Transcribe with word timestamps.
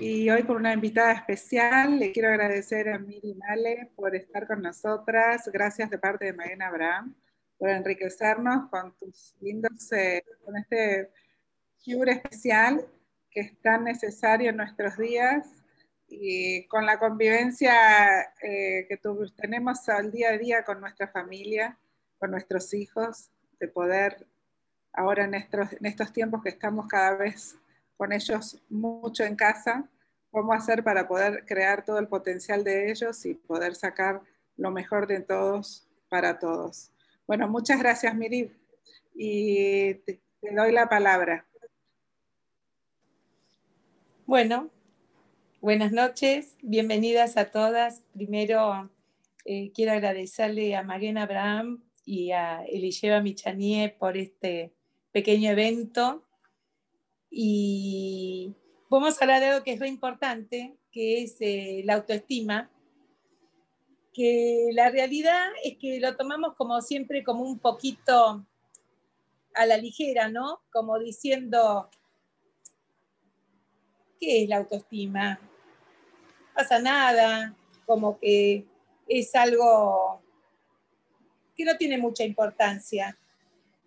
y 0.00 0.30
hoy 0.30 0.44
con 0.44 0.56
una 0.56 0.72
invitada 0.72 1.12
especial. 1.12 1.98
Le 1.98 2.10
quiero 2.10 2.30
agradecer 2.30 2.88
a 2.88 2.98
Miri 2.98 3.34
Male 3.34 3.90
por 3.94 4.16
estar 4.16 4.46
con 4.46 4.62
nosotras. 4.62 5.50
Gracias 5.52 5.90
de 5.90 5.98
parte 5.98 6.24
de 6.24 6.32
Mariana 6.32 6.68
Abraham 6.68 7.14
por 7.58 7.68
enriquecernos 7.68 8.70
con 8.70 8.96
tus 8.96 9.36
lindos, 9.40 9.92
eh, 9.92 10.24
con 10.42 10.56
este 10.56 11.10
cure 11.84 12.12
especial 12.12 12.86
que 13.30 13.40
es 13.40 13.60
tan 13.60 13.84
necesario 13.84 14.50
en 14.50 14.56
nuestros 14.56 14.96
días 14.96 15.46
y 16.08 16.66
con 16.68 16.86
la 16.86 16.98
convivencia 16.98 18.22
eh, 18.42 18.86
que 18.88 18.98
tenemos 19.36 19.86
al 19.90 20.10
día 20.10 20.30
a 20.30 20.38
día 20.38 20.64
con 20.64 20.80
nuestra 20.80 21.08
familia, 21.08 21.78
con 22.18 22.30
nuestros 22.30 22.72
hijos, 22.72 23.30
de 23.60 23.68
poder 23.68 24.26
ahora 24.94 25.24
en 25.24 25.34
estos, 25.34 25.74
en 25.74 25.84
estos 25.84 26.10
tiempos 26.12 26.42
que 26.42 26.48
estamos 26.48 26.88
cada 26.88 27.16
vez 27.16 27.60
con 28.00 28.14
ellos 28.14 28.56
mucho 28.70 29.24
en 29.24 29.36
casa, 29.36 29.86
cómo 30.30 30.54
hacer 30.54 30.82
para 30.82 31.06
poder 31.06 31.44
crear 31.44 31.84
todo 31.84 31.98
el 31.98 32.08
potencial 32.08 32.64
de 32.64 32.90
ellos 32.90 33.26
y 33.26 33.34
poder 33.34 33.74
sacar 33.74 34.22
lo 34.56 34.70
mejor 34.70 35.06
de 35.06 35.20
todos 35.20 35.86
para 36.08 36.38
todos. 36.38 36.92
Bueno, 37.26 37.46
muchas 37.46 37.78
gracias, 37.78 38.14
Miri, 38.14 38.50
y 39.14 39.92
te, 39.96 40.18
doy 40.40 40.72
la 40.72 40.88
palabra. 40.88 41.44
Bueno, 44.24 44.70
buenas 45.60 45.92
noches, 45.92 46.56
bienvenidas 46.62 47.36
a 47.36 47.50
todas. 47.50 48.00
Primero, 48.14 48.90
eh, 49.44 49.72
quiero 49.74 49.92
agradecerle 49.92 50.74
a 50.74 50.82
Mariana 50.82 51.24
Abraham 51.24 51.84
y 52.06 52.30
a 52.30 52.64
Elisheva 52.64 53.20
Michanie 53.20 53.90
por 53.90 54.16
este 54.16 54.72
pequeño 55.12 55.50
evento 55.50 56.24
y 57.30 58.54
vamos 58.88 59.16
a 59.16 59.24
hablar 59.24 59.40
de 59.40 59.46
algo 59.46 59.64
que 59.64 59.72
es 59.72 59.78
muy 59.78 59.88
importante, 59.88 60.76
que 60.90 61.22
es 61.22 61.36
eh, 61.40 61.82
la 61.84 61.94
autoestima, 61.94 62.70
que 64.12 64.70
la 64.72 64.90
realidad 64.90 65.48
es 65.62 65.78
que 65.78 66.00
lo 66.00 66.16
tomamos 66.16 66.54
como 66.56 66.80
siempre 66.82 67.22
como 67.22 67.44
un 67.44 67.60
poquito 67.60 68.44
a 69.54 69.66
la 69.66 69.76
ligera, 69.76 70.28
¿no? 70.28 70.60
Como 70.72 70.98
diciendo, 70.98 71.88
¿qué 74.18 74.42
es 74.42 74.48
la 74.48 74.58
autoestima? 74.58 75.40
Pasa 76.54 76.80
nada, 76.80 77.54
como 77.86 78.18
que 78.18 78.66
es 79.08 79.34
algo 79.34 80.20
que 81.56 81.64
no 81.64 81.76
tiene 81.76 81.98
mucha 81.98 82.24
importancia. 82.24 83.16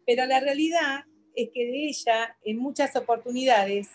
Pero 0.06 0.26
la 0.26 0.40
realidad 0.40 1.06
es 1.36 1.50
que 1.52 1.66
de 1.66 1.88
ella, 1.88 2.36
en 2.44 2.58
muchas 2.58 2.96
oportunidades, 2.96 3.90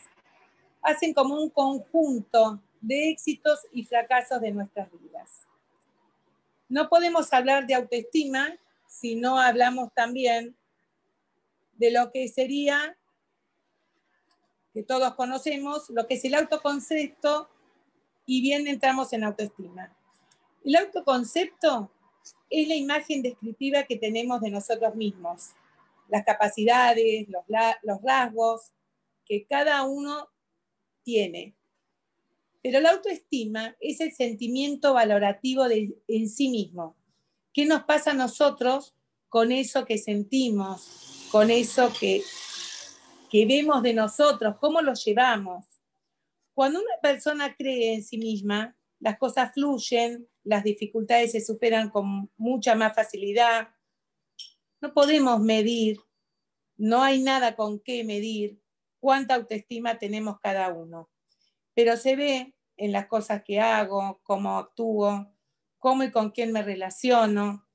hacen 0.82 1.12
como 1.12 1.40
un 1.40 1.50
conjunto 1.50 2.60
de 2.80 3.10
éxitos 3.10 3.60
y 3.72 3.84
fracasos 3.84 4.40
de 4.40 4.52
nuestras 4.52 4.88
vidas. 4.92 5.46
No 6.68 6.88
podemos 6.88 7.32
hablar 7.32 7.66
de 7.66 7.74
autoestima 7.74 8.56
si 8.86 9.16
no 9.16 9.38
hablamos 9.38 9.92
también 9.94 10.56
de 11.76 11.90
lo 11.90 12.10
que 12.10 12.28
sería, 12.28 12.96
que 14.72 14.82
todos 14.82 15.14
conocemos, 15.14 15.88
lo 15.90 16.06
que 16.06 16.14
es 16.14 16.24
el 16.24 16.34
autoconcepto 16.34 17.48
y 18.26 18.42
bien 18.42 18.66
entramos 18.66 19.12
en 19.12 19.24
autoestima. 19.24 19.96
El 20.64 20.76
autoconcepto 20.76 21.90
es 22.50 22.68
la 22.68 22.74
imagen 22.74 23.22
descriptiva 23.22 23.84
que 23.84 23.96
tenemos 23.96 24.40
de 24.40 24.50
nosotros 24.50 24.94
mismos 24.94 25.52
las 26.08 26.24
capacidades, 26.24 27.28
los, 27.28 27.44
los 27.82 28.02
rasgos 28.02 28.72
que 29.24 29.46
cada 29.46 29.84
uno 29.84 30.28
tiene. 31.02 31.54
Pero 32.62 32.80
la 32.80 32.90
autoestima 32.90 33.76
es 33.80 34.00
el 34.00 34.12
sentimiento 34.12 34.94
valorativo 34.94 35.68
de, 35.68 35.96
en 36.08 36.28
sí 36.28 36.48
mismo. 36.48 36.96
¿Qué 37.52 37.64
nos 37.64 37.84
pasa 37.84 38.10
a 38.10 38.14
nosotros 38.14 38.94
con 39.28 39.52
eso 39.52 39.84
que 39.84 39.98
sentimos, 39.98 41.28
con 41.30 41.50
eso 41.50 41.92
que, 41.98 42.22
que 43.30 43.46
vemos 43.46 43.82
de 43.82 43.94
nosotros, 43.94 44.56
cómo 44.60 44.80
lo 44.80 44.94
llevamos? 44.94 45.66
Cuando 46.54 46.80
una 46.80 47.00
persona 47.00 47.54
cree 47.54 47.94
en 47.94 48.02
sí 48.02 48.18
misma, 48.18 48.76
las 49.00 49.18
cosas 49.18 49.52
fluyen, 49.54 50.28
las 50.42 50.64
dificultades 50.64 51.32
se 51.32 51.40
superan 51.40 51.90
con 51.90 52.30
mucha 52.36 52.74
más 52.74 52.94
facilidad, 52.94 53.68
no 54.80 54.94
podemos 54.94 55.40
medir, 55.40 56.00
no 56.76 57.02
hay 57.02 57.22
nada 57.22 57.56
con 57.56 57.80
qué 57.80 58.04
medir 58.04 58.60
cuánta 59.00 59.34
autoestima 59.34 59.98
tenemos 59.98 60.38
cada 60.40 60.72
uno, 60.72 61.10
pero 61.74 61.96
se 61.96 62.16
ve 62.16 62.54
en 62.76 62.92
las 62.92 63.06
cosas 63.06 63.42
que 63.44 63.60
hago, 63.60 64.20
cómo 64.22 64.58
actúo, 64.58 65.34
cómo 65.78 66.04
y 66.04 66.10
con 66.10 66.30
quién 66.30 66.52
me 66.52 66.62
relaciono, 66.62 67.68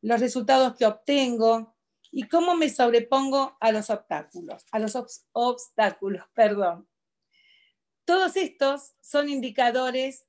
los 0.00 0.20
resultados 0.20 0.76
que 0.76 0.86
obtengo 0.86 1.74
y 2.10 2.28
cómo 2.28 2.54
me 2.54 2.68
sobrepongo 2.68 3.56
a 3.60 3.72
los 3.72 3.90
obstáculos, 3.90 4.66
a 4.70 4.78
los 4.78 4.96
obstáculos, 5.32 6.24
perdón. 6.34 6.88
Todos 8.04 8.36
estos 8.36 8.94
son 9.00 9.28
indicadores 9.28 10.26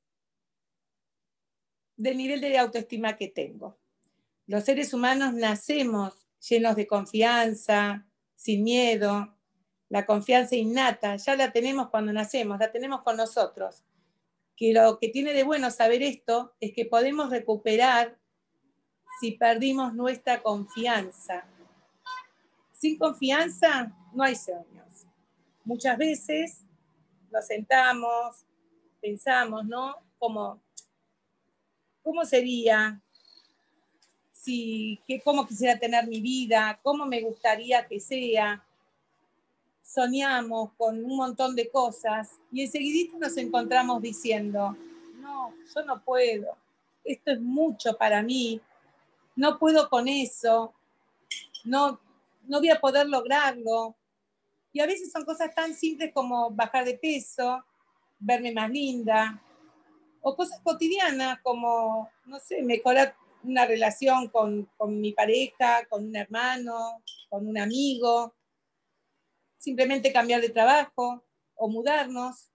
del 1.97 2.17
nivel 2.17 2.41
de 2.41 2.57
autoestima 2.57 3.17
que 3.17 3.27
tengo. 3.27 3.77
Los 4.47 4.63
seres 4.63 4.93
humanos 4.93 5.33
nacemos 5.33 6.13
llenos 6.47 6.75
de 6.75 6.85
confianza, 6.85 8.05
sin 8.35 8.63
miedo. 8.63 9.35
La 9.89 10.05
confianza 10.05 10.55
innata 10.55 11.15
ya 11.15 11.35
la 11.35 11.51
tenemos 11.51 11.89
cuando 11.89 12.13
nacemos, 12.13 12.59
la 12.59 12.71
tenemos 12.71 13.01
con 13.01 13.17
nosotros. 13.17 13.83
Que 14.55 14.71
lo 14.71 14.99
que 14.99 15.09
tiene 15.09 15.33
de 15.33 15.43
bueno 15.43 15.71
saber 15.71 16.03
esto 16.03 16.55
es 16.59 16.73
que 16.73 16.85
podemos 16.85 17.31
recuperar 17.31 18.17
si 19.19 19.31
perdimos 19.31 19.93
nuestra 19.95 20.43
confianza. 20.43 21.45
Sin 22.73 22.97
confianza 22.97 23.95
no 24.13 24.23
hay 24.23 24.35
sueños. 24.35 25.07
Muchas 25.63 25.97
veces 25.97 26.61
nos 27.31 27.47
sentamos, 27.47 28.45
pensamos, 29.01 29.65
¿no? 29.65 29.95
Como, 30.19 30.61
¿cómo 32.03 32.23
sería 32.25 33.01
si, 34.45 35.01
cómo 35.23 35.47
quisiera 35.47 35.79
tener 35.79 36.07
mi 36.07 36.21
vida, 36.21 36.79
cómo 36.83 37.05
me 37.05 37.21
gustaría 37.21 37.87
que 37.87 37.99
sea. 37.99 38.63
Soñamos 39.81 40.71
con 40.77 41.03
un 41.03 41.17
montón 41.17 41.55
de 41.55 41.69
cosas 41.69 42.31
y 42.51 42.61
enseguidito 42.61 43.17
nos 43.17 43.35
encontramos 43.37 44.01
diciendo, 44.01 44.77
no, 45.19 45.53
yo 45.73 45.85
no 45.85 46.03
puedo, 46.03 46.55
esto 47.03 47.31
es 47.31 47.41
mucho 47.41 47.97
para 47.97 48.21
mí, 48.21 48.61
no 49.35 49.57
puedo 49.57 49.89
con 49.89 50.07
eso, 50.07 50.73
no, 51.63 51.99
no 52.47 52.59
voy 52.59 52.69
a 52.69 52.79
poder 52.79 53.07
lograrlo. 53.07 53.95
Y 54.73 54.81
a 54.81 54.85
veces 54.85 55.11
son 55.11 55.23
cosas 55.23 55.55
tan 55.55 55.73
simples 55.73 56.11
como 56.13 56.51
bajar 56.51 56.83
de 56.83 56.97
peso, 56.97 57.63
verme 58.19 58.51
más 58.51 58.69
linda, 58.69 59.41
o 60.21 60.35
cosas 60.35 60.59
cotidianas 60.61 61.39
como, 61.41 62.09
no 62.25 62.39
sé, 62.39 62.61
mejorar 62.61 63.15
una 63.45 63.65
relación 63.65 64.29
con, 64.29 64.69
mi 64.87 65.13
pareja, 65.13 65.85
con 65.89 66.05
un 66.05 66.15
hermano, 66.15 67.03
con 67.29 67.47
un 67.47 67.57
amigo, 67.57 68.33
simplemente 69.57 70.13
cambiar 70.13 70.41
de 70.41 70.49
trabajo 70.49 71.23
o 71.55 71.69
mudarnos, 71.69 72.51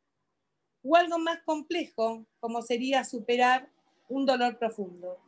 o 0.83 0.97
algo 0.97 1.19
más 1.19 1.41
complejo 1.45 2.25
como 2.39 2.63
sería 2.63 3.05
superar 3.05 3.69
un 4.09 4.27
dolor 4.27 4.59
profundo. 4.59 5.19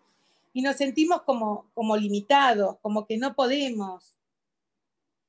Y 0.53 0.63
nos 0.63 0.77
sentimos 0.77 1.23
como, 1.23 1.71
como 1.75 1.97
limitados, 1.97 2.79
como 2.81 3.07
que 3.07 3.17
no 3.17 3.35
podemos. 3.35 4.19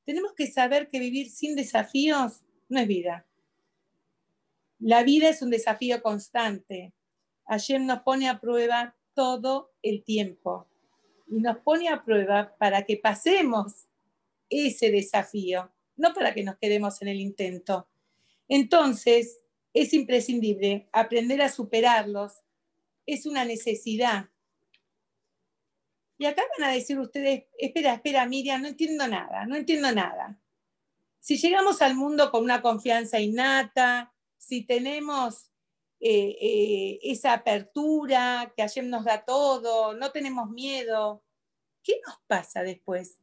Tenemos 0.06 0.34
que 0.34 0.48
saber 0.48 0.90
que 0.90 1.00
vivir 1.00 1.30
sin 1.30 1.56
desafíos 1.56 2.42
no 2.68 2.80
es 2.80 2.88
vida. 2.88 3.26
La 4.80 5.04
vida 5.04 5.30
es 5.30 5.42
un 5.42 5.50
desafío 5.50 6.02
constante. 6.02 6.94
Ayer 7.46 7.80
nos 7.80 8.02
pone 8.02 8.28
a 8.28 8.40
prueba 8.40 8.96
todo 9.14 9.74
el 9.82 10.04
tiempo 10.04 10.68
y 11.28 11.40
nos 11.40 11.58
pone 11.60 11.90
a 11.90 12.04
prueba 12.04 12.56
para 12.58 12.84
que 12.84 12.98
pasemos 12.98 13.88
ese 14.50 14.92
desafío, 14.92 15.72
no 15.96 16.14
para 16.14 16.34
que 16.34 16.44
nos 16.44 16.58
quedemos 16.58 17.02
en 17.02 17.08
el 17.08 17.20
intento. 17.20 17.88
Entonces, 18.48 19.44
es 19.74 19.94
imprescindible 19.94 20.88
aprender 20.92 21.42
a 21.42 21.50
superarlos, 21.50 22.44
es 23.06 23.26
una 23.26 23.46
necesidad. 23.46 24.30
Y 26.18 26.26
acá 26.26 26.44
van 26.58 26.70
a 26.70 26.74
decir 26.74 27.00
ustedes, 27.00 27.46
espera, 27.58 27.96
espera, 27.96 28.26
Miriam, 28.28 28.62
no 28.62 28.68
entiendo 28.68 29.08
nada, 29.08 29.46
no 29.46 29.56
entiendo 29.56 29.92
nada. 29.92 30.40
Si 31.20 31.38
llegamos 31.38 31.82
al 31.82 31.96
mundo 31.96 32.32
con 32.32 32.44
una 32.44 32.62
confianza 32.62 33.20
innata, 33.20 34.14
si 34.38 34.64
tenemos 34.64 35.53
eh, 36.06 36.38
eh, 36.42 37.00
esa 37.04 37.34
apertura, 37.34 38.54
que 38.56 38.64
ayer 38.64 38.84
nos 38.84 39.06
da 39.06 39.24
todo, 39.24 39.94
no 39.94 40.12
tenemos 40.12 40.50
miedo. 40.50 41.24
¿Qué 41.82 42.02
nos 42.06 42.18
pasa 42.28 42.62
después? 42.62 43.20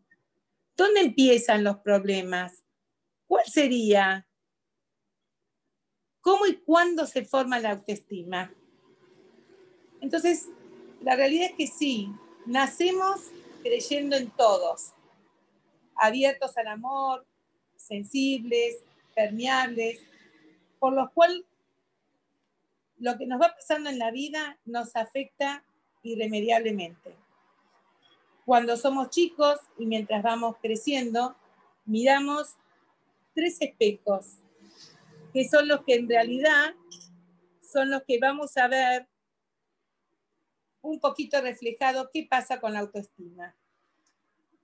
¿Dónde 0.77 1.00
empiezan 1.00 1.62
los 1.62 1.79
problemas? 1.79 2.65
¿Cuál 3.27 3.44
sería 3.44 4.27
¿Cómo 6.21 6.47
y 6.47 6.56
cuándo 6.56 7.06
se 7.06 7.25
forma 7.25 7.61
la 7.61 7.71
autoestima? 7.73 8.53
Entonces, 10.03 10.49
la 11.03 11.17
realidad 11.17 11.50
es 11.50 11.56
que 11.56 11.67
sí, 11.67 12.12
nacemos 12.44 13.21
creyendo 13.62 14.17
en 14.17 14.31
todos, 14.31 14.93
abiertos 15.97 16.56
al 16.59 16.69
amor, 16.69 17.26
sensibles, 17.76 18.76
permeables, 19.15 20.00
por 20.79 20.93
lo 20.93 21.11
cual 21.12 21.47
lo 23.00 23.17
que 23.17 23.26
nos 23.26 23.41
va 23.41 23.55
pasando 23.55 23.91
en 23.91 23.99
la 23.99 24.11
vida 24.11 24.58
nos 24.64 24.94
afecta 24.94 25.64
irremediablemente. 26.02 27.17
Cuando 28.44 28.76
somos 28.76 29.11
chicos 29.11 29.58
y 29.79 29.87
mientras 29.87 30.23
vamos 30.23 30.56
creciendo, 30.61 31.35
miramos 31.85 32.56
tres 33.35 33.56
espejos, 33.61 34.38
que 35.32 35.49
son 35.49 35.67
los 35.69 35.85
que 35.85 35.94
en 35.94 36.08
realidad 36.08 36.75
son 37.62 37.91
los 37.91 38.02
que 38.02 38.19
vamos 38.19 38.56
a 38.56 38.69
ver 38.69 39.08
un 40.82 41.00
poquito 41.00 41.41
reflejado 41.41 42.11
qué 42.12 42.26
pasa 42.29 42.61
con 42.61 42.73
la 42.73 42.81
autoestima. 42.81 43.56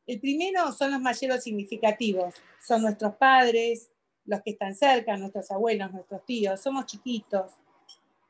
El 0.06 0.20
primero 0.20 0.72
son 0.72 0.92
los 0.92 1.00
mayeros 1.00 1.42
significativos, 1.42 2.34
son 2.60 2.82
nuestros 2.82 3.14
padres, 3.16 3.90
los 4.24 4.42
que 4.42 4.50
están 4.50 4.74
cerca, 4.74 5.16
nuestros 5.16 5.50
abuelos, 5.50 5.92
nuestros 5.92 6.24
tíos, 6.24 6.60
somos 6.60 6.86
chiquitos. 6.86 7.52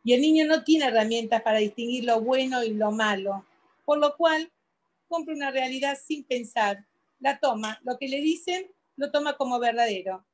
Y 0.07 0.13
el 0.13 0.21
niño 0.21 0.47
no 0.47 0.63
tiene 0.63 0.85
herramientas 0.85 1.43
para 1.43 1.59
distinguir 1.59 2.05
lo 2.05 2.21
bueno 2.21 2.63
y 2.63 2.73
lo 2.73 2.93
malo, 2.93 3.45
por 3.85 3.99
lo 3.99 4.17
cual 4.17 4.53
compra 5.09 5.35
una 5.35 5.51
realidad 5.51 5.99
sin 6.01 6.23
pensar, 6.23 6.87
la 7.19 7.41
toma, 7.41 7.81
lo 7.83 7.99
que 7.99 8.07
le 8.07 8.21
dicen 8.21 8.71
lo 8.95 9.11
toma 9.11 9.37
como 9.37 9.59
verdadero. 9.59 10.25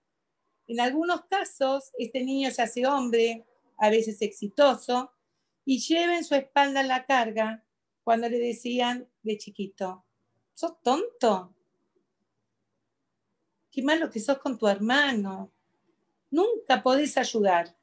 En 0.66 0.78
algunos 0.78 1.24
casos, 1.24 1.90
este 1.96 2.22
niño 2.22 2.50
se 2.50 2.60
hace 2.60 2.86
hombre, 2.86 3.46
a 3.78 3.88
veces 3.88 4.20
exitoso, 4.20 5.10
y 5.64 5.78
lleva 5.78 6.18
en 6.18 6.24
su 6.24 6.34
espalda 6.34 6.82
la 6.82 7.06
carga 7.06 7.64
cuando 8.04 8.28
le 8.28 8.38
decían 8.38 9.08
de 9.22 9.38
chiquito, 9.38 10.04
sos 10.52 10.82
tonto, 10.82 11.54
qué 13.70 13.82
malo 13.82 14.10
que 14.10 14.20
sos 14.20 14.36
con 14.36 14.58
tu 14.58 14.68
hermano, 14.68 15.50
nunca 16.30 16.82
podés 16.82 17.16
ayudar. 17.16 17.74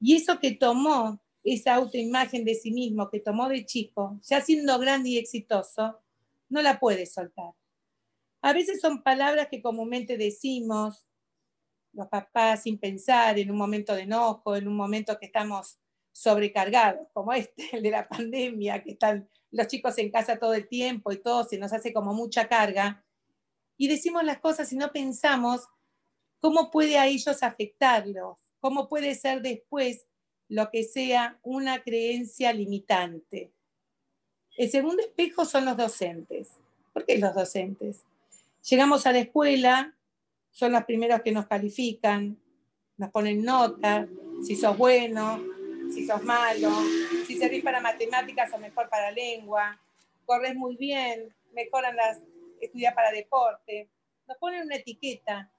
Y 0.00 0.16
eso 0.16 0.38
que 0.38 0.52
tomó, 0.52 1.20
esa 1.42 1.74
autoimagen 1.74 2.44
de 2.44 2.54
sí 2.54 2.70
mismo 2.70 3.10
que 3.10 3.20
tomó 3.20 3.48
de 3.48 3.64
chico, 3.64 4.18
ya 4.22 4.40
siendo 4.40 4.78
grande 4.78 5.10
y 5.10 5.18
exitoso, 5.18 5.98
no 6.48 6.62
la 6.62 6.78
puede 6.78 7.06
soltar. 7.06 7.52
A 8.42 8.52
veces 8.52 8.80
son 8.80 9.02
palabras 9.02 9.48
que 9.50 9.62
comúnmente 9.62 10.16
decimos 10.16 11.06
los 11.92 12.08
papás 12.08 12.62
sin 12.62 12.78
pensar, 12.78 13.38
en 13.38 13.50
un 13.50 13.56
momento 13.56 13.94
de 13.94 14.02
enojo, 14.02 14.54
en 14.54 14.68
un 14.68 14.76
momento 14.76 15.18
que 15.18 15.26
estamos 15.26 15.78
sobrecargados, 16.12 17.08
como 17.12 17.32
este, 17.32 17.68
el 17.76 17.82
de 17.82 17.90
la 17.90 18.08
pandemia, 18.08 18.82
que 18.82 18.92
están 18.92 19.28
los 19.50 19.66
chicos 19.66 19.96
en 19.98 20.10
casa 20.10 20.38
todo 20.38 20.54
el 20.54 20.68
tiempo 20.68 21.12
y 21.12 21.22
todo 21.22 21.44
se 21.44 21.58
nos 21.58 21.72
hace 21.72 21.92
como 21.92 22.14
mucha 22.14 22.48
carga. 22.48 23.04
Y 23.76 23.88
decimos 23.88 24.24
las 24.24 24.38
cosas 24.40 24.72
y 24.72 24.76
no 24.76 24.92
pensamos 24.92 25.68
cómo 26.40 26.70
puede 26.70 26.98
a 26.98 27.06
ellos 27.06 27.42
afectarlos, 27.42 28.38
cómo 28.60 28.88
puede 28.88 29.14
ser 29.14 29.42
después 29.42 30.06
lo 30.48 30.70
que 30.70 30.84
sea 30.84 31.38
una 31.42 31.82
creencia 31.82 32.52
limitante. 32.52 33.50
El 34.56 34.70
segundo 34.70 35.02
espejo 35.02 35.44
son 35.44 35.64
los 35.64 35.76
docentes. 35.76 36.48
¿Por 36.92 37.04
qué 37.04 37.18
los 37.18 37.34
docentes? 37.34 38.02
Llegamos 38.68 39.06
a 39.06 39.12
la 39.12 39.20
escuela, 39.20 39.94
son 40.50 40.72
los 40.72 40.84
primeros 40.84 41.22
que 41.22 41.32
nos 41.32 41.46
califican, 41.46 42.36
nos 42.96 43.10
ponen 43.10 43.44
nota, 43.44 44.08
si 44.44 44.56
sos 44.56 44.76
bueno, 44.76 45.40
si 45.92 46.06
sos 46.06 46.22
malo, 46.24 46.70
si 47.26 47.36
servís 47.36 47.62
para 47.62 47.80
matemáticas 47.80 48.52
o 48.52 48.58
mejor 48.58 48.88
para 48.88 49.10
lengua, 49.10 49.80
corres 50.26 50.54
muy 50.56 50.76
bien, 50.76 51.32
mejoran 51.52 51.96
las, 51.96 52.18
estudiar 52.60 52.94
para 52.94 53.12
deporte, 53.12 53.88
nos 54.26 54.36
ponen 54.38 54.62
una 54.62 54.76
etiqueta. 54.76 55.50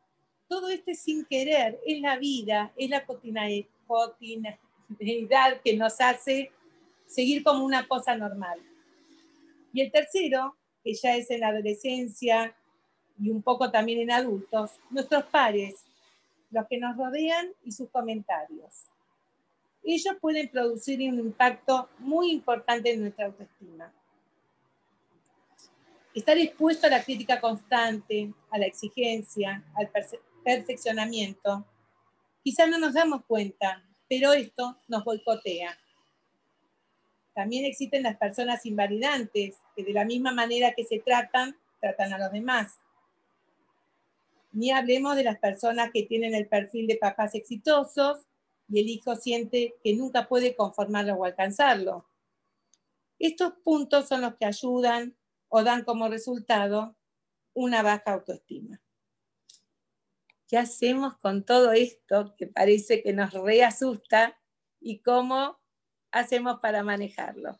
Todo 0.50 0.68
esto 0.70 0.92
es 0.92 1.00
sin 1.02 1.24
querer, 1.24 1.80
es 1.86 2.02
la 2.02 2.18
vida, 2.18 2.74
es 2.76 2.90
la 2.90 3.06
cotidianidad 3.06 4.58
que 5.64 5.78
nos 5.78 6.02
hace 6.02 6.52
seguir 7.08 7.42
como 7.44 7.64
una 7.64 7.88
cosa 7.88 8.18
normal. 8.18 8.60
Y 9.72 9.80
el 9.82 9.92
tercero, 9.92 10.58
que 10.84 10.94
ya 10.94 11.16
es 11.16 11.32
en 11.32 11.40
la 11.40 11.48
adolescencia 11.50 12.54
y 13.18 13.30
un 13.30 13.42
poco 13.42 13.72
también 13.72 14.00
en 14.00 14.12
adultos, 14.12 14.72
nuestros 14.90 15.24
pares, 15.26 15.86
los 16.52 16.68
que 16.68 16.80
nos 16.80 16.98
rodean 16.98 17.54
y 17.64 17.72
sus 17.72 17.90
comentarios 17.90 18.90
ellos 19.84 20.16
pueden 20.20 20.50
producir 20.50 21.00
un 21.10 21.20
impacto 21.20 21.90
muy 22.00 22.32
importante 22.32 22.92
en 22.92 23.02
nuestra 23.02 23.26
autoestima. 23.26 23.92
Estar 26.14 26.38
expuesto 26.38 26.88
a 26.88 26.90
la 26.90 27.04
crítica 27.04 27.40
constante, 27.40 28.34
a 28.50 28.58
la 28.58 28.66
exigencia, 28.66 29.64
al 29.76 29.88
perfeccionamiento, 30.44 31.66
quizás 32.44 32.70
no 32.70 32.78
nos 32.78 32.94
damos 32.94 33.26
cuenta, 33.26 33.84
pero 34.08 34.34
esto 34.34 34.78
nos 34.88 35.04
boicotea. 35.04 35.78
También 37.34 37.66
existen 37.66 38.04
las 38.04 38.18
personas 38.18 38.66
invalidantes, 38.66 39.58
que 39.76 39.84
de 39.84 39.94
la 39.94 40.04
misma 40.04 40.34
manera 40.34 40.74
que 40.74 40.84
se 40.84 41.00
tratan, 41.00 41.56
tratan 41.80 42.14
a 42.14 42.18
los 42.18 42.32
demás. 42.32 42.80
Ni 44.52 44.72
hablemos 44.72 45.16
de 45.16 45.24
las 45.24 45.38
personas 45.38 45.92
que 45.94 46.04
tienen 46.04 46.34
el 46.34 46.48
perfil 46.48 46.88
de 46.88 46.98
papás 46.98 47.36
exitosos 47.36 48.26
y 48.68 48.80
el 48.80 48.90
hijo 48.90 49.16
siente 49.16 49.76
que 49.84 49.96
nunca 49.96 50.28
puede 50.28 50.56
conformarlo 50.56 51.14
o 51.14 51.26
alcanzarlo. 51.26 52.06
Estos 53.20 53.54
puntos 53.64 54.08
son 54.08 54.22
los 54.22 54.36
que 54.36 54.46
ayudan 54.46 55.16
o 55.50 55.64
dan 55.64 55.84
como 55.84 56.08
resultado 56.08 56.96
una 57.54 57.84
baja 57.84 58.14
autoestima. 58.14 58.82
¿Qué 60.50 60.58
hacemos 60.58 61.18
con 61.20 61.46
todo 61.46 61.72
esto 61.72 62.36
que 62.36 62.48
parece 62.48 63.02
que 63.02 63.14
nos 63.14 63.32
reasusta 63.32 64.38
y 64.82 65.00
cómo 65.00 65.62
hacemos 66.12 66.60
para 66.60 66.84
manejarlo? 66.84 67.58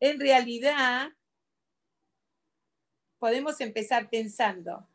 En 0.00 0.18
realidad, 0.20 1.10
podemos 3.18 3.60
empezar 3.60 4.08
pensando, 4.08 4.88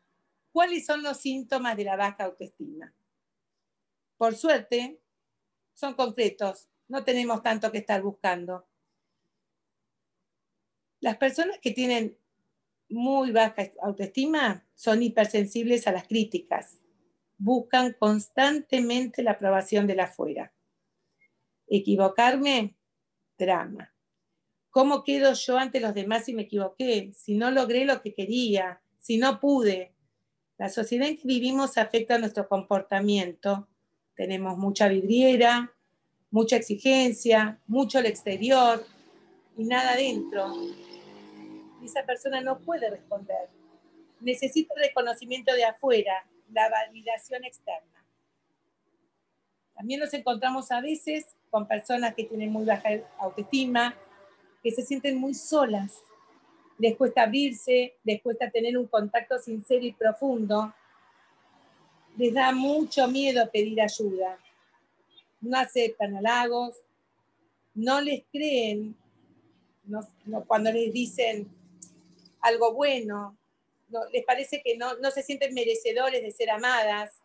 ¿cuáles 0.50 0.86
son 0.86 1.02
los 1.02 1.18
síntomas 1.18 1.76
de 1.76 1.84
la 1.84 1.96
baja 1.96 2.24
autoestima? 2.24 2.92
por 4.18 4.34
suerte, 4.34 5.00
son 5.74 5.94
concretos, 5.94 6.68
no 6.88 7.04
tenemos 7.04 7.40
tanto 7.40 7.70
que 7.70 7.78
estar 7.78 8.02
buscando. 8.02 8.68
Las 11.00 11.16
personas 11.16 11.58
que 11.60 11.70
tienen 11.70 12.18
muy 12.88 13.32
baja 13.32 13.70
autoestima 13.82 14.64
son 14.74 15.02
hipersensibles 15.02 15.86
a 15.86 15.92
las 15.92 16.06
críticas, 16.06 16.78
buscan 17.36 17.94
constantemente 17.98 19.22
la 19.22 19.32
aprobación 19.32 19.86
de 19.86 19.94
la 19.94 20.04
afuera. 20.04 20.52
Equivocarme, 21.66 22.76
drama. 23.38 23.94
¿Cómo 24.70 25.04
quedo 25.04 25.32
yo 25.32 25.58
ante 25.58 25.80
los 25.80 25.94
demás 25.94 26.24
si 26.24 26.34
me 26.34 26.42
equivoqué? 26.42 27.12
Si 27.14 27.34
no 27.34 27.50
logré 27.50 27.84
lo 27.84 28.00
que 28.00 28.14
quería, 28.14 28.80
si 28.98 29.18
no 29.18 29.40
pude. 29.40 29.94
La 30.56 30.68
sociedad 30.68 31.08
en 31.08 31.16
que 31.16 31.26
vivimos 31.26 31.78
afecta 31.78 32.18
nuestro 32.18 32.48
comportamiento 32.48 33.68
tenemos 34.18 34.58
mucha 34.58 34.88
vidriera, 34.88 35.72
mucha 36.32 36.56
exigencia, 36.56 37.60
mucho 37.68 37.98
al 37.98 38.06
exterior 38.06 38.84
y 39.56 39.62
nada 39.62 39.92
adentro. 39.92 40.52
Y 41.80 41.86
esa 41.86 42.04
persona 42.04 42.40
no 42.40 42.58
puede 42.58 42.90
responder. 42.90 43.48
Necesita 44.20 44.74
reconocimiento 44.76 45.52
de 45.54 45.64
afuera, 45.64 46.26
la 46.52 46.68
validación 46.68 47.44
externa. 47.44 48.04
También 49.74 50.00
nos 50.00 50.12
encontramos 50.12 50.72
a 50.72 50.80
veces 50.80 51.26
con 51.50 51.68
personas 51.68 52.14
que 52.14 52.24
tienen 52.24 52.50
muy 52.50 52.64
baja 52.64 52.88
autoestima, 53.18 53.94
que 54.62 54.72
se 54.72 54.82
sienten 54.82 55.18
muy 55.18 55.34
solas. 55.34 56.02
Les 56.78 56.96
cuesta 56.96 57.22
abrirse, 57.22 57.94
les 58.04 58.20
cuesta 58.22 58.50
tener 58.50 58.76
un 58.76 58.86
contacto 58.86 59.38
sincero 59.38 59.84
y 59.84 59.92
profundo 59.92 60.74
les 62.18 62.34
da 62.34 62.50
mucho 62.52 63.06
miedo 63.06 63.48
pedir 63.50 63.80
ayuda. 63.80 64.36
No 65.40 65.56
aceptan 65.56 66.16
halagos, 66.16 66.74
no 67.74 68.00
les 68.00 68.24
creen 68.32 68.96
cuando 70.48 70.72
les 70.72 70.92
dicen 70.92 71.48
algo 72.40 72.72
bueno, 72.72 73.36
les 74.12 74.24
parece 74.24 74.62
que 74.62 74.76
no, 74.76 74.96
no 74.98 75.10
se 75.10 75.22
sienten 75.22 75.54
merecedores 75.54 76.22
de 76.22 76.30
ser 76.30 76.50
amadas, 76.50 77.22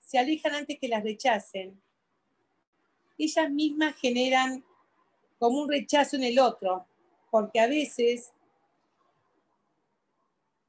se 0.00 0.18
alejan 0.18 0.54
antes 0.54 0.78
que 0.78 0.88
las 0.88 1.02
rechacen. 1.02 1.80
Ellas 3.18 3.50
mismas 3.50 3.96
generan 3.96 4.64
como 5.38 5.62
un 5.62 5.68
rechazo 5.68 6.16
en 6.16 6.24
el 6.24 6.38
otro, 6.38 6.86
porque 7.30 7.60
a 7.60 7.66
veces 7.66 8.32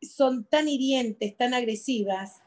son 0.02 0.46
tan 0.46 0.68
hirientes, 0.68 1.36
tan 1.36 1.54
agresivas, 1.54 2.42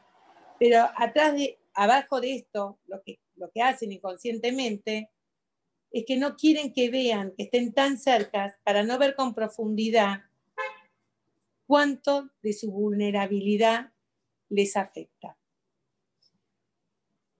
pero 0.59 0.89
atrás 0.95 1.33
de, 1.35 1.57
abajo 1.73 2.21
de 2.21 2.35
esto, 2.35 2.77
lo 2.87 3.01
que, 3.03 3.19
lo 3.35 3.49
que 3.51 3.61
hacen 3.61 3.91
inconscientemente, 3.91 5.09
es 5.91 6.05
que 6.05 6.17
no 6.17 6.35
quieren 6.35 6.73
que 6.73 6.89
vean, 6.89 7.33
que 7.37 7.43
estén 7.43 7.73
tan 7.73 7.97
cerca 7.97 8.57
para 8.63 8.83
no 8.83 8.97
ver 8.97 9.15
con 9.15 9.33
profundidad 9.33 10.21
cuánto 11.67 12.31
de 12.41 12.53
su 12.53 12.71
vulnerabilidad 12.71 13.91
les 14.49 14.75
afecta. 14.77 15.37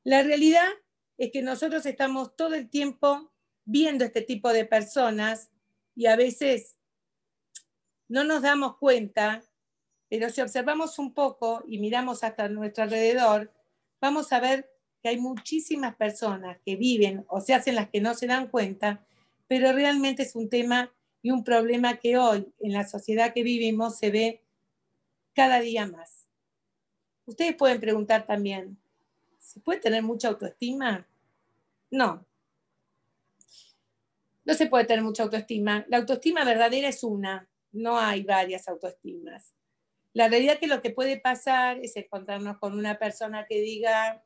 La 0.04 0.22
realidad 0.22 0.68
es 1.18 1.32
que 1.32 1.42
nosotros 1.42 1.86
estamos 1.86 2.36
todo 2.36 2.54
el 2.54 2.70
tiempo 2.70 3.32
viendo 3.66 4.06
este 4.06 4.22
tipo 4.22 4.54
de 4.54 4.66
personas 4.66 5.50
y 5.96 6.06
a 6.06 6.16
veces 6.16 6.78
no 8.08 8.24
nos 8.24 8.42
damos 8.42 8.78
cuenta, 8.78 9.44
pero 10.10 10.30
si 10.30 10.42
observamos 10.42 11.00
un 11.00 11.14
poco 11.14 11.64
y 11.68 11.80
miramos 11.80 12.24
hasta 12.24 12.48
nuestro 12.48 12.84
alrededor, 12.84 13.52
vamos 14.00 14.32
a 14.32 14.40
ver 14.40 14.70
que 15.02 15.10
hay 15.10 15.18
muchísimas 15.18 15.96
personas 15.96 16.60
que 16.66 16.76
viven 16.76 17.26
o 17.28 17.42
se 17.42 17.54
hacen 17.54 17.76
las 17.76 17.90
que 17.90 18.02
no 18.02 18.14
se 18.14 18.28
dan 18.28 18.48
cuenta, 18.48 19.06
pero 19.48 19.74
realmente 19.74 20.24
es 20.24 20.36
un 20.36 20.50
tema 20.50 20.94
y 21.28 21.32
un 21.32 21.44
problema 21.44 21.98
que 21.98 22.18
hoy 22.18 22.48
en 22.62 22.72
la 22.72 22.88
sociedad 22.88 23.34
que 23.34 23.44
vivimos 23.44 23.98
se 23.98 24.12
ve 24.12 24.42
cada 25.36 25.60
día 25.60 25.86
más. 25.86 26.26
Ustedes 27.26 27.54
pueden 27.54 27.82
preguntar 27.82 28.26
también, 28.26 28.78
¿se 29.38 29.60
puede 29.60 29.82
tener 29.82 30.04
mucha 30.04 30.30
autoestima? 30.30 31.06
No. 31.92 32.26
No 34.46 34.54
se 34.54 34.68
puede 34.68 34.86
tener 34.86 35.04
mucha 35.04 35.24
autoestima. 35.24 35.84
La 35.90 35.98
autoestima 35.98 36.46
verdadera 36.46 36.88
es 36.88 37.04
una, 37.04 37.50
no 37.74 38.00
hay 38.00 38.24
varias 38.24 38.70
autoestimas. 38.70 39.54
La 40.14 40.30
realidad 40.30 40.54
es 40.54 40.60
que 40.62 40.68
lo 40.68 40.82
que 40.82 40.92
puede 40.92 41.20
pasar 41.20 41.78
es 41.80 41.98
encontrarnos 41.98 42.58
con 42.58 42.72
una 42.72 42.98
persona 42.98 43.46
que 43.46 43.60
diga, 43.60 44.24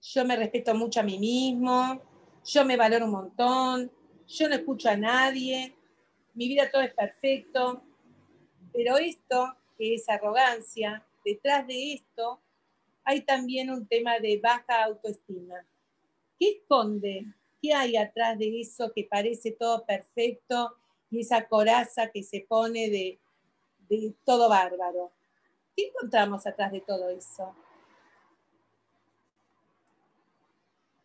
yo 0.00 0.24
me 0.24 0.36
respeto 0.36 0.74
mucho 0.74 1.00
a 1.00 1.02
mí 1.02 1.18
mismo, 1.18 2.00
yo 2.46 2.64
me 2.64 2.78
valoro 2.78 3.04
un 3.04 3.10
montón, 3.10 3.92
yo 4.26 4.48
no 4.48 4.54
escucho 4.54 4.88
a 4.88 4.96
nadie, 4.96 5.76
mi 6.34 6.48
vida 6.48 6.70
todo 6.70 6.82
es 6.82 6.94
perfecto, 6.94 7.82
pero 8.72 8.96
esto, 8.96 9.56
que 9.78 9.94
es 9.94 10.08
arrogancia, 10.08 11.04
detrás 11.24 11.66
de 11.66 11.94
esto 11.94 12.40
hay 13.04 13.20
también 13.20 13.70
un 13.70 13.86
tema 13.86 14.18
de 14.18 14.38
baja 14.38 14.84
autoestima. 14.84 15.64
¿Qué 16.38 16.50
esconde? 16.50 17.26
¿Qué 17.62 17.72
hay 17.72 17.96
atrás 17.96 18.38
de 18.38 18.60
eso 18.60 18.92
que 18.92 19.04
parece 19.04 19.52
todo 19.52 19.84
perfecto 19.84 20.76
y 21.10 21.20
esa 21.20 21.46
coraza 21.46 22.10
que 22.10 22.22
se 22.22 22.40
pone 22.40 22.90
de, 22.90 23.18
todo 24.24 24.48
bárbaro? 24.48 25.12
¿Qué 25.76 25.88
encontramos 25.88 26.46
atrás 26.46 26.72
de 26.72 26.80
todo 26.80 27.10
eso? 27.10 27.54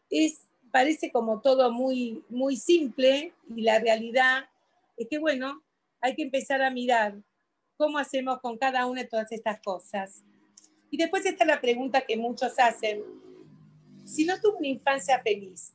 es, 0.09 0.41
parece 0.71 1.11
como 1.11 1.41
todo 1.41 1.71
muy, 1.71 2.23
muy 2.29 2.55
simple 2.55 3.33
y 3.55 3.61
la 3.61 3.79
realidad 3.79 4.49
es 4.99 5.07
que, 5.09 5.17
bueno, 5.17 5.63
hay 6.01 6.15
que 6.15 6.23
empezar 6.23 6.61
a 6.61 6.69
mirar 6.69 7.15
cómo 7.77 7.97
hacemos 7.97 8.39
con 8.41 8.57
cada 8.57 8.85
una 8.85 9.03
de 9.03 9.07
todas 9.07 9.31
estas 9.31 9.61
cosas. 9.61 10.23
Y 10.91 10.97
después 10.97 11.25
está 11.25 11.45
la 11.45 11.61
pregunta 11.61 12.01
que 12.01 12.17
muchos 12.17 12.59
hacen. 12.59 13.01
Si 14.05 14.25
no 14.25 14.39
tuve 14.41 14.57
una 14.57 14.67
infancia 14.67 15.21
feliz, 15.21 15.73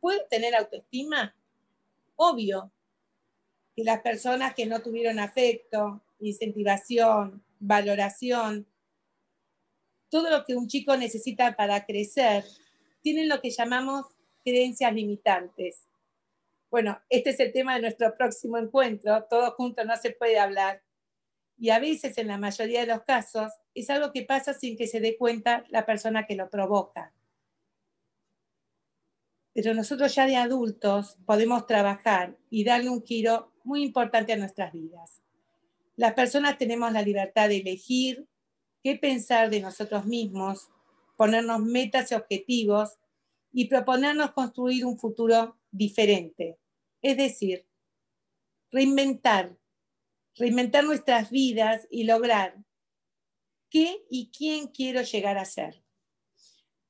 ¿puedo 0.00 0.18
tener 0.28 0.54
autoestima? 0.56 1.36
Obvio 2.16 2.72
que 3.76 3.84
las 3.84 4.00
personas 4.00 4.54
que 4.54 4.66
no 4.66 4.82
tuvieron 4.82 5.20
afecto, 5.20 6.02
incentivación, 6.18 7.44
valoración, 7.60 8.66
todo 10.10 10.30
lo 10.30 10.44
que 10.44 10.56
un 10.56 10.66
chico 10.66 10.96
necesita 10.96 11.54
para 11.54 11.84
crecer, 11.84 12.44
tienen 13.02 13.28
lo 13.28 13.40
que 13.40 13.50
llamamos 13.50 14.06
creencias 14.42 14.92
limitantes. 14.92 15.86
Bueno, 16.76 17.00
este 17.08 17.30
es 17.30 17.40
el 17.40 17.54
tema 17.54 17.74
de 17.74 17.80
nuestro 17.80 18.14
próximo 18.18 18.58
encuentro, 18.58 19.24
todo 19.30 19.50
junto 19.52 19.82
no 19.84 19.96
se 19.96 20.10
puede 20.10 20.38
hablar. 20.38 20.82
Y 21.56 21.70
a 21.70 21.78
veces, 21.78 22.18
en 22.18 22.26
la 22.26 22.36
mayoría 22.36 22.80
de 22.80 22.86
los 22.88 23.02
casos, 23.04 23.50
es 23.72 23.88
algo 23.88 24.12
que 24.12 24.24
pasa 24.24 24.52
sin 24.52 24.76
que 24.76 24.86
se 24.86 25.00
dé 25.00 25.16
cuenta 25.16 25.64
la 25.70 25.86
persona 25.86 26.26
que 26.26 26.36
lo 26.36 26.50
provoca. 26.50 27.14
Pero 29.54 29.72
nosotros 29.72 30.14
ya 30.14 30.26
de 30.26 30.36
adultos 30.36 31.16
podemos 31.24 31.66
trabajar 31.66 32.36
y 32.50 32.62
darle 32.62 32.90
un 32.90 33.02
giro 33.02 33.54
muy 33.64 33.82
importante 33.82 34.34
a 34.34 34.36
nuestras 34.36 34.70
vidas. 34.70 35.22
Las 35.96 36.12
personas 36.12 36.58
tenemos 36.58 36.92
la 36.92 37.00
libertad 37.00 37.48
de 37.48 37.56
elegir 37.56 38.28
qué 38.82 38.96
pensar 38.96 39.48
de 39.48 39.62
nosotros 39.62 40.04
mismos, 40.04 40.68
ponernos 41.16 41.60
metas 41.60 42.12
y 42.12 42.16
objetivos 42.16 42.98
y 43.50 43.64
proponernos 43.64 44.32
construir 44.32 44.84
un 44.84 44.98
futuro 44.98 45.56
diferente. 45.70 46.58
Es 47.06 47.16
decir, 47.16 47.64
reinventar, 48.72 49.56
reinventar 50.34 50.82
nuestras 50.82 51.30
vidas 51.30 51.86
y 51.88 52.02
lograr 52.02 52.56
qué 53.70 54.04
y 54.10 54.32
quién 54.36 54.66
quiero 54.66 55.02
llegar 55.02 55.38
a 55.38 55.44
ser. 55.44 55.84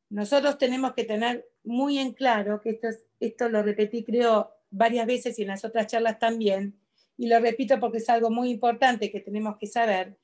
Nosotros 0.09 0.57
tenemos 0.57 0.95
que 0.95 1.05
tener 1.05 1.47
muy 1.65 1.99
en 1.99 2.15
claro, 2.15 2.63
que 2.63 2.71
esto, 2.71 2.89
esto 3.21 3.51
lo 3.51 3.63
repetí 3.63 4.05
creo 4.05 4.55
varias 4.71 5.07
veces 5.07 5.39
y 5.39 5.43
en 5.43 5.49
las 5.49 5.67
otras 5.67 5.87
charlas 5.87 6.19
también, 6.19 6.81
y 7.19 7.29
lo 7.29 7.39
repito 7.39 7.79
porque 7.79 7.99
es 7.99 8.09
algo 8.09 8.31
muy 8.31 8.49
importante 8.49 9.13
que 9.13 9.21
tenemos 9.21 9.59
que 9.59 9.67
saber, 9.67 10.19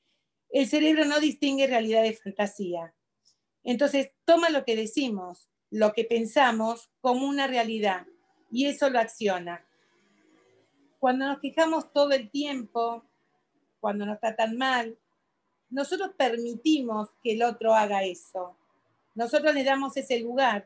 el 0.49 0.65
cerebro 0.65 1.05
no 1.05 1.19
distingue 1.19 1.67
realidad 1.67 2.01
de 2.01 2.13
fantasía. 2.13 2.95
Entonces, 3.63 4.09
toma 4.25 4.49
lo 4.49 4.65
que 4.65 4.75
decimos, 4.75 5.51
lo 5.69 5.93
que 5.93 6.03
pensamos, 6.03 6.89
como 6.99 7.27
una 7.27 7.45
realidad 7.45 8.07
y 8.49 8.65
eso 8.65 8.89
lo 8.89 8.97
acciona. 8.97 9.67
Cuando 11.03 11.27
nos 11.27 11.39
quejamos 11.41 11.91
todo 11.91 12.11
el 12.11 12.29
tiempo, 12.29 13.03
cuando 13.81 14.05
nos 14.05 14.21
tratan 14.21 14.57
mal, 14.57 14.97
nosotros 15.69 16.11
permitimos 16.15 17.09
que 17.21 17.33
el 17.33 17.43
otro 17.43 17.75
haga 17.75 18.05
eso. 18.05 18.55
Nosotros 19.13 19.53
le 19.53 19.65
damos 19.65 19.97
ese 19.97 20.21
lugar, 20.21 20.65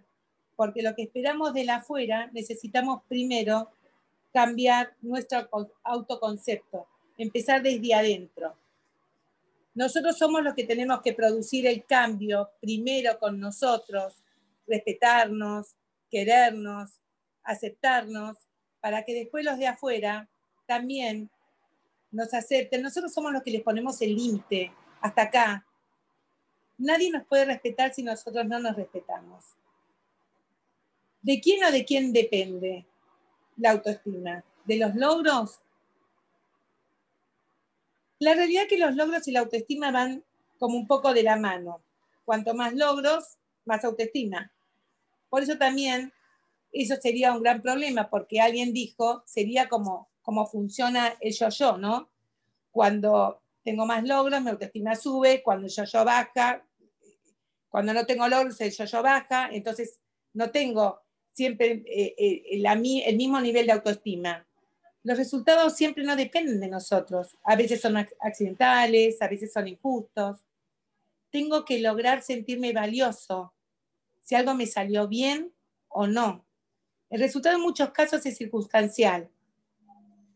porque 0.55 0.83
lo 0.83 0.93
que 0.93 1.01
esperamos 1.01 1.55
de 1.55 1.65
la 1.65 1.77
afuera 1.77 2.29
necesitamos 2.33 3.01
primero 3.07 3.71
cambiar 4.31 4.93
nuestro 5.01 5.49
autoconcepto, 5.83 6.85
empezar 7.17 7.63
desde 7.63 7.95
adentro. 7.95 8.55
Nosotros 9.73 10.19
somos 10.19 10.43
los 10.43 10.53
que 10.53 10.65
tenemos 10.65 11.01
que 11.01 11.13
producir 11.13 11.65
el 11.65 11.83
cambio 11.83 12.51
primero 12.61 13.17
con 13.17 13.39
nosotros, 13.39 14.13
respetarnos, 14.67 15.73
querernos, 16.11 16.91
aceptarnos, 17.41 18.46
para 18.81 19.03
que 19.03 19.13
después 19.13 19.43
los 19.43 19.57
de 19.57 19.67
afuera 19.67 20.29
también 20.65 21.29
nos 22.11 22.33
acepten. 22.33 22.81
Nosotros 22.81 23.13
somos 23.13 23.31
los 23.31 23.43
que 23.43 23.51
les 23.51 23.63
ponemos 23.63 24.01
el 24.01 24.15
límite 24.15 24.71
hasta 25.01 25.23
acá. 25.23 25.65
Nadie 26.77 27.11
nos 27.11 27.25
puede 27.25 27.45
respetar 27.45 27.93
si 27.93 28.03
nosotros 28.03 28.45
no 28.45 28.59
nos 28.59 28.75
respetamos. 28.75 29.43
¿De 31.21 31.39
quién 31.41 31.63
o 31.63 31.71
de 31.71 31.85
quién 31.85 32.13
depende 32.13 32.85
la 33.57 33.71
autoestima? 33.71 34.43
¿De 34.65 34.77
los 34.77 34.95
logros 34.95 35.59
la 38.19 38.33
realidad 38.33 38.63
es 38.63 38.69
que 38.69 38.79
los 38.79 38.95
logros 38.95 39.27
y 39.27 39.31
la 39.31 39.41
autoestima 39.41 39.91
van 39.91 40.23
como 40.57 40.75
un 40.77 40.87
poco 40.87 41.13
de 41.13 41.23
la 41.23 41.35
mano. 41.35 41.81
Cuanto 42.25 42.55
más 42.55 42.73
logros, 42.73 43.37
más 43.65 43.85
autoestima. 43.85 44.51
Por 45.29 45.43
eso 45.43 45.57
también 45.57 46.11
eso 46.71 46.95
sería 47.01 47.33
un 47.33 47.41
gran 47.41 47.61
problema, 47.61 48.09
porque 48.09 48.41
alguien 48.41 48.73
dijo, 48.73 49.23
sería 49.25 49.69
como, 49.69 50.09
como 50.21 50.45
funciona 50.45 51.15
el 51.19 51.33
yo-yo, 51.33 51.77
¿no? 51.77 52.09
Cuando 52.71 53.41
tengo 53.63 53.85
más 53.85 54.03
logros, 54.03 54.41
mi 54.41 54.49
autoestima 54.49 54.95
sube, 54.95 55.41
cuando 55.43 55.67
el 55.67 55.73
yo-yo 55.73 56.05
baja, 56.05 56.63
cuando 57.69 57.93
no 57.93 58.05
tengo 58.05 58.27
logros, 58.27 58.59
el 58.61 58.71
yo-yo 58.71 59.01
baja, 59.03 59.49
entonces 59.51 59.99
no 60.33 60.51
tengo 60.51 61.01
siempre 61.33 61.83
eh, 61.85 62.15
eh, 62.17 62.43
el 62.51 63.17
mismo 63.17 63.39
nivel 63.39 63.67
de 63.67 63.73
autoestima 63.73 64.47
los 65.07 65.17
resultados 65.17 65.77
siempre 65.77 66.03
no 66.03 66.17
dependen 66.17 66.59
de 66.59 66.67
nosotros. 66.67 67.37
A 67.43 67.55
veces 67.55 67.79
son 67.79 67.95
accidentales, 67.95 69.21
a 69.21 69.29
veces 69.29 69.53
son 69.53 69.69
injustos. 69.69 70.45
Tengo 71.31 71.63
que 71.63 71.79
lograr 71.79 72.21
sentirme 72.21 72.73
valioso, 72.73 73.53
si 74.21 74.35
algo 74.35 74.53
me 74.53 74.65
salió 74.65 75.07
bien 75.07 75.53
o 75.87 76.07
no. 76.07 76.45
El 77.09 77.21
resultado 77.21 77.55
en 77.55 77.61
muchos 77.61 77.91
casos 77.91 78.25
es 78.25 78.37
circunstancial. 78.37 79.29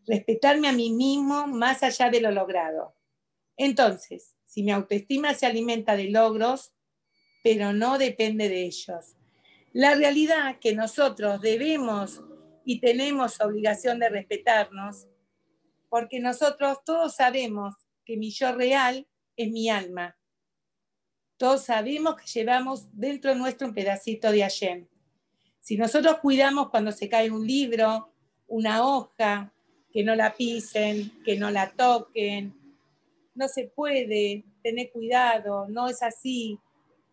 Respetarme 0.08 0.70
a 0.70 0.74
mí 0.74 0.92
mismo 0.92 1.48
más 1.48 1.84
allá 1.84 2.10
de 2.10 2.22
lo 2.22 2.32
logrado. 2.32 2.96
Entonces, 3.58 4.36
si 4.46 4.64
mi 4.64 4.72
autoestima 4.72 5.34
se 5.34 5.46
alimenta 5.46 5.96
de 5.96 6.10
logros, 6.10 6.74
pero 7.44 7.74
no 7.74 7.98
depende 7.98 8.50
de 8.50 8.66
ellos. 8.66 9.16
La 9.74 9.96
realidad 9.96 10.60
que 10.60 10.76
nosotros 10.76 11.42
debemos 11.42 12.22
y 12.66 12.80
tenemos 12.80 13.40
obligación 13.42 14.00
de 14.00 14.10
respetarnos, 14.10 15.08
porque 15.90 16.20
nosotros 16.20 16.80
todos 16.86 17.16
sabemos 17.16 17.76
que 18.06 18.18
mi 18.18 18.32
yo 18.32 18.54
real 18.54 19.08
es 19.36 19.50
mi 19.50 19.70
alma. 19.70 20.18
Todos 21.38 21.66
sabemos 21.66 22.16
que 22.16 22.28
llevamos 22.28 22.88
dentro 22.92 23.34
nuestro 23.36 23.68
un 23.68 23.74
pedacito 23.74 24.32
de 24.32 24.42
Hashem. 24.42 24.88
Si 25.62 25.78
nosotros 25.78 26.18
cuidamos 26.18 26.70
cuando 26.70 26.92
se 26.92 27.08
cae 27.08 27.32
un 27.32 27.46
libro, 27.46 28.10
una 28.48 28.84
hoja, 28.84 29.54
que 29.94 30.04
no 30.04 30.16
la 30.16 30.34
pisen, 30.34 31.12
que 31.24 31.38
no 31.38 31.52
la 31.52 31.72
toquen, 31.72 32.54
no 33.36 33.48
se 33.48 33.66
puede, 33.66 34.44
tener 34.64 34.92
cuidado, 34.92 35.68
no 35.70 35.88
es 35.88 36.02
así. 36.02 36.60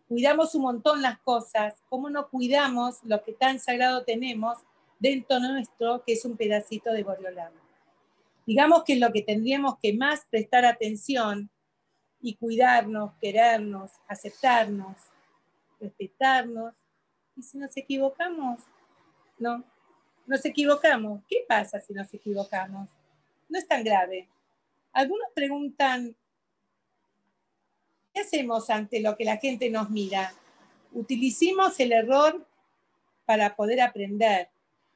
Cuidamos 0.07 0.55
un 0.55 0.63
montón 0.63 1.01
las 1.01 1.19
cosas, 1.19 1.75
¿cómo 1.89 2.09
no 2.09 2.29
cuidamos 2.29 2.97
lo 3.03 3.23
que 3.23 3.33
tan 3.33 3.59
sagrado 3.59 4.03
tenemos 4.03 4.57
dentro 4.99 5.39
nuestro, 5.39 6.03
que 6.03 6.13
es 6.13 6.25
un 6.25 6.35
pedacito 6.35 6.91
de 6.91 7.03
Boreolama? 7.03 7.61
Digamos 8.47 8.83
que 8.83 8.95
lo 8.95 9.11
que 9.11 9.21
tendríamos 9.21 9.77
que 9.79 9.93
más 9.93 10.25
prestar 10.29 10.65
atención 10.65 11.51
y 12.19 12.35
cuidarnos, 12.35 13.13
querernos, 13.21 13.91
aceptarnos, 14.07 14.97
respetarnos. 15.79 16.73
Y 17.39 17.41
si 17.41 17.57
nos 17.57 17.77
equivocamos, 17.77 18.59
no, 19.37 19.63
nos 20.27 20.43
equivocamos. 20.43 21.21
¿Qué 21.25 21.45
pasa 21.47 21.79
si 21.79 21.93
nos 21.93 22.13
equivocamos? 22.13 22.89
No 23.47 23.57
es 23.57 23.65
tan 23.65 23.81
grave. 23.81 24.27
Algunos 24.91 25.29
preguntan, 25.33 26.17
¿qué 28.13 28.19
hacemos 28.19 28.69
ante 28.69 28.99
lo 28.99 29.15
que 29.15 29.23
la 29.23 29.37
gente 29.37 29.69
nos 29.69 29.89
mira? 29.89 30.33
Utilicemos 30.91 31.79
el 31.79 31.93
error 31.93 32.45
para 33.23 33.55
poder 33.55 33.79
aprender. 33.79 34.49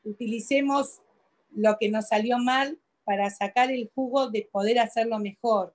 Utilicemos 0.04 1.00
lo 1.52 1.78
que 1.80 1.88
nos 1.88 2.10
salió 2.10 2.40
mal 2.40 2.78
para 3.06 3.30
sacar 3.30 3.72
el 3.72 3.90
jugo 3.96 4.30
de 4.30 4.50
poder 4.52 4.80
hacerlo 4.80 5.18
mejor. 5.18 5.74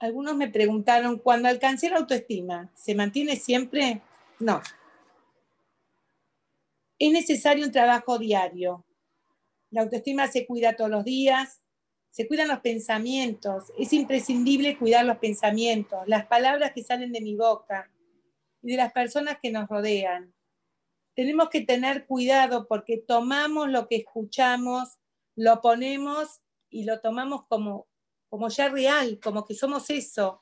Algunos 0.00 0.36
me 0.36 0.50
preguntaron, 0.50 1.18
cuando 1.18 1.48
alcancé 1.48 1.88
la 1.88 1.96
autoestima, 1.96 2.70
¿se 2.74 2.94
mantiene 2.94 3.36
siempre? 3.36 4.02
No. 4.44 4.60
Es 6.98 7.10
necesario 7.10 7.64
un 7.64 7.72
trabajo 7.72 8.18
diario. 8.18 8.84
La 9.70 9.82
autoestima 9.82 10.28
se 10.28 10.46
cuida 10.46 10.76
todos 10.76 10.90
los 10.90 11.04
días, 11.04 11.62
se 12.10 12.28
cuidan 12.28 12.48
los 12.48 12.60
pensamientos. 12.60 13.72
Es 13.78 13.94
imprescindible 13.94 14.76
cuidar 14.76 15.06
los 15.06 15.16
pensamientos, 15.16 16.06
las 16.06 16.26
palabras 16.26 16.72
que 16.72 16.84
salen 16.84 17.10
de 17.10 17.22
mi 17.22 17.34
boca 17.34 17.90
y 18.62 18.72
de 18.72 18.76
las 18.76 18.92
personas 18.92 19.38
que 19.42 19.50
nos 19.50 19.66
rodean 19.66 20.34
tenemos 21.14 21.48
que 21.48 21.60
tener 21.60 22.06
cuidado 22.06 22.66
porque 22.66 22.98
tomamos 22.98 23.70
lo 23.70 23.86
que 23.86 23.96
escuchamos, 23.96 24.98
lo 25.36 25.60
ponemos 25.60 26.40
y 26.70 26.84
lo 26.84 27.00
tomamos 27.00 27.44
como, 27.46 27.86
como 28.28 28.48
ya 28.48 28.68
real, 28.68 29.20
como 29.22 29.44
que 29.44 29.54
somos 29.54 29.88
eso. 29.90 30.40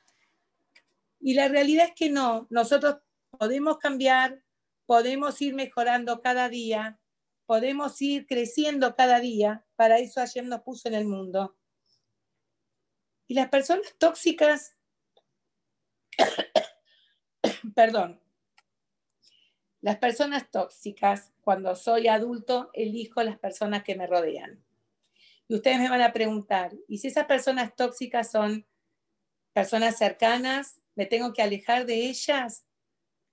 Y 1.20 1.34
la 1.34 1.48
realidad 1.48 1.88
es 1.88 1.94
que 1.94 2.10
no, 2.10 2.46
nosotros 2.50 2.96
podemos 3.38 3.78
cambiar, 3.78 4.42
podemos 4.86 5.40
ir 5.42 5.54
mejorando 5.54 6.20
cada 6.20 6.48
día, 6.48 7.00
podemos 7.46 8.00
ir 8.00 8.26
creciendo 8.26 8.94
cada 8.94 9.20
día, 9.20 9.64
para 9.76 9.98
eso 9.98 10.20
ayer 10.20 10.44
nos 10.44 10.62
puso 10.62 10.88
en 10.88 10.94
el 10.94 11.04
mundo. 11.04 11.56
Y 13.26 13.34
las 13.34 13.48
personas 13.48 13.94
tóxicas, 13.98 14.76
perdón, 17.74 18.20
las 19.80 19.98
personas 19.98 20.48
tóxicas, 20.50 21.32
cuando 21.40 21.74
soy 21.74 22.06
adulto, 22.06 22.70
elijo 22.72 23.22
las 23.22 23.38
personas 23.38 23.82
que 23.82 23.96
me 23.96 24.06
rodean. 24.06 24.64
Y 25.48 25.56
ustedes 25.56 25.80
me 25.80 25.90
van 25.90 26.02
a 26.02 26.12
preguntar, 26.12 26.72
¿y 26.86 26.98
si 26.98 27.08
esas 27.08 27.26
personas 27.26 27.74
tóxicas 27.74 28.30
son 28.30 28.64
personas 29.52 29.98
cercanas? 29.98 30.80
¿Me 30.94 31.06
tengo 31.06 31.32
que 31.32 31.42
alejar 31.42 31.84
de 31.84 32.06
ellas? 32.06 32.64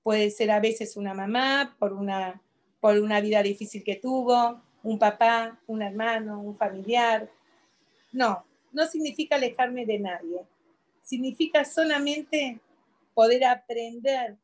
Puede 0.04 0.30
ser 0.32 0.52
a 0.52 0.60
veces 0.60 0.98
una 0.98 1.14
mamá 1.14 1.76
por 1.80 1.94
una, 1.94 2.42
por 2.80 3.00
una 3.00 3.22
vida 3.22 3.44
difícil 3.44 3.84
que 3.84 3.96
tuvo, 3.96 4.62
un 4.84 4.98
papá, 4.98 5.60
un 5.68 5.82
hermano, 5.82 6.42
un 6.42 6.58
familiar. 6.58 7.30
No, 8.12 8.46
no 8.72 8.86
significa 8.88 9.36
alejarme 9.36 9.86
de 9.86 10.00
nadie. 10.00 10.42
Significa 11.04 11.66
solamente 11.66 12.60
poder 13.14 13.44
aprender 13.46 14.38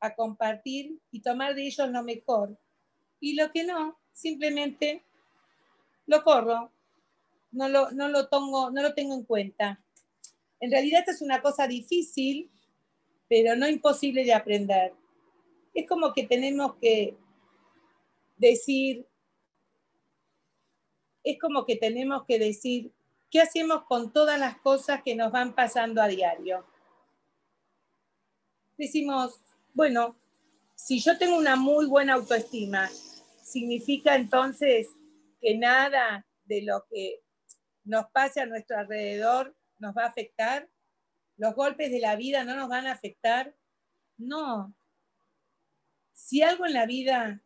a 0.00 0.14
compartir 0.14 0.98
y 1.10 1.20
tomar 1.20 1.54
de 1.54 1.66
ellos 1.66 1.90
lo 1.90 2.02
mejor. 2.02 2.56
Y 3.20 3.34
lo 3.34 3.50
que 3.50 3.64
no, 3.64 3.98
simplemente 4.12 5.02
lo 6.06 6.22
corro, 6.22 6.70
no 7.52 7.68
lo, 7.68 7.90
no 7.92 8.08
lo, 8.08 8.28
tengo, 8.28 8.70
no 8.70 8.82
lo 8.82 8.94
tengo 8.94 9.14
en 9.14 9.24
cuenta. 9.24 9.80
En 10.60 10.70
realidad 10.70 11.00
esta 11.00 11.12
es 11.12 11.22
una 11.22 11.40
cosa 11.40 11.66
difícil, 11.66 12.50
pero 13.28 13.56
no 13.56 13.68
imposible 13.68 14.24
de 14.24 14.34
aprender. 14.34 14.94
Es 15.72 15.88
como 15.88 16.12
que 16.12 16.26
tenemos 16.26 16.76
que 16.76 17.16
decir, 18.36 19.06
es 21.22 21.38
como 21.38 21.64
que 21.64 21.76
tenemos 21.76 22.24
que 22.26 22.38
decir, 22.38 22.92
¿qué 23.30 23.40
hacemos 23.40 23.84
con 23.84 24.12
todas 24.12 24.38
las 24.38 24.58
cosas 24.58 25.02
que 25.02 25.16
nos 25.16 25.32
van 25.32 25.54
pasando 25.54 26.00
a 26.02 26.08
diario? 26.08 26.64
Decimos, 28.76 29.40
bueno, 29.72 30.16
si 30.74 31.00
yo 31.00 31.16
tengo 31.18 31.36
una 31.36 31.56
muy 31.56 31.86
buena 31.86 32.14
autoestima, 32.14 32.88
significa 33.42 34.16
entonces 34.16 34.88
que 35.40 35.56
nada 35.56 36.26
de 36.44 36.62
lo 36.62 36.84
que 36.90 37.20
nos 37.84 38.06
pase 38.10 38.40
a 38.40 38.46
nuestro 38.46 38.78
alrededor 38.78 39.54
nos 39.78 39.96
va 39.96 40.04
a 40.04 40.08
afectar. 40.08 40.68
Los 41.36 41.54
golpes 41.54 41.90
de 41.90 42.00
la 42.00 42.16
vida 42.16 42.44
no 42.44 42.54
nos 42.54 42.68
van 42.68 42.86
a 42.86 42.92
afectar. 42.92 43.54
No. 44.16 44.74
Si 46.12 46.42
algo 46.42 46.66
en 46.66 46.74
la 46.74 46.86
vida 46.86 47.42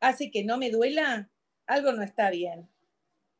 hace 0.00 0.30
que 0.30 0.44
no 0.44 0.58
me 0.58 0.70
duela, 0.70 1.30
algo 1.66 1.92
no 1.92 2.02
está 2.02 2.30
bien. 2.30 2.68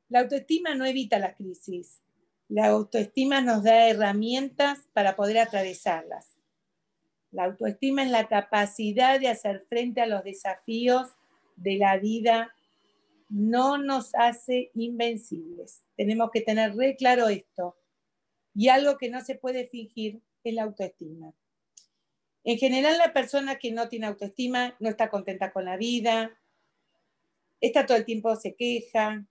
La 0.09 0.21
autoestima 0.21 0.75
no 0.75 0.87
evita 0.87 1.19
las 1.19 1.35
crisis. 1.37 2.03
La 2.49 2.69
autoestima 2.69 3.43
nos 3.43 3.63
da 3.63 3.89
herramientas 3.89 4.81
para 4.95 5.17
poder 5.17 5.39
atravesarlas. 5.39 6.39
La 7.31 7.45
autoestima 7.45 8.03
es 8.03 8.11
la 8.11 8.27
capacidad 8.27 9.21
de 9.21 9.29
hacer 9.29 9.67
frente 9.69 10.01
a 10.01 10.07
los 10.07 10.25
desafíos 10.25 11.11
de 11.57 11.77
la 11.77 11.99
vida. 11.99 12.55
No 13.29 13.77
nos 13.77 14.15
hace 14.15 14.71
invencibles. 14.75 15.83
Tenemos 15.95 16.31
que 16.31 16.41
tener 16.41 16.75
re 16.75 16.97
claro 16.97 17.29
esto. 17.29 17.77
Y 18.59 18.71
algo 18.71 18.99
que 18.99 19.09
no 19.09 19.21
se 19.21 19.37
puede 19.37 19.69
fingir 19.69 20.21
es 20.43 20.53
la 20.53 20.65
autoestima. 20.65 21.33
En 22.43 22.59
general, 22.59 22.99
la 22.99 23.13
persona 23.13 23.57
que 23.57 23.71
no 23.71 23.89
tiene 23.89 24.07
autoestima 24.07 24.75
no 24.81 24.89
está 24.89 25.11
contenta 25.11 25.53
con 25.53 25.65
la 25.65 25.77
vida, 25.77 26.37
está 27.61 27.87
todo 27.87 27.97
el 27.97 28.05
tiempo 28.05 28.35
se 28.35 28.57
queja, 28.57 29.25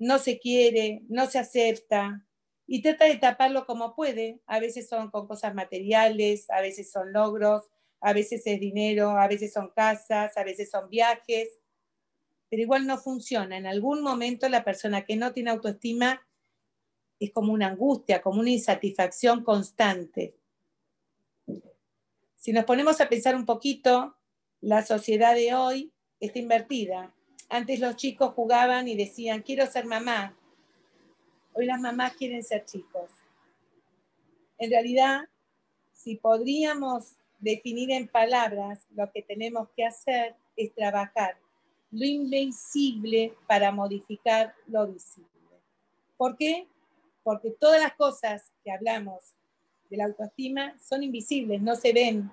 no 0.00 0.18
se 0.18 0.40
quiere, 0.40 1.04
no 1.08 1.26
se 1.26 1.38
acepta, 1.38 2.26
y 2.66 2.82
trata 2.82 3.04
de 3.04 3.18
taparlo 3.18 3.66
como 3.66 3.94
puede. 3.94 4.40
A 4.46 4.58
veces 4.58 4.88
son 4.88 5.12
con 5.12 5.28
cosas 5.28 5.54
materiales, 5.54 6.50
a 6.50 6.60
veces 6.60 6.90
son 6.90 7.12
logros, 7.12 7.70
a 8.00 8.12
veces 8.12 8.44
es 8.46 8.58
dinero, 8.58 9.10
a 9.10 9.28
veces 9.28 9.52
son 9.52 9.70
casas, 9.76 10.36
a 10.36 10.42
veces 10.42 10.70
son 10.70 10.90
viajes, 10.90 11.60
pero 12.48 12.62
igual 12.62 12.84
no 12.88 12.98
funciona. 12.98 13.56
En 13.56 13.68
algún 13.68 14.02
momento 14.02 14.48
la 14.48 14.64
persona 14.64 15.04
que 15.04 15.14
no 15.14 15.32
tiene 15.32 15.50
autoestima 15.50 16.26
es 17.20 17.30
como 17.30 17.52
una 17.52 17.68
angustia, 17.68 18.20
como 18.20 18.40
una 18.40 18.50
insatisfacción 18.50 19.44
constante. 19.44 20.34
Si 22.34 22.52
nos 22.52 22.64
ponemos 22.64 23.00
a 23.00 23.08
pensar 23.08 23.36
un 23.36 23.46
poquito, 23.46 24.16
la 24.60 24.84
sociedad 24.84 25.34
de 25.34 25.54
hoy 25.54 25.92
está 26.18 26.40
invertida. 26.40 27.14
Antes 27.48 27.78
los 27.78 27.96
chicos 27.96 28.34
jugaban 28.34 28.88
y 28.88 28.96
decían, 28.96 29.42
quiero 29.42 29.66
ser 29.66 29.84
mamá, 29.84 30.36
Hoy 31.52 31.66
las 31.66 31.80
mamás 31.80 32.14
quieren 32.14 32.44
ser 32.44 32.64
chicos. 32.64 33.10
En 34.58 34.70
realidad, 34.70 35.28
si 35.92 36.16
podríamos 36.16 37.16
definir 37.40 37.90
en 37.90 38.06
palabras, 38.06 38.86
lo 38.94 39.10
que 39.10 39.22
tenemos 39.22 39.68
que 39.76 39.84
hacer 39.84 40.36
es 40.56 40.72
trabajar 40.74 41.36
lo 41.90 42.06
invencible 42.06 43.34
para 43.48 43.72
modificar 43.72 44.54
lo 44.68 44.86
visible. 44.86 45.28
¿Por 46.16 46.36
qué? 46.36 46.68
Porque 47.30 47.52
todas 47.52 47.80
las 47.80 47.94
cosas 47.94 48.50
que 48.64 48.72
hablamos 48.72 49.36
de 49.88 49.96
la 49.96 50.06
autoestima 50.06 50.76
son 50.80 51.04
invisibles, 51.04 51.62
no 51.62 51.76
se 51.76 51.92
ven, 51.92 52.28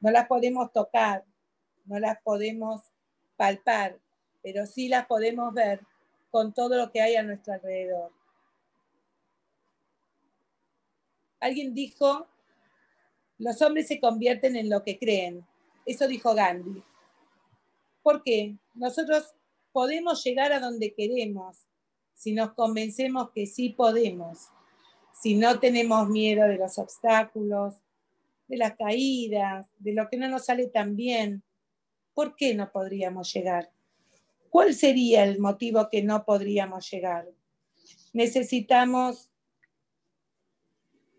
no 0.00 0.10
las 0.10 0.26
podemos 0.26 0.72
tocar, 0.72 1.26
no 1.84 1.98
las 1.98 2.18
podemos 2.22 2.80
palpar, 3.36 3.98
pero 4.42 4.64
sí 4.64 4.88
las 4.88 5.04
podemos 5.04 5.52
ver 5.52 5.82
con 6.30 6.54
todo 6.54 6.78
lo 6.78 6.90
que 6.90 7.02
hay 7.02 7.16
a 7.16 7.22
nuestro 7.22 7.52
alrededor. 7.52 8.10
Alguien 11.38 11.74
dijo, 11.74 12.26
los 13.36 13.60
hombres 13.60 13.88
se 13.88 14.00
convierten 14.00 14.56
en 14.56 14.70
lo 14.70 14.84
que 14.84 14.98
creen. 14.98 15.46
Eso 15.84 16.08
dijo 16.08 16.34
Gandhi. 16.34 16.82
¿Por 18.02 18.22
qué? 18.22 18.56
Nosotros 18.72 19.34
podemos 19.70 20.24
llegar 20.24 20.54
a 20.54 20.60
donde 20.60 20.94
queremos 20.94 21.68
si 22.18 22.32
nos 22.32 22.52
convencemos 22.54 23.30
que 23.30 23.46
sí 23.46 23.70
podemos. 23.70 24.48
si 25.20 25.34
no 25.34 25.58
tenemos 25.58 26.08
miedo 26.08 26.46
de 26.46 26.58
los 26.58 26.78
obstáculos, 26.78 27.74
de 28.46 28.56
las 28.56 28.76
caídas, 28.76 29.66
de 29.78 29.92
lo 29.92 30.08
que 30.08 30.16
no 30.16 30.28
nos 30.28 30.44
sale 30.44 30.68
tan 30.68 30.94
bien, 30.94 31.42
¿por 32.14 32.36
qué 32.36 32.54
no 32.54 32.70
podríamos 32.70 33.32
llegar? 33.32 33.72
¿Cuál 34.48 34.74
sería 34.74 35.24
el 35.24 35.40
motivo 35.40 35.88
que 35.90 36.04
no 36.04 36.24
podríamos 36.24 36.88
llegar? 36.88 37.28
Necesitamos 38.12 39.28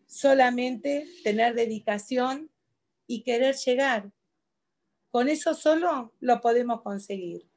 solamente 0.08 1.06
tener 1.26 1.56
dedicación 1.56 2.50
y 3.06 3.24
querer 3.24 3.56
llegar. 3.56 4.12
Con 5.12 5.28
eso 5.28 5.54
solo 5.54 6.14
lo 6.22 6.40
podemos 6.40 6.82
conseguir. 6.84 7.49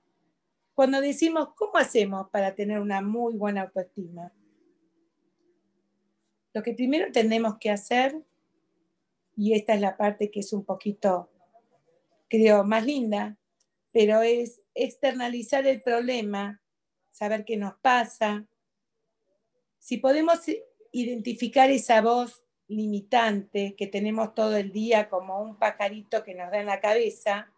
Cuando 0.75 1.01
decimos, 1.01 1.51
¿cómo 1.55 1.77
hacemos 1.77 2.31
para 2.31 2.55
tener 2.55 2.81
una 2.81 3.03
muy 3.03 3.35
buena 3.35 3.63
autoestima? 3.63 4.33
Lo 6.55 6.63
que 6.63 6.73
primero 6.73 7.13
tenemos 7.13 7.59
que 7.59 7.71
hacer, 7.71 8.23
y 9.37 9.55
esta 9.55 9.75
es 9.75 9.81
la 9.81 9.97
parte 9.97 10.31
que 10.31 10.41
es 10.41 10.53
un 10.53 10.65
poquito, 10.65 11.31
creo, 12.29 12.65
más 12.65 12.87
linda, 12.87 13.37
pero 13.93 14.23
es 14.23 14.63
externalizar 14.75 15.67
el 15.67 15.83
problema, 15.83 16.63
saber 17.11 17.45
qué 17.45 17.59
nos 17.59 17.75
pasa. 17.75 18.47
Si 19.79 19.99
podemos 19.99 20.41
identificar 20.91 21.71
esa 21.71 22.01
voz 22.01 22.45
limitante 22.69 23.75
que 23.77 23.87
tenemos 23.87 24.35
todo 24.35 24.57
el 24.57 24.73
día 24.73 25.11
como 25.11 25.43
un 25.43 25.59
pajarito 25.59 26.25
que 26.25 26.35
nos 26.35 26.51
da 26.51 26.61
en 26.61 26.67
la 26.67 26.81
cabeza, 26.81 27.53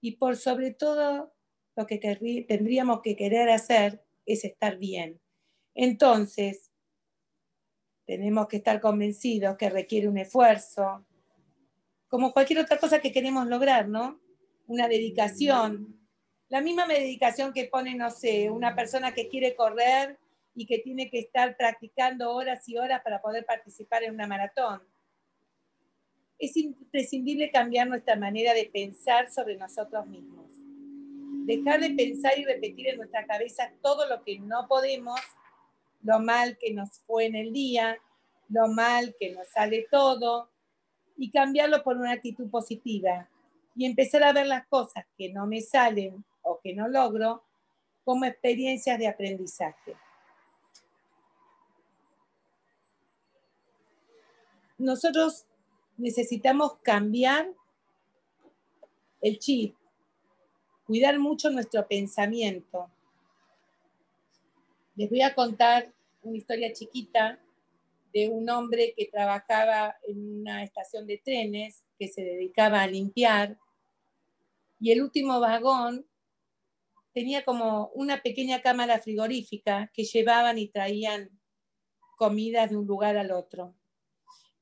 y 0.00 0.12
por 0.12 0.36
sobre 0.36 0.72
todo 0.72 1.32
lo 1.78 1.86
que 1.86 1.98
tendríamos 2.48 3.02
que 3.02 3.14
querer 3.14 3.48
hacer 3.50 4.02
es 4.26 4.44
estar 4.44 4.78
bien. 4.78 5.20
Entonces, 5.76 6.72
tenemos 8.04 8.48
que 8.48 8.56
estar 8.56 8.80
convencidos 8.80 9.56
que 9.56 9.70
requiere 9.70 10.08
un 10.08 10.18
esfuerzo, 10.18 11.06
como 12.08 12.32
cualquier 12.32 12.58
otra 12.58 12.78
cosa 12.78 13.00
que 13.00 13.12
queremos 13.12 13.46
lograr, 13.46 13.86
¿no? 13.86 14.20
Una 14.66 14.88
dedicación. 14.88 15.96
La 16.48 16.60
misma 16.60 16.84
dedicación 16.88 17.52
que 17.52 17.66
pone, 17.66 17.94
no 17.94 18.10
sé, 18.10 18.50
una 18.50 18.74
persona 18.74 19.14
que 19.14 19.28
quiere 19.28 19.54
correr 19.54 20.18
y 20.56 20.66
que 20.66 20.80
tiene 20.80 21.08
que 21.08 21.20
estar 21.20 21.56
practicando 21.56 22.32
horas 22.32 22.68
y 22.68 22.76
horas 22.76 23.02
para 23.04 23.22
poder 23.22 23.46
participar 23.46 24.02
en 24.02 24.14
una 24.14 24.26
maratón. 24.26 24.82
Es 26.40 26.56
imprescindible 26.56 27.52
cambiar 27.52 27.86
nuestra 27.86 28.16
manera 28.16 28.52
de 28.52 28.64
pensar 28.64 29.30
sobre 29.30 29.56
nosotros 29.56 30.04
mismos 30.08 30.47
dejar 31.48 31.80
de 31.80 31.94
pensar 31.94 32.38
y 32.38 32.44
repetir 32.44 32.88
en 32.88 32.98
nuestra 32.98 33.26
cabeza 33.26 33.72
todo 33.82 34.06
lo 34.06 34.22
que 34.22 34.38
no 34.38 34.68
podemos, 34.68 35.18
lo 36.02 36.20
mal 36.20 36.58
que 36.58 36.74
nos 36.74 37.00
fue 37.06 37.24
en 37.24 37.36
el 37.36 37.54
día, 37.54 37.98
lo 38.50 38.68
mal 38.68 39.16
que 39.18 39.32
nos 39.32 39.48
sale 39.48 39.86
todo, 39.90 40.50
y 41.16 41.30
cambiarlo 41.30 41.82
por 41.82 41.96
una 41.96 42.12
actitud 42.12 42.50
positiva 42.50 43.30
y 43.74 43.86
empezar 43.86 44.22
a 44.24 44.34
ver 44.34 44.46
las 44.46 44.66
cosas 44.66 45.06
que 45.16 45.32
no 45.32 45.46
me 45.46 45.62
salen 45.62 46.22
o 46.42 46.60
que 46.62 46.74
no 46.74 46.86
logro 46.86 47.42
como 48.04 48.26
experiencias 48.26 48.98
de 48.98 49.08
aprendizaje. 49.08 49.96
Nosotros 54.76 55.46
necesitamos 55.96 56.76
cambiar 56.82 57.50
el 59.22 59.38
chip, 59.38 59.77
cuidar 60.88 61.18
mucho 61.18 61.50
nuestro 61.50 61.86
pensamiento. 61.86 62.90
Les 64.96 65.10
voy 65.10 65.20
a 65.20 65.34
contar 65.34 65.92
una 66.22 66.38
historia 66.38 66.72
chiquita 66.72 67.38
de 68.14 68.30
un 68.30 68.48
hombre 68.48 68.94
que 68.96 69.04
trabajaba 69.04 69.96
en 70.08 70.40
una 70.40 70.64
estación 70.64 71.06
de 71.06 71.18
trenes, 71.18 71.84
que 71.98 72.08
se 72.08 72.22
dedicaba 72.22 72.80
a 72.80 72.86
limpiar, 72.86 73.58
y 74.80 74.90
el 74.92 75.02
último 75.02 75.40
vagón 75.40 76.06
tenía 77.12 77.44
como 77.44 77.88
una 77.88 78.22
pequeña 78.22 78.62
cámara 78.62 78.98
frigorífica 78.98 79.90
que 79.92 80.04
llevaban 80.04 80.56
y 80.56 80.68
traían 80.68 81.28
comidas 82.16 82.70
de 82.70 82.78
un 82.78 82.86
lugar 82.86 83.18
al 83.18 83.30
otro. 83.30 83.74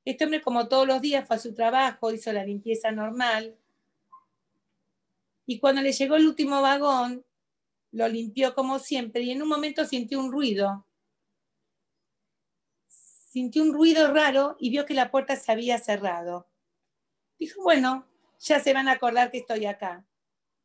Este 0.04 0.24
hombre, 0.24 0.40
como 0.40 0.66
todos 0.66 0.88
los 0.88 1.00
días, 1.00 1.24
fue 1.24 1.36
a 1.36 1.38
su 1.38 1.54
trabajo, 1.54 2.10
hizo 2.10 2.32
la 2.32 2.44
limpieza 2.44 2.90
normal, 2.90 3.56
y 5.46 5.60
cuando 5.60 5.80
le 5.80 5.92
llegó 5.92 6.16
el 6.16 6.26
último 6.26 6.60
vagón, 6.60 7.24
lo 7.92 8.08
limpió 8.08 8.54
como 8.54 8.78
siempre 8.78 9.22
y 9.22 9.30
en 9.30 9.42
un 9.42 9.48
momento 9.48 9.84
sintió 9.84 10.18
un 10.18 10.32
ruido. 10.32 10.86
Sintió 12.88 13.62
un 13.62 13.72
ruido 13.72 14.12
raro 14.12 14.56
y 14.58 14.70
vio 14.70 14.84
que 14.84 14.94
la 14.94 15.10
puerta 15.10 15.36
se 15.36 15.52
había 15.52 15.78
cerrado. 15.78 16.48
Dijo, 17.38 17.62
bueno, 17.62 18.06
ya 18.40 18.60
se 18.60 18.72
van 18.72 18.88
a 18.88 18.92
acordar 18.92 19.30
que 19.30 19.38
estoy 19.38 19.66
acá. 19.66 20.04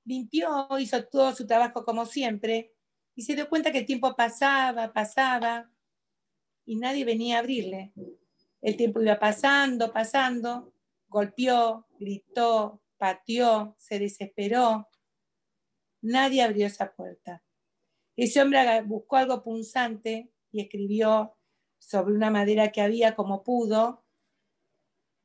Limpió, 0.04 0.68
hizo 0.80 1.06
todo 1.06 1.34
su 1.36 1.46
trabajo 1.46 1.86
como 1.86 2.06
siempre 2.06 2.74
y 3.14 3.22
se 3.22 3.36
dio 3.36 3.48
cuenta 3.50 3.72
que 3.72 3.80
el 3.80 3.86
tiempo 3.86 4.16
pasaba, 4.16 4.92
pasaba 4.92 5.70
y 6.66 6.76
nadie 6.76 7.06
venía 7.06 7.38
a 7.38 7.40
abrirle. 7.40 7.94
El 8.62 8.78
tiempo 8.78 9.02
iba 9.02 9.20
pasando, 9.20 9.92
pasando, 9.92 10.74
golpeó, 11.08 11.88
gritó, 12.00 12.81
pateó, 13.02 13.76
se 13.80 13.98
desesperó. 13.98 14.88
Nadie 16.04 16.44
abrió 16.44 16.68
esa 16.68 16.94
puerta. 16.94 17.44
Ese 18.16 18.40
hombre 18.40 18.60
buscó 18.84 19.16
algo 19.16 19.42
punzante 19.42 20.30
y 20.52 20.62
escribió 20.62 21.36
sobre 21.80 22.14
una 22.14 22.30
madera 22.30 22.72
que 22.72 22.80
había 22.80 23.16
como 23.16 23.44
pudo, 23.44 24.04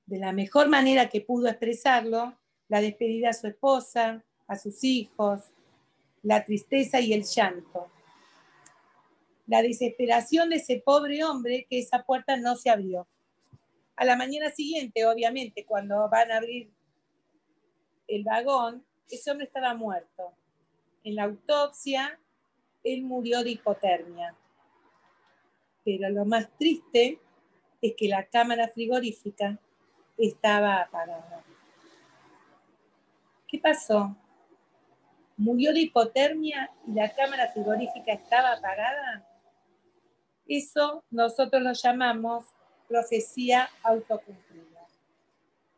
de 0.07 0.19
la 0.19 0.33
mejor 0.33 0.71
manera 0.71 1.11
que 1.11 1.21
pudo 1.21 1.49
expresarlo, 1.49 2.41
la 2.69 2.81
despedida 2.81 3.29
a 3.29 3.35
su 3.35 3.47
esposa, 3.47 4.25
a 4.47 4.57
sus 4.57 4.83
hijos, 4.83 5.43
la 6.23 6.47
tristeza 6.47 6.99
y 6.99 7.12
el 7.12 7.25
llanto. 7.25 7.91
La 9.47 9.61
desesperación 9.61 10.49
de 10.49 10.57
ese 10.57 10.79
pobre 10.83 11.23
hombre 11.25 11.67
que 11.69 11.81
esa 11.81 12.05
puerta 12.05 12.39
no 12.39 12.57
se 12.57 12.71
abrió. 12.71 13.07
A 13.97 14.07
la 14.07 14.17
mañana 14.17 14.51
siguiente, 14.51 15.05
obviamente, 15.05 15.67
cuando 15.67 16.09
van 16.09 16.33
a 16.33 16.39
abrir 16.39 16.76
el 18.09 18.25
vagón, 18.25 18.85
ese 19.09 19.31
hombre 19.31 19.47
estaba 19.47 19.75
muerto. 19.75 20.33
En 21.05 21.16
la 21.16 21.25
autopsia, 21.25 22.19
él 22.83 23.03
murió 23.03 23.42
de 23.42 23.51
hipotermia. 23.51 24.35
Pero 25.85 26.09
lo 26.11 26.25
más 26.25 26.49
triste 26.59 27.21
es 27.81 27.95
que 27.97 28.09
la 28.09 28.25
cámara 28.27 28.69
frigorífica 28.69 29.59
estaba 30.19 30.83
apagada. 30.83 31.45
¿Qué 33.47 33.59
pasó? 33.59 34.16
¿Murió 35.37 35.73
de 35.73 35.81
hipotermia 35.81 36.71
y 36.87 36.92
la 36.92 37.12
cámara 37.14 37.49
frigorífica 37.53 38.12
estaba 38.12 38.53
apagada? 38.53 39.29
Eso 40.49 41.05
nosotros 41.11 41.62
lo 41.62 41.73
llamamos 41.73 42.47
profecía 42.88 43.69
autocumplida. 43.83 44.76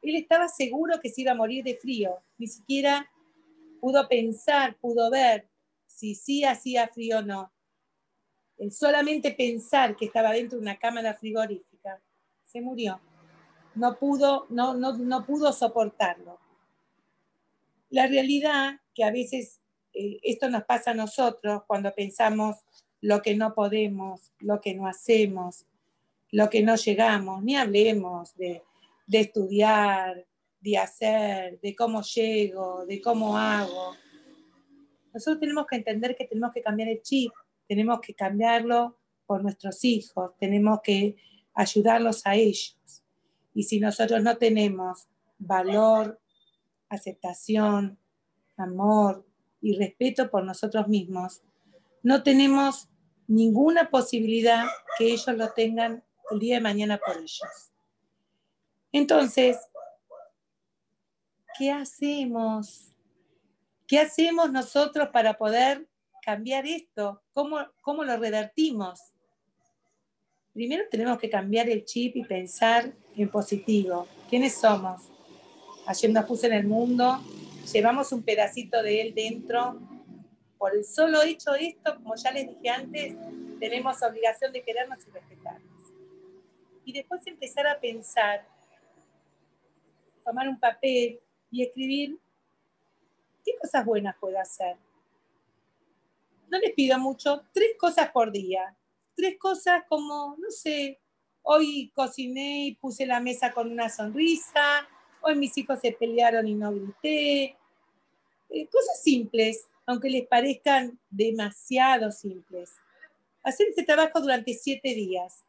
Él 0.09 0.16
estaba 0.16 0.49
seguro 0.49 1.01
que 1.03 1.11
se 1.11 1.21
iba 1.21 1.33
a 1.33 1.35
morir 1.35 1.62
de 1.62 1.77
frío, 1.77 2.23
ni 2.38 2.47
siquiera 2.47 3.11
pudo 3.79 4.09
pensar, 4.09 4.75
pudo 4.79 5.11
ver 5.11 5.47
si 5.87 6.14
sí 6.14 6.44
hacía 6.44 6.88
frío 6.88 7.18
o 7.18 7.23
no. 7.23 7.53
El 8.57 8.73
solamente 8.73 9.33
pensar 9.33 9.97
que 9.97 10.07
estaba 10.07 10.33
dentro 10.33 10.57
de 10.57 10.62
una 10.62 10.79
cámara 10.79 11.12
frigorífica, 11.12 12.01
se 12.42 12.62
murió. 12.62 12.99
No 13.75 13.99
pudo, 13.99 14.47
no, 14.49 14.73
no, 14.73 14.97
no 14.97 15.27
pudo 15.27 15.53
soportarlo. 15.53 16.38
La 17.90 18.07
realidad 18.07 18.81
que 18.94 19.05
a 19.05 19.11
veces 19.11 19.61
eh, 19.92 20.21
esto 20.23 20.49
nos 20.49 20.64
pasa 20.64 20.92
a 20.92 20.94
nosotros 20.94 21.64
cuando 21.66 21.94
pensamos 21.94 22.57
lo 23.03 23.21
que 23.21 23.37
no 23.37 23.55
podemos, 23.55 24.33
lo 24.38 24.62
que 24.62 24.73
no 24.73 24.87
hacemos, 24.87 25.66
lo 26.31 26.49
que 26.49 26.62
no 26.62 26.77
llegamos, 26.77 27.42
ni 27.42 27.57
hablemos 27.57 28.35
de 28.37 28.62
de 29.09 29.21
estudiar, 29.21 30.27
de 30.61 30.79
hacer, 30.79 31.59
de 31.61 31.75
cómo 31.75 32.03
llego, 32.03 32.85
de 32.87 33.01
cómo 33.01 33.37
hago. 33.37 33.97
Nosotros 35.12 35.40
tenemos 35.40 35.66
que 35.66 35.77
entender 35.77 36.14
que 36.14 36.27
tenemos 36.27 36.53
que 36.53 36.62
cambiar 36.62 36.90
el 36.90 37.03
chip, 37.03 37.33
tenemos 37.66 38.01
que 38.01 38.14
cambiarlo 38.14 38.99
por 39.27 39.42
nuestros 39.42 39.83
hijos, 39.85 40.33
tenemos 40.38 40.81
que 40.83 41.16
ayudarlos 41.55 42.25
a 42.27 42.37
ellos. 42.37 42.77
Y 43.55 43.64
si 43.64 43.81
nosotros 43.81 44.23
no 44.23 44.37
tenemos 44.37 45.09
valor, 45.38 46.21
aceptación, 46.88 47.99
amor 48.57 49.27
y 49.61 49.77
respeto 49.77 50.31
por 50.31 50.44
nosotros 50.44 50.87
mismos, 50.87 51.42
no 52.03 52.23
tenemos 52.23 52.88
ninguna 53.27 53.90
posibilidad 53.90 54.66
que 54.99 55.12
ellos 55.12 55.35
lo 55.35 55.51
tengan 55.53 56.05
el 56.31 56.38
día 56.38 56.57
de 56.57 56.61
mañana 56.61 57.01
por 57.05 57.16
ellos. 57.16 57.73
Entonces, 58.92 59.59
¿qué 61.59 61.70
hacemos? 61.70 62.94
¿Qué 63.87 63.98
hacemos 63.98 64.51
nosotros 64.51 65.09
para 65.12 65.38
poder 65.38 65.88
cambiar 66.22 66.66
esto? 66.66 67.22
¿Cómo, 67.33 67.59
cómo 67.81 68.05
lo 68.05 68.16
revertimos? 68.16 69.12
primero 70.59 70.83
tenemos 70.90 71.20
que 71.20 71.31
cambiar 71.31 71.70
el 71.70 71.85
chip 71.85 72.16
y 72.16 72.24
pensar 72.24 72.92
en 73.16 73.29
positivo. 73.29 74.09
¿Quiénes 74.29 74.55
somos? 74.55 75.03
Ayer 75.87 76.11
nos 76.11 76.42
en 76.42 76.53
el 76.53 76.66
mundo, 76.66 77.20
llevamos 77.72 78.11
un 78.11 78.24
pedacito 78.24 78.83
de 78.83 79.03
él 79.03 79.14
dentro. 79.14 79.79
Por 80.59 80.74
el 80.74 80.85
solo 80.85 81.22
hecho 81.22 81.53
de 81.53 81.68
esto, 81.68 81.94
como 82.03 82.16
ya 82.16 82.33
les 82.33 82.48
dije 82.48 82.70
antes, 82.70 83.14
tenemos 83.61 84.03
obligación 84.03 84.53
de 84.53 84.62
querernos 84.64 84.98
y 85.07 85.11
respetarnos. 85.12 85.83
Y 86.85 86.92
después 86.92 87.24
empezar 87.29 87.68
a 87.68 87.79
pensar, 87.79 88.44
tomar 90.29 90.47
un 90.49 90.61
papel 90.61 91.19
y 91.51 91.62
escribir 91.62 92.19
qué 93.43 93.53
cosas 93.61 93.85
buenas 93.85 94.14
puedo 94.21 94.38
hacer. 94.38 94.77
No 96.51 96.59
les 96.59 96.73
pido 96.75 96.99
mucho, 96.99 97.45
tres 97.53 97.71
cosas 97.79 98.11
por 98.11 98.31
día. 98.31 98.77
Tres 99.17 99.38
cosas 99.38 99.85
como, 99.88 100.37
no 100.38 100.51
sé, 100.51 100.99
hoy 101.43 101.91
cociné 101.95 102.67
y 102.67 102.75
puse 102.75 103.07
la 103.07 103.21
mesa 103.21 103.53
con 103.53 103.73
una 103.73 103.88
sonrisa, 103.88 104.87
hoy 105.23 105.35
mis 105.35 105.57
hijos 105.57 105.81
se 105.81 105.93
pelearon 105.93 106.47
y 106.47 106.55
no 106.55 106.73
grité. 106.73 107.57
Eh, 108.51 108.67
cosas 108.71 109.03
simples, 109.03 109.67
aunque 109.87 110.11
les 110.11 110.27
parezcan 110.27 110.99
demasiado 111.09 112.12
simples. 112.12 112.71
Hacer 113.43 113.69
este 113.69 113.83
trabajo 113.83 114.21
durante 114.21 114.53
siete 114.53 114.95
días. 114.95 115.43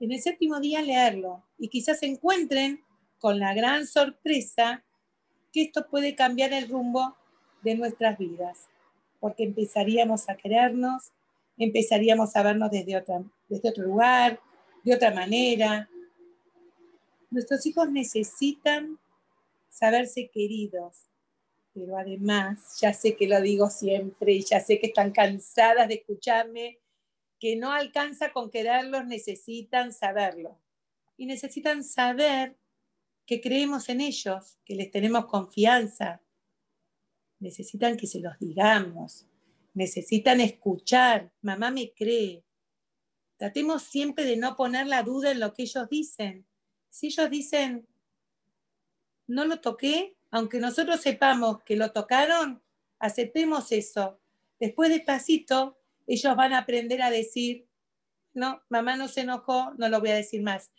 En 0.00 0.12
el 0.12 0.20
séptimo 0.20 0.60
día 0.60 0.82
leerlo 0.82 1.42
y 1.58 1.68
quizás 1.68 2.02
encuentren 2.02 2.84
con 3.22 3.38
la 3.38 3.54
gran 3.54 3.86
sorpresa 3.86 4.82
que 5.52 5.62
esto 5.62 5.86
puede 5.88 6.16
cambiar 6.16 6.52
el 6.52 6.68
rumbo 6.68 7.16
de 7.62 7.76
nuestras 7.76 8.18
vidas, 8.18 8.66
porque 9.20 9.44
empezaríamos 9.44 10.28
a 10.28 10.36
querernos, 10.36 11.12
empezaríamos 11.56 12.34
a 12.34 12.42
vernos 12.42 12.72
desde, 12.72 12.96
otra, 12.96 13.22
desde 13.48 13.68
otro 13.68 13.84
lugar, 13.84 14.40
de 14.82 14.94
otra 14.96 15.12
manera. 15.12 15.88
Nuestros 17.30 17.64
hijos 17.64 17.88
necesitan 17.92 18.98
saberse 19.68 20.28
queridos, 20.28 21.04
pero 21.72 21.96
además, 21.96 22.76
ya 22.80 22.92
sé 22.92 23.14
que 23.14 23.28
lo 23.28 23.40
digo 23.40 23.70
siempre 23.70 24.40
ya 24.40 24.58
sé 24.58 24.80
que 24.80 24.88
están 24.88 25.12
cansadas 25.12 25.86
de 25.86 25.94
escucharme, 25.94 26.80
que 27.38 27.54
no 27.54 27.70
alcanza 27.70 28.32
con 28.32 28.50
quererlos, 28.50 29.06
necesitan 29.06 29.92
saberlo. 29.92 30.58
Y 31.16 31.26
necesitan 31.26 31.84
saber 31.84 32.56
que 33.26 33.40
creemos 33.40 33.88
en 33.88 34.00
ellos, 34.00 34.58
que 34.64 34.74
les 34.74 34.90
tenemos 34.90 35.26
confianza. 35.26 36.22
Necesitan 37.38 37.96
que 37.96 38.06
se 38.06 38.20
los 38.20 38.38
digamos, 38.38 39.26
necesitan 39.74 40.40
escuchar, 40.40 41.32
mamá 41.40 41.70
me 41.70 41.92
cree. 41.92 42.44
Tratemos 43.36 43.82
siempre 43.82 44.24
de 44.24 44.36
no 44.36 44.56
poner 44.56 44.86
la 44.86 45.02
duda 45.02 45.32
en 45.32 45.40
lo 45.40 45.52
que 45.52 45.62
ellos 45.62 45.88
dicen. 45.88 46.46
Si 46.88 47.08
ellos 47.08 47.30
dicen, 47.30 47.88
no 49.26 49.44
lo 49.44 49.60
toqué, 49.60 50.16
aunque 50.30 50.60
nosotros 50.60 51.00
sepamos 51.00 51.62
que 51.64 51.76
lo 51.76 51.92
tocaron, 51.92 52.62
aceptemos 52.98 53.72
eso. 53.72 54.20
Después 54.60 54.90
despacito, 54.90 55.78
ellos 56.06 56.36
van 56.36 56.52
a 56.52 56.58
aprender 56.58 57.02
a 57.02 57.10
decir, 57.10 57.66
no, 58.34 58.62
mamá 58.68 58.96
no 58.96 59.08
se 59.08 59.22
enojó, 59.22 59.72
no 59.76 59.88
lo 59.88 60.00
voy 60.00 60.10
a 60.10 60.16
decir 60.16 60.42
más. 60.42 60.70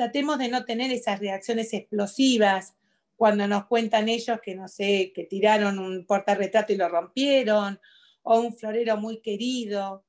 Tratemos 0.00 0.38
de 0.38 0.48
no 0.48 0.64
tener 0.64 0.90
esas 0.92 1.20
reacciones 1.20 1.74
explosivas 1.74 2.74
cuando 3.16 3.46
nos 3.46 3.66
cuentan 3.66 4.08
ellos 4.08 4.40
que, 4.42 4.54
no 4.54 4.66
sé, 4.66 5.12
que 5.14 5.24
tiraron 5.24 5.78
un 5.78 6.06
portarretrato 6.06 6.72
y 6.72 6.76
lo 6.76 6.88
rompieron, 6.88 7.78
o 8.22 8.40
un 8.40 8.56
florero 8.56 8.96
muy 8.96 9.20
querido. 9.20 10.02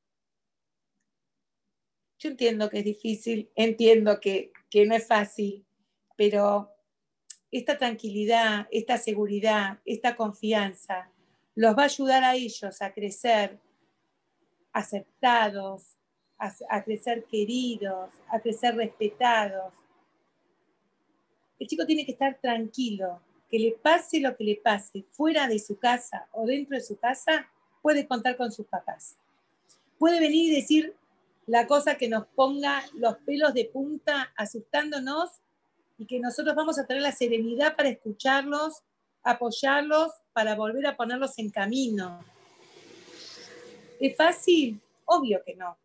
Yo 2.20 2.30
entiendo 2.30 2.70
que 2.70 2.80
es 2.80 2.86
difícil, 2.86 3.52
entiendo 3.54 4.22
que, 4.22 4.54
que 4.70 4.86
no 4.86 4.96
es 4.96 5.06
fácil, 5.06 5.66
pero 6.16 6.72
esta 7.52 7.78
tranquilidad, 7.78 8.70
esta 8.72 8.98
seguridad, 8.98 9.80
esta 9.84 10.16
confianza, 10.16 11.12
los 11.54 11.78
va 11.78 11.82
a 11.82 11.88
ayudar 11.88 12.24
a 12.24 12.36
ellos 12.36 12.82
a 12.82 12.94
crecer 12.94 13.60
aceptados, 14.72 15.98
a, 16.70 16.84
crecer 16.84 17.26
queridos, 17.26 18.10
a 18.30 18.40
crecer 18.40 18.76
respetados. 18.76 19.74
El 21.62 21.68
chico 21.68 21.86
tiene 21.86 22.08
que 22.08 22.14
estar 22.14 22.40
tranquilo, 22.42 23.22
que 23.48 23.60
le 23.60 23.74
pase 23.74 24.20
lo 24.20 24.36
que 24.36 24.44
le 24.44 24.56
pase, 24.56 25.06
fuera 25.12 25.48
de 25.48 25.60
su 25.60 25.78
casa 25.78 26.28
o 26.32 26.48
dentro 26.48 26.76
de 26.76 26.84
su 26.84 26.98
casa, 26.98 27.48
puede 27.84 28.08
contar 28.08 28.36
con 28.36 28.52
sus 28.52 28.66
papás. 28.66 29.16
Puede 30.00 30.20
venir 30.20 30.52
y 30.52 30.56
decir 30.56 30.96
la 31.46 31.68
cosa 31.68 32.00
que 32.00 32.10
nos 32.10 32.26
ponga 32.26 32.82
los 32.96 33.16
pelos 33.18 33.54
de 33.54 33.66
punta 33.66 34.34
asustándonos 34.36 35.30
y 36.00 36.08
que 36.08 36.20
nosotros 36.20 36.56
vamos 36.56 36.80
a 36.80 36.88
tener 36.88 37.04
la 37.04 37.12
serenidad 37.12 37.76
para 37.76 37.90
escucharlos, 37.90 38.82
apoyarlos, 39.22 40.14
para 40.34 40.56
volver 40.56 40.88
a 40.88 40.98
ponerlos 40.98 41.38
en 41.38 41.52
camino. 41.52 42.26
¿Es 44.00 44.18
fácil? 44.18 44.82
Obvio 45.06 45.44
que 45.46 45.56
no. 45.56 45.78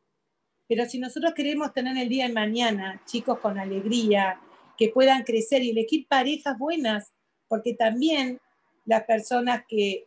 Pero 0.67 0.87
si 0.87 0.99
nosotros 0.99 1.35
queremos 1.35 1.75
tener 1.75 1.99
el 1.99 2.09
día 2.09 2.27
de 2.27 2.33
mañana 2.33 3.03
chicos 3.05 3.39
con 3.41 3.59
alegría, 3.59 4.41
que 4.77 4.89
puedan 4.89 5.25
crecer 5.25 5.63
y 5.63 5.71
elegir 5.71 6.07
parejas 6.09 6.59
buenas, 6.59 7.13
porque 7.49 7.75
también 7.75 8.41
las 8.85 9.05
personas 9.05 9.65
que 9.69 10.07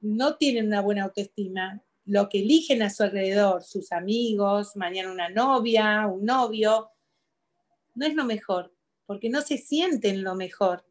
no 0.00 0.36
tienen 0.36 0.66
una 0.66 0.80
buena 0.80 1.04
autoestima, 1.04 1.82
lo 2.04 2.28
que 2.28 2.40
eligen 2.40 2.82
a 2.82 2.90
su 2.90 3.02
alrededor, 3.02 3.62
sus 3.62 3.92
amigos, 3.92 4.76
mañana 4.76 5.12
una 5.12 5.28
novia, 5.28 6.06
un 6.06 6.24
novio, 6.24 6.90
no 7.94 8.06
es 8.06 8.14
lo 8.14 8.24
mejor 8.24 8.72
porque 9.10 9.28
no 9.28 9.42
se 9.42 9.58
sienten 9.58 10.22
lo 10.22 10.36
mejor. 10.36 10.86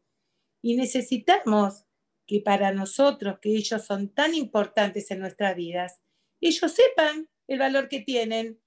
Y 0.60 0.76
necesitamos 0.76 1.86
que 2.26 2.42
para 2.42 2.70
nosotros, 2.70 3.38
que 3.40 3.56
ellos 3.56 3.86
son 3.86 4.10
tan 4.10 4.34
importantes 4.34 5.10
en 5.10 5.20
nuestras 5.20 5.56
vidas, 5.56 6.02
ellos 6.38 6.70
sepan 6.70 7.30
el 7.48 7.58
valor 7.58 7.88
que 7.88 8.00
tienen, 8.00 8.60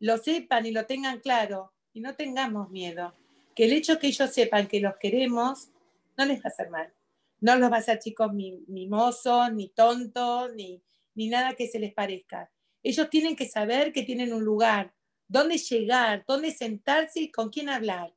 lo 0.00 0.18
sepan 0.18 0.66
y 0.66 0.72
lo 0.72 0.86
tengan 0.86 1.20
claro 1.20 1.72
y 1.92 2.00
no 2.00 2.16
tengamos 2.16 2.68
miedo. 2.70 3.14
Que 3.56 3.64
el 3.64 3.72
hecho 3.72 3.98
que 3.98 4.06
ellos 4.06 4.32
sepan 4.32 4.68
que 4.68 4.78
los 4.78 4.96
queremos 4.98 5.70
no 6.16 6.24
les 6.24 6.38
va 6.38 6.42
a 6.44 6.48
hacer 6.48 6.70
mal. 6.70 6.94
No 7.40 7.56
los 7.56 7.72
va 7.72 7.76
a 7.76 7.80
hacer 7.80 7.98
chicos 7.98 8.32
mimosos, 8.32 9.52
ni 9.52 9.70
tontos, 9.70 10.54
ni, 10.54 10.80
ni 11.14 11.28
nada 11.28 11.54
que 11.54 11.66
se 11.66 11.80
les 11.80 11.92
parezca. 11.92 12.52
Ellos 12.84 13.10
tienen 13.10 13.34
que 13.34 13.48
saber 13.48 13.92
que 13.92 14.04
tienen 14.04 14.32
un 14.32 14.44
lugar, 14.44 14.94
dónde 15.26 15.58
llegar, 15.58 16.24
dónde 16.28 16.52
sentarse 16.52 17.22
y 17.22 17.32
con 17.32 17.50
quién 17.50 17.68
hablar 17.68 18.14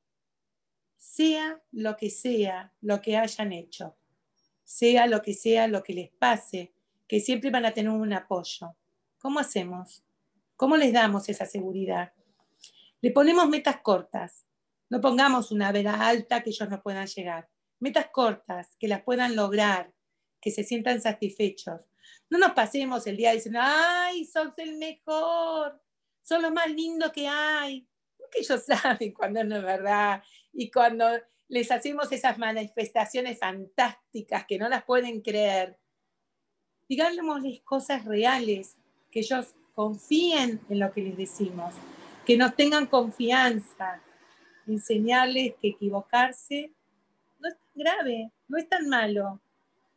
sea 1.00 1.62
lo 1.72 1.98
que 1.98 2.10
sea 2.10 2.74
lo 2.82 3.02
que 3.02 3.18
hayan 3.18 3.52
hecho, 3.54 3.98
sea 4.64 5.08
lo 5.08 5.22
que 5.22 5.34
sea 5.34 5.68
lo 5.68 5.82
que 5.82 5.94
les 5.94 6.10
pase, 6.12 6.74
que 7.08 7.20
siempre 7.20 7.50
van 7.50 7.66
a 7.66 7.74
tener 7.74 7.90
un 7.90 8.14
apoyo. 8.14 8.76
¿Cómo 9.18 9.40
hacemos? 9.40 10.04
¿Cómo 10.56 10.78
les 10.78 10.94
damos 10.94 11.28
esa 11.30 11.46
seguridad? 11.46 12.14
Le 13.02 13.12
ponemos 13.12 13.48
metas 13.48 13.78
cortas. 13.82 14.46
No 14.90 15.02
pongamos 15.02 15.52
una 15.52 15.72
vela 15.72 16.08
alta 16.08 16.42
que 16.42 16.50
ellos 16.50 16.70
no 16.70 16.82
puedan 16.82 17.08
llegar. 17.08 17.50
Metas 17.80 18.08
cortas, 18.12 18.76
que 18.80 18.88
las 18.88 19.04
puedan 19.04 19.36
lograr, 19.36 19.94
que 20.42 20.52
se 20.52 20.64
sientan 20.64 21.02
satisfechos. 21.02 21.82
No 22.30 22.38
nos 22.38 22.52
pasemos 22.52 23.06
el 23.08 23.18
día 23.18 23.34
diciendo, 23.34 23.60
ay, 23.62 24.26
sos 24.26 24.58
el 24.58 24.78
mejor, 24.78 25.82
son 26.22 26.42
lo 26.42 26.52
más 26.52 26.70
lindo 26.70 27.12
que 27.12 27.28
hay. 27.28 27.88
Porque 28.18 28.40
ellos 28.40 28.64
saben 28.66 29.14
cuando 29.14 29.44
no 29.44 29.58
es 29.58 29.64
verdad 29.64 30.24
y 30.52 30.72
cuando 30.72 31.06
les 31.48 31.72
hacemos 31.72 32.12
esas 32.12 32.38
manifestaciones 32.38 33.40
fantásticas 33.40 34.46
que 34.46 34.58
no 34.58 34.70
las 34.70 34.84
pueden 34.84 35.22
creer, 35.22 35.78
digámosles 36.88 37.62
cosas 37.62 38.06
reales, 38.06 38.78
que 39.12 39.20
ellos 39.20 39.54
confíen 39.74 40.62
en 40.70 40.80
lo 40.80 40.92
que 40.92 41.02
les 41.02 41.18
decimos, 41.18 41.74
que 42.26 42.38
nos 42.38 42.56
tengan 42.56 42.86
confianza, 42.86 44.02
enseñarles 44.70 45.56
que 45.62 45.70
equivocarse 45.70 46.72
no 47.40 47.48
es 47.50 47.56
tan 47.56 47.72
grave, 47.76 48.32
no 48.48 48.58
es 48.58 48.68
tan 48.70 48.88
malo, 48.90 49.40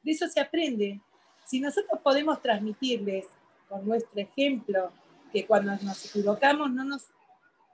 de 0.03 0.13
eso 0.13 0.29
se 0.29 0.41
aprende. 0.41 1.01
Si 1.47 1.61
nosotros 1.61 2.01
podemos 2.03 2.41
transmitirles 2.41 3.27
con 3.69 3.87
nuestro 3.87 4.21
ejemplo 4.21 4.93
que 5.33 5.47
cuando 5.47 5.73
nos 5.83 6.05
equivocamos 6.07 6.71
no 6.71 6.85
nos 6.85 7.07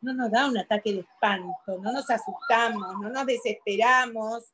no 0.01 0.15
nos 0.15 0.31
da 0.31 0.47
un 0.47 0.57
ataque 0.57 0.93
de 0.93 1.01
espanto, 1.01 1.79
no 1.83 1.93
nos 1.93 2.09
asustamos, 2.09 3.01
no 3.01 3.11
nos 3.11 3.27
desesperamos. 3.27 4.45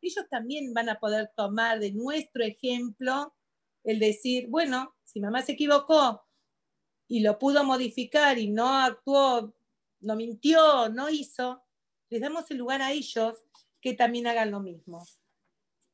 Ellos 0.00 0.24
también 0.30 0.72
van 0.72 0.88
a 0.88 0.98
poder 0.98 1.30
tomar 1.36 1.78
de 1.78 1.92
nuestro 1.92 2.42
ejemplo 2.42 3.34
el 3.84 3.98
decir, 3.98 4.48
bueno, 4.48 4.94
si 5.04 5.20
mamá 5.20 5.42
se 5.42 5.52
equivocó 5.52 6.24
y 7.06 7.20
lo 7.20 7.38
pudo 7.38 7.64
modificar 7.64 8.38
y 8.38 8.48
no 8.48 8.78
actuó, 8.78 9.52
no 10.00 10.16
mintió, 10.16 10.88
no 10.88 11.10
hizo, 11.10 11.62
les 12.14 12.22
damos 12.22 12.50
el 12.50 12.58
lugar 12.58 12.80
a 12.80 12.92
ellos 12.92 13.44
que 13.80 13.92
también 13.92 14.26
hagan 14.26 14.50
lo 14.50 14.60
mismo. 14.60 15.06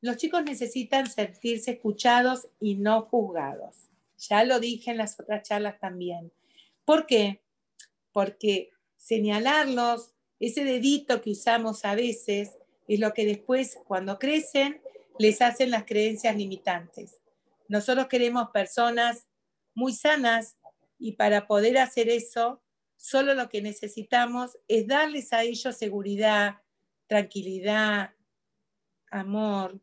Los 0.01 0.17
chicos 0.17 0.43
necesitan 0.43 1.09
sentirse 1.09 1.71
escuchados 1.71 2.47
y 2.59 2.75
no 2.75 3.01
juzgados. 3.03 3.89
Ya 4.17 4.43
lo 4.43 4.59
dije 4.59 4.91
en 4.91 4.97
las 4.97 5.19
otras 5.19 5.47
charlas 5.47 5.79
también. 5.79 6.31
¿Por 6.85 7.05
qué? 7.05 7.41
porque 8.11 8.71
señalarlos, 8.97 10.13
ese 10.39 10.63
dedito 10.63 11.21
que 11.21 11.31
usamos 11.31 11.85
a 11.85 11.95
veces, 11.95 12.51
es 12.87 12.99
lo 12.99 13.13
que 13.13 13.25
después, 13.25 13.77
cuando 13.85 14.19
crecen, 14.19 14.81
les 15.17 15.41
hacen 15.41 15.71
las 15.71 15.85
creencias 15.85 16.35
limitantes. 16.35 17.21
Nosotros 17.67 18.07
queremos 18.07 18.49
personas 18.49 19.27
muy 19.73 19.93
sanas 19.93 20.57
y 20.99 21.13
para 21.13 21.47
poder 21.47 21.77
hacer 21.77 22.09
eso, 22.09 22.61
solo 23.01 23.33
lo 23.33 23.49
que 23.49 23.63
necesitamos 23.63 24.59
es 24.67 24.85
darles 24.85 25.33
a 25.33 25.41
ellos 25.41 25.75
seguridad, 25.75 26.57
tranquilidad, 27.07 28.13
amor, 29.09 29.81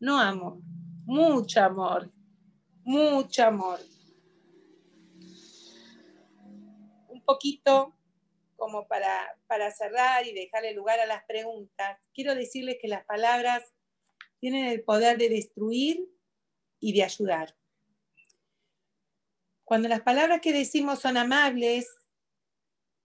no 0.00 0.18
amor, 0.18 0.58
mucho 1.04 1.62
amor, 1.62 2.12
mucho 2.82 3.44
amor. 3.44 3.78
Un 7.08 7.22
poquito 7.24 7.94
como 8.56 8.88
para, 8.88 9.38
para 9.46 9.70
cerrar 9.70 10.26
y 10.26 10.34
dejarle 10.34 10.74
lugar 10.74 10.98
a 10.98 11.06
las 11.06 11.24
preguntas, 11.24 12.00
quiero 12.12 12.34
decirles 12.34 12.78
que 12.82 12.88
las 12.88 13.04
palabras 13.04 13.62
tienen 14.40 14.64
el 14.66 14.82
poder 14.82 15.18
de 15.18 15.28
destruir 15.28 16.04
y 16.80 16.92
de 16.94 17.04
ayudar. 17.04 17.56
Cuando 19.62 19.88
las 19.88 20.00
palabras 20.00 20.40
que 20.40 20.52
decimos 20.52 20.98
son 20.98 21.16
amables, 21.16 21.86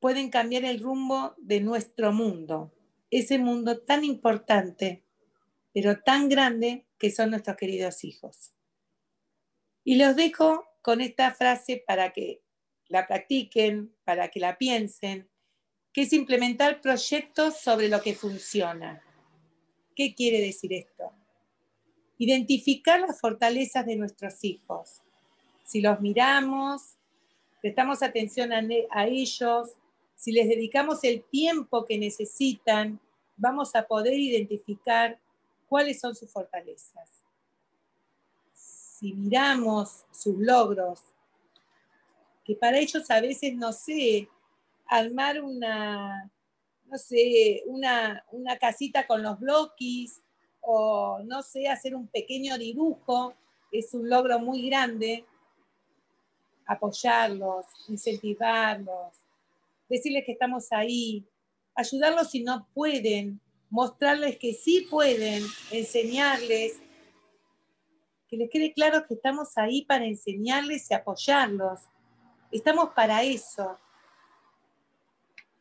pueden 0.02 0.32
cambiar 0.32 0.66
el 0.66 0.82
rumbo 0.82 1.36
de 1.38 1.62
nuestro 1.62 2.12
mundo, 2.12 2.74
ese 3.12 3.38
mundo 3.38 3.80
tan 3.80 4.04
importante, 4.04 5.04
pero 5.74 6.02
tan 6.02 6.28
grande 6.28 6.88
que 6.98 7.12
son 7.12 7.30
nuestros 7.30 7.56
queridos 7.56 8.04
hijos. 8.04 8.52
Y 9.84 9.96
los 9.96 10.16
dejo 10.16 10.68
con 10.82 11.02
esta 11.02 11.32
frase 11.32 11.84
para 11.86 12.12
que 12.12 12.42
la 12.88 13.08
practiquen, 13.08 13.96
para 14.04 14.30
que 14.30 14.40
la 14.40 14.58
piensen, 14.58 15.30
que 15.94 16.02
es 16.02 16.14
implementar 16.14 16.82
proyectos 16.82 17.60
sobre 17.60 17.88
lo 17.88 18.02
que 18.02 18.16
funciona. 18.16 19.04
¿Qué 19.96 20.16
quiere 20.16 20.42
decir 20.42 20.74
esto? 20.74 21.12
Identificar 22.18 23.02
las 23.02 23.20
fortalezas 23.20 23.86
de 23.86 23.98
nuestros 23.98 24.44
hijos. 24.44 25.02
Si 25.64 25.80
los 25.80 26.02
miramos, 26.02 26.96
prestamos 27.62 28.02
atención 28.02 28.52
a, 28.52 28.64
a 28.92 29.06
ellos, 29.06 29.76
si 30.22 30.32
les 30.32 30.48
dedicamos 30.48 31.04
el 31.04 31.24
tiempo 31.24 31.84
que 31.84 31.98
necesitan, 31.98 33.00
vamos 33.36 33.76
a 33.76 33.88
poder 33.88 34.14
identificar 34.14 35.20
cuáles 35.68 36.00
son 36.00 36.14
sus 36.14 36.32
fortalezas. 36.32 37.24
Si 38.54 39.14
miramos 39.14 40.06
sus 40.12 40.38
logros, 40.38 41.02
que 42.46 42.56
para 42.56 42.78
ellos 42.78 43.10
a 43.10 43.20
veces 43.20 43.56
no 43.56 43.74
sé, 43.74 44.30
armar 44.86 45.42
una, 45.42 46.32
no 46.86 46.98
sé, 47.00 47.64
una, 47.66 48.24
una 48.32 48.60
casita 48.60 49.08
con 49.08 49.24
los 49.24 49.40
bloques 49.40 50.22
o 50.60 51.18
no 51.26 51.42
sé, 51.42 51.68
hacer 51.68 51.96
un 51.96 52.06
pequeño 52.08 52.60
dibujo, 52.60 53.34
es 53.72 53.92
un 53.96 54.08
logro 54.08 54.38
muy 54.38 54.70
grande. 54.70 55.26
Apoyarlos, 56.68 57.66
incentivarlos, 57.88 59.21
decirles 59.92 60.24
que 60.26 60.32
estamos 60.32 60.72
ahí, 60.72 61.28
ayudarlos 61.76 62.32
si 62.32 62.44
no 62.44 62.68
pueden, 62.74 63.42
mostrarles 63.70 64.38
que 64.38 64.54
sí 64.54 64.88
pueden, 64.90 65.44
enseñarles, 65.70 66.80
que 68.30 68.38
les 68.38 68.50
quede 68.50 68.74
claro 68.74 69.06
que 69.06 69.16
estamos 69.16 69.58
ahí 69.58 69.84
para 69.84 70.06
enseñarles 70.06 70.90
y 70.90 70.94
apoyarlos. 70.94 71.82
Estamos 72.52 72.92
para 72.96 73.24
eso. 73.24 73.78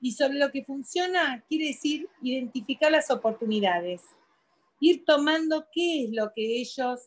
Y 0.00 0.12
sobre 0.12 0.38
lo 0.38 0.50
que 0.52 0.64
funciona, 0.64 1.44
quiere 1.48 1.66
decir 1.66 2.08
identificar 2.22 2.92
las 2.92 3.10
oportunidades, 3.10 4.02
ir 4.78 5.04
tomando 5.04 5.66
qué 5.72 6.04
es 6.04 6.10
lo 6.12 6.32
que 6.32 6.60
ellos 6.60 7.00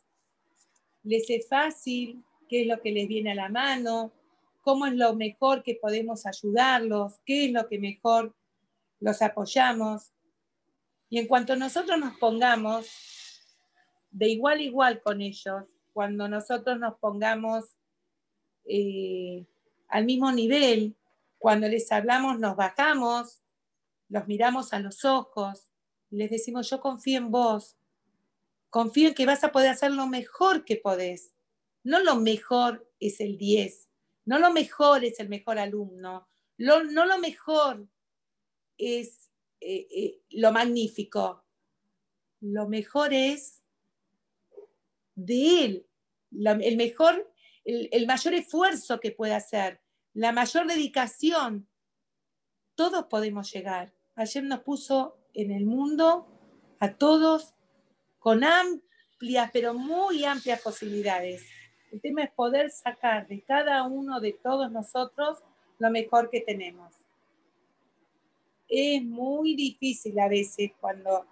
les 1.04 1.30
es 1.30 1.48
fácil, 1.48 2.24
qué 2.50 2.62
es 2.62 2.68
lo 2.68 2.82
que 2.82 2.92
les 2.92 3.08
viene 3.08 3.32
a 3.32 3.36
la 3.36 3.50
mano, 3.50 4.12
cómo 4.64 4.86
es 4.86 4.94
lo 4.94 5.14
mejor 5.14 5.62
que 5.62 5.76
podemos 5.76 6.26
ayudarlos, 6.26 7.20
qué 7.26 7.46
es 7.46 7.52
lo 7.52 7.68
que 7.68 7.78
mejor 7.78 8.34
los 9.00 9.22
apoyamos. 9.22 10.14
Y 11.10 11.20
en 11.20 11.28
cuanto 11.28 11.56
nosotros 11.56 12.00
nos 12.00 12.18
pongamos 12.18 12.88
de 14.10 14.30
igual 14.30 14.60
a 14.60 14.64
igual 14.64 15.02
con 15.02 15.22
ellos, 15.22 15.66
cuando 15.92 16.28
nosotros 16.28 16.80
nos 16.80 16.96
pongamos 16.96 17.66
eh, 18.66 19.46
al 19.90 20.06
mismo 20.06 20.32
nivel, 20.32 20.96
cuando 21.38 21.68
les 21.68 21.92
hablamos, 21.92 22.40
nos 22.40 22.56
bajamos, 22.56 23.44
los 24.08 24.28
miramos 24.28 24.72
a 24.72 24.80
los 24.80 25.04
ojos 25.04 25.72
y 26.10 26.18
les 26.18 26.30
decimos, 26.30 26.70
yo 26.70 26.80
confío 26.80 27.18
en 27.18 27.32
vos, 27.32 27.76
confío 28.70 29.10
en 29.10 29.14
que 29.14 29.26
vas 29.26 29.44
a 29.44 29.52
poder 29.52 29.72
hacer 29.72 29.92
lo 29.92 30.08
mejor 30.08 30.64
que 30.64 30.78
podés. 30.78 31.34
No 31.84 32.00
lo 32.00 32.16
mejor 32.16 32.90
es 33.00 33.20
el 33.20 33.38
10, 33.38 33.90
no 34.26 34.40
lo 34.40 34.52
mejor 34.52 35.04
es 35.04 35.20
el 35.20 35.30
mejor 35.30 35.60
alumno, 35.60 36.28
no 36.58 37.06
lo 37.06 37.18
mejor 37.18 37.88
es 38.78 39.30
eh, 39.60 39.88
eh, 39.90 40.22
lo 40.32 40.52
magnífico, 40.52 41.46
lo 42.42 42.68
mejor 42.68 43.14
es 43.14 43.64
de 45.16 45.66
él, 45.66 45.88
el 46.32 46.78
mejor, 46.78 47.34
el 47.64 48.08
mayor 48.08 48.34
esfuerzo 48.34 49.00
que 49.00 49.12
puede 49.12 49.34
hacer. 49.34 49.82
La 50.14 50.32
mayor 50.32 50.68
dedicación, 50.68 51.68
todos 52.76 53.06
podemos 53.06 53.52
llegar. 53.52 53.94
Ayer 54.16 54.44
nos 54.44 54.62
puso 54.62 55.18
en 55.34 55.52
el 55.52 55.66
mundo 55.66 56.28
a 56.80 56.98
todos 56.98 57.54
con 58.20 58.44
amplias, 58.44 59.50
pero 59.52 59.74
muy 59.74 60.26
amplias 60.26 60.62
posibilidades. 60.62 61.44
El 61.94 62.02
tema 62.02 62.24
es 62.24 62.32
poder 62.32 62.72
sacar 62.72 63.28
de 63.28 63.44
cada 63.44 63.84
uno 63.84 64.20
de 64.20 64.34
todos 64.34 64.72
nosotros 64.72 65.38
lo 65.78 65.92
mejor 65.92 66.32
que 66.32 66.42
tenemos. 66.42 66.92
Es 68.68 69.04
muy 69.04 69.56
difícil 69.56 70.18
a 70.18 70.28
veces 70.28 70.72
cuando 70.82 71.28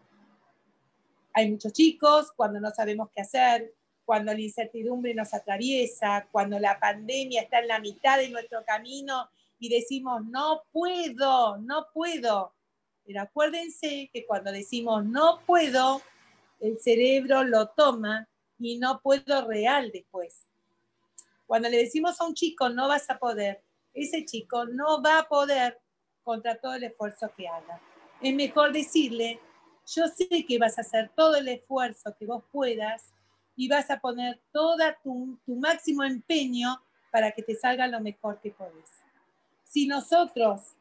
hay 1.34 1.50
muchos 1.50 1.74
chicos, 1.74 2.32
cuando 2.36 2.60
no 2.60 2.70
sabemos 2.70 3.10
qué 3.10 3.22
hacer, 3.22 3.74
cuando 4.06 4.32
la 4.36 4.40
incertidumbre 4.40 5.16
nos 5.16 5.34
atraviesa, 5.34 6.28
cuando 6.32 6.60
la 6.60 6.80
pandemia 6.80 7.42
está 7.42 7.58
en 7.58 7.68
la 7.68 7.80
mitad 7.80 8.20
de 8.20 8.30
nuestro 8.30 8.64
camino 8.64 9.32
y 9.58 9.68
decimos, 9.68 10.24
no 10.28 10.62
puedo, 10.72 11.58
no 11.58 11.88
puedo. 11.92 12.54
Pero 13.04 13.22
acuérdense 13.22 14.12
que 14.14 14.28
cuando 14.28 14.52
decimos 14.52 15.04
no 15.06 15.40
puedo, 15.48 16.04
el 16.60 16.78
cerebro 16.80 17.44
lo 17.44 17.70
toma 17.70 18.28
y 18.60 18.78
no 18.78 19.02
puedo 19.02 19.48
real 19.48 19.90
después. 19.92 20.51
Cuando 21.52 21.68
le 21.68 21.80
decimos 21.80 22.22
a 22.22 22.26
un 22.26 22.34
chico 22.34 22.70
no 22.70 22.88
vas 22.88 23.10
a 23.10 23.20
poder, 23.20 23.62
ese 23.94 24.24
chico 24.24 24.64
no 24.68 25.02
va 25.02 25.20
a 25.20 25.28
poder 25.28 25.78
contra 26.24 26.56
todo 26.56 26.76
el 26.76 26.86
esfuerzo 26.86 27.30
que 27.36 27.46
haga. 27.46 27.82
Es 28.22 28.34
mejor 28.34 28.72
decirle, 28.72 29.38
yo 29.86 30.08
sé 30.08 30.46
que 30.48 30.58
vas 30.58 30.78
a 30.78 30.82
hacer 30.82 31.12
todo 31.14 31.36
el 31.36 31.50
esfuerzo 31.50 32.16
que 32.18 32.26
vos 32.26 32.46
puedas, 32.54 33.12
y 33.58 33.68
vas 33.68 33.92
a 33.92 34.00
poner 34.00 34.40
todo 34.54 34.78
tu, 35.04 35.38
tu 35.46 35.58
máximo 35.58 36.06
empeño 36.06 36.82
para 37.12 37.34
que 37.34 37.44
te 37.44 37.56
salga 37.56 37.86
lo 37.86 38.00
mejor 38.00 38.40
que 38.40 38.52
podés. 38.52 38.90
Si 39.66 39.88
nosotros 39.88 40.78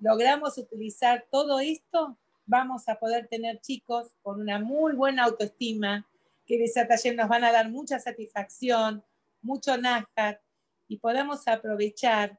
logramos 0.00 0.58
utilizar 0.58 1.24
todo 1.30 1.60
esto, 1.60 2.18
vamos 2.44 2.90
a 2.90 2.96
poder 2.96 3.26
tener 3.28 3.58
chicos 3.62 4.08
con 4.22 4.42
una 4.42 4.58
muy 4.58 4.92
buena 4.92 5.24
autoestima, 5.24 6.06
que 6.44 6.58
de 6.58 6.64
ese 6.64 6.84
taller 6.84 7.16
nos 7.16 7.30
van 7.30 7.44
a 7.44 7.52
dar 7.52 7.70
mucha 7.70 7.98
satisfacción, 7.98 9.02
mucho 9.44 9.76
nájar, 9.76 10.40
y 10.88 10.98
podamos 10.98 11.46
aprovechar 11.46 12.38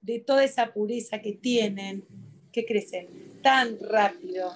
de 0.00 0.20
toda 0.20 0.44
esa 0.44 0.72
pureza 0.72 1.20
que 1.20 1.32
tienen, 1.32 2.06
que 2.52 2.64
crecen 2.64 3.40
tan 3.42 3.78
rápido, 3.80 4.52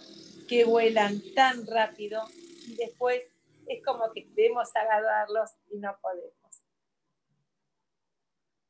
que 0.49 0.65
vuelan 0.65 1.21
tan 1.35 1.67
rápido, 1.67 2.23
y 2.67 2.77
después 2.77 3.23
es 3.67 3.83
como 3.85 4.13
que 4.13 4.27
queremos 4.31 4.69
agarrarlos 4.75 5.51
y 5.71 5.79
no 5.79 5.97
podemos. 6.01 6.35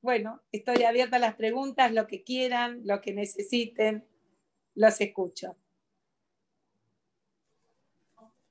Bueno, 0.03 0.43
estoy 0.53 0.83
abierta 0.85 1.17
a 1.17 1.21
las 1.21 1.35
preguntas, 1.35 1.93
lo 1.93 2.07
que 2.07 2.23
quieran, 2.23 2.83
lo 2.85 3.01
que 3.01 3.15
necesiten, 3.15 4.07
los 4.75 5.01
escucho. 5.01 5.57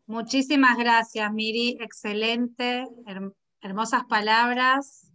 Muchísimas 0.07 0.77
gracias, 0.77 1.31
Miri. 1.31 1.77
Excelente, 1.79 2.87
hermosas 3.63 4.03
palabras. 4.05 5.09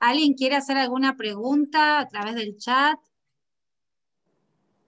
¿Alguien 0.00 0.34
quiere 0.34 0.56
hacer 0.56 0.76
alguna 0.76 1.16
pregunta 1.16 2.00
a 2.00 2.08
través 2.08 2.34
del 2.34 2.56
chat? 2.56 2.98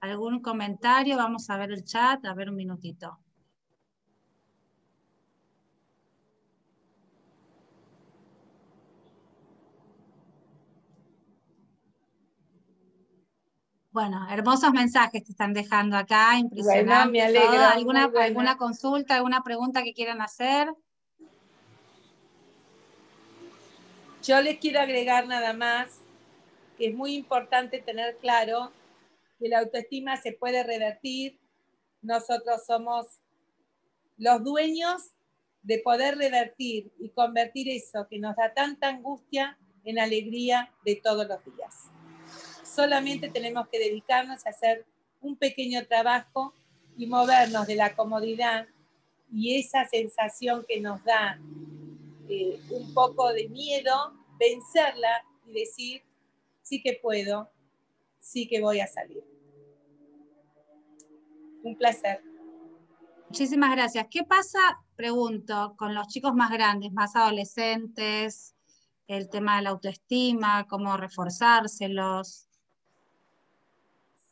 ¿Algún 0.00 0.40
comentario? 0.40 1.16
Vamos 1.16 1.48
a 1.48 1.56
ver 1.56 1.70
el 1.70 1.84
chat, 1.84 2.24
a 2.26 2.34
ver 2.34 2.50
un 2.50 2.56
minutito. 2.56 3.18
Bueno, 13.92 14.26
hermosos 14.30 14.72
mensajes 14.72 15.22
te 15.22 15.32
están 15.32 15.52
dejando 15.52 15.96
acá, 15.96 16.38
impresionante. 16.38 17.12
me 17.12 17.22
alegro. 17.22 17.62
¿Alguna, 17.62 18.10
¿Alguna 18.20 18.56
consulta, 18.56 19.16
alguna 19.16 19.42
pregunta 19.44 19.84
que 19.84 19.92
quieran 19.92 20.20
hacer? 20.20 20.72
Yo 24.22 24.40
les 24.40 24.58
quiero 24.58 24.78
agregar 24.78 25.26
nada 25.26 25.52
más 25.52 25.98
que 26.78 26.86
es 26.86 26.94
muy 26.94 27.16
importante 27.16 27.80
tener 27.80 28.16
claro 28.18 28.70
que 29.40 29.48
la 29.48 29.58
autoestima 29.58 30.16
se 30.16 30.30
puede 30.30 30.62
revertir. 30.62 31.40
Nosotros 32.02 32.64
somos 32.64 33.06
los 34.16 34.44
dueños 34.44 35.10
de 35.64 35.78
poder 35.80 36.16
revertir 36.18 36.92
y 37.00 37.08
convertir 37.08 37.68
eso 37.68 38.06
que 38.08 38.20
nos 38.20 38.36
da 38.36 38.54
tanta 38.54 38.90
angustia 38.90 39.58
en 39.84 39.98
alegría 39.98 40.72
de 40.84 40.94
todos 40.94 41.26
los 41.26 41.44
días. 41.44 41.90
Solamente 42.62 43.28
tenemos 43.28 43.66
que 43.68 43.80
dedicarnos 43.80 44.46
a 44.46 44.50
hacer 44.50 44.86
un 45.20 45.34
pequeño 45.36 45.84
trabajo 45.88 46.54
y 46.96 47.06
movernos 47.06 47.66
de 47.66 47.74
la 47.74 47.96
comodidad 47.96 48.68
y 49.32 49.58
esa 49.58 49.84
sensación 49.88 50.64
que 50.68 50.80
nos 50.80 51.02
da 51.04 51.40
eh, 52.32 52.58
un 52.70 52.94
poco 52.94 53.30
de 53.32 53.46
miedo, 53.50 54.14
vencerla 54.38 55.22
y 55.46 55.52
decir, 55.52 56.02
sí 56.62 56.82
que 56.82 56.98
puedo, 57.02 57.50
sí 58.20 58.48
que 58.48 58.62
voy 58.62 58.80
a 58.80 58.86
salir. 58.86 59.22
Un 61.62 61.76
placer. 61.76 62.22
Muchísimas 63.28 63.72
gracias. 63.76 64.06
¿Qué 64.10 64.24
pasa, 64.24 64.58
pregunto, 64.96 65.74
con 65.76 65.94
los 65.94 66.08
chicos 66.08 66.34
más 66.34 66.50
grandes, 66.50 66.92
más 66.92 67.14
adolescentes, 67.16 68.54
el 69.06 69.28
tema 69.28 69.56
de 69.56 69.62
la 69.62 69.70
autoestima, 69.70 70.66
cómo 70.68 70.96
reforzárselos? 70.96 72.48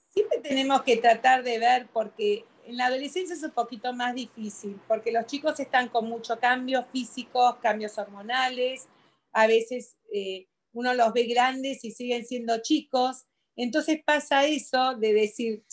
Siempre 0.09 0.39
tenemos 0.41 0.83
que 0.83 0.97
tratar 0.97 1.43
de 1.43 1.59
ver, 1.59 1.89
porque 1.93 2.47
en 2.71 2.77
la 2.77 2.87
adolescencia 2.87 3.35
es 3.35 3.43
un 3.43 3.51
poquito 3.51 3.93
más 3.93 4.15
difícil, 4.15 4.81
porque 4.87 5.11
los 5.11 5.27
chicos 5.27 5.59
están 5.59 5.89
con 5.89 6.09
muchos 6.09 6.39
cambios 6.39 6.87
físicos, 6.93 7.57
cambios 7.57 7.99
hormonales, 7.99 8.89
a 9.33 9.49
veces 9.49 9.97
eh, 10.13 10.47
uno 10.73 10.95
los 10.95 11.13
ve 11.13 11.25
grandes 11.25 11.85
y 11.85 11.91
siguen 11.91 12.25
siendo 12.25 12.63
chicos, 12.63 13.27
entonces 13.57 14.01
pasa 14.05 14.45
eso 14.45 14.95
de 14.95 15.13
decir, 15.13 15.65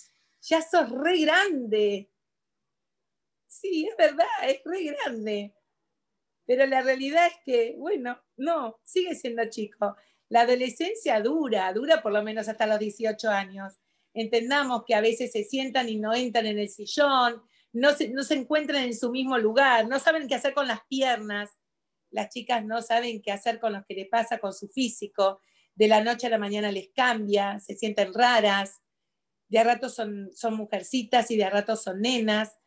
ya 0.41 0.61
sos 0.63 0.89
re 0.89 1.19
grande, 1.19 2.09
sí, 3.45 3.87
es 3.87 3.95
verdad, 3.95 4.25
es 4.43 4.61
re 4.65 4.83
grande. 4.83 5.53
Pero 6.47 6.65
la 6.65 6.81
realidad 6.81 7.27
es 7.27 7.35
que, 7.45 7.75
bueno, 7.77 8.19
no, 8.37 8.79
sigue 8.83 9.13
siendo 9.15 9.47
chico. 9.49 9.95
La 10.29 10.41
adolescencia 10.41 11.21
dura, 11.21 11.71
dura 11.73 12.01
por 12.01 12.11
lo 12.11 12.23
menos 12.23 12.47
hasta 12.47 12.65
los 12.65 12.79
18 12.79 13.29
años. 13.29 13.73
Entendamos 14.20 14.84
que 14.86 14.95
a 14.95 15.01
veces 15.01 15.32
se 15.32 15.43
sientan 15.43 15.89
y 15.89 15.97
no 15.97 16.13
entran 16.13 16.45
en 16.45 16.59
el 16.59 16.70
sillón, 16.70 17.41
no 17.74 17.93
se, 17.93 18.09
no 18.09 18.24
se 18.24 18.36
encuentran 18.36 18.84
en 18.84 18.95
su 18.95 19.11
mismo 19.11 19.38
lugar, 19.38 19.88
no 19.88 19.99
saben 19.99 20.28
qué 20.28 20.36
hacer 20.36 20.53
con 20.53 20.68
las 20.68 20.82
piernas. 20.88 21.51
Las 22.09 22.30
chicas 22.30 22.63
no 22.65 22.82
saben 22.82 23.22
qué 23.22 23.32
hacer 23.32 23.59
con 23.59 23.74
lo 23.74 23.84
que 23.86 23.95
les 23.95 24.07
pasa 24.07 24.39
con 24.39 24.53
su 24.53 24.70
físico. 24.70 25.41
De 25.76 25.88
la 25.88 26.03
noche 26.03 26.28
a 26.28 26.32
la 26.32 26.38
mañana 26.38 26.72
les 26.72 26.89
cambia, 26.89 27.59
se 27.59 27.76
sienten 27.76 28.13
raras. 28.13 28.82
De 29.49 29.59
a 29.59 29.63
rato 29.63 29.89
son, 29.89 30.32
son 30.34 30.55
mujercitas 30.55 31.30
y 31.32 31.38
de 31.38 31.45
a 31.45 31.49
rato 31.49 31.76
son 31.76 32.01
nenas 32.01 32.57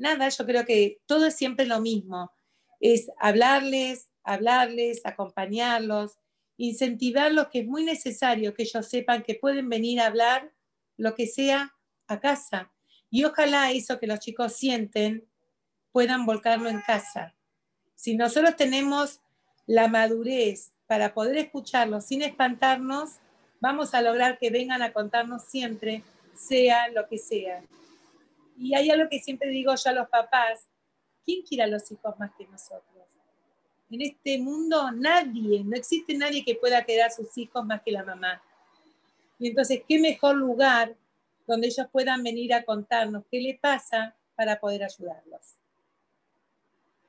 nada, 0.00 0.28
yo 0.28 0.46
creo 0.46 0.64
que 0.64 1.00
todo 1.06 1.26
es 1.26 1.36
siempre 1.36 1.66
lo 1.66 1.80
mismo. 1.80 2.32
Es 2.80 3.10
hablarles, 3.18 4.10
hablarles, 4.24 5.02
acompañarlos, 5.04 6.18
incentivarlos, 6.56 7.48
que 7.48 7.60
es 7.60 7.66
muy 7.66 7.84
necesario 7.84 8.54
que 8.54 8.64
ellos 8.64 8.88
sepan 8.88 9.22
que 9.22 9.34
pueden 9.34 9.68
venir 9.68 10.00
a 10.00 10.06
hablar 10.06 10.52
lo 11.00 11.14
que 11.14 11.26
sea 11.26 11.74
a 12.06 12.20
casa. 12.20 12.70
Y 13.10 13.24
ojalá 13.24 13.72
eso 13.72 13.98
que 13.98 14.06
los 14.06 14.20
chicos 14.20 14.52
sienten 14.52 15.26
puedan 15.92 16.26
volcarlo 16.26 16.68
en 16.68 16.80
casa. 16.82 17.34
Si 17.94 18.16
nosotros 18.16 18.54
tenemos 18.56 19.20
la 19.66 19.88
madurez 19.88 20.72
para 20.86 21.14
poder 21.14 21.38
escucharlos 21.38 22.06
sin 22.06 22.22
espantarnos, 22.22 23.16
vamos 23.60 23.94
a 23.94 24.02
lograr 24.02 24.38
que 24.38 24.50
vengan 24.50 24.82
a 24.82 24.92
contarnos 24.92 25.44
siempre, 25.44 26.02
sea 26.34 26.88
lo 26.88 27.08
que 27.08 27.18
sea. 27.18 27.64
Y 28.58 28.74
hay 28.74 28.90
algo 28.90 29.08
que 29.08 29.20
siempre 29.20 29.48
digo 29.48 29.74
yo 29.74 29.90
a 29.90 29.94
los 29.94 30.08
papás, 30.08 30.66
¿quién 31.24 31.42
quiere 31.42 31.64
a 31.64 31.66
los 31.66 31.90
hijos 31.90 32.18
más 32.18 32.30
que 32.36 32.46
nosotros? 32.46 33.06
En 33.90 34.02
este 34.02 34.38
mundo 34.38 34.92
nadie, 34.92 35.64
no 35.64 35.76
existe 35.76 36.14
nadie 36.14 36.44
que 36.44 36.54
pueda 36.54 36.84
querer 36.84 37.04
a 37.04 37.10
sus 37.10 37.36
hijos 37.38 37.64
más 37.64 37.80
que 37.82 37.90
la 37.90 38.04
mamá. 38.04 38.40
Y 39.40 39.48
entonces, 39.48 39.82
¿qué 39.88 39.98
mejor 39.98 40.36
lugar 40.36 40.94
donde 41.46 41.68
ellos 41.68 41.86
puedan 41.90 42.22
venir 42.22 42.52
a 42.52 42.62
contarnos 42.62 43.24
qué 43.30 43.40
le 43.40 43.58
pasa 43.60 44.14
para 44.36 44.60
poder 44.60 44.84
ayudarlos? 44.84 45.56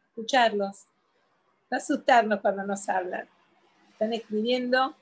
Escucharlos, 0.08 0.86
no 1.70 1.78
asustarnos 1.78 2.40
cuando 2.40 2.64
nos 2.64 2.88
hablan. 2.88 3.28
Están 3.92 4.14
escribiendo. 4.14 4.96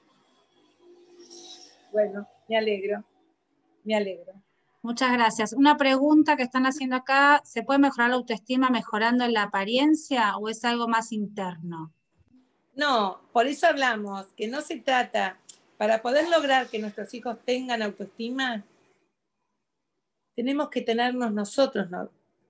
Bueno, 1.92 2.28
me 2.48 2.58
alegro, 2.58 3.04
me 3.84 3.96
alegro. 3.96 4.34
Muchas 4.82 5.12
gracias. 5.12 5.54
Una 5.54 5.78
pregunta 5.78 6.36
que 6.36 6.44
están 6.44 6.66
haciendo 6.66 6.96
acá, 6.96 7.42
¿se 7.46 7.62
puede 7.62 7.80
mejorar 7.80 8.10
la 8.10 8.16
autoestima 8.16 8.72
mejorando 8.72 9.28
la 9.28 9.44
apariencia 9.44 10.36
o 10.38 10.50
es 10.50 10.66
algo 10.66 10.88
más 10.88 11.12
interno? 11.12 11.94
No, 12.76 13.22
por 13.34 13.46
eso 13.46 13.68
hablamos, 13.68 14.28
que 14.36 14.48
no 14.48 14.62
se 14.62 14.78
trata, 14.78 15.38
para 15.80 16.02
poder 16.02 16.28
lograr 16.28 16.68
que 16.68 16.78
nuestros 16.78 17.14
hijos 17.14 17.38
tengan 17.46 17.82
autoestima, 17.82 18.66
tenemos 20.36 20.70
que 20.70 20.82
tenernos 20.82 21.32
nosotros 21.32 21.88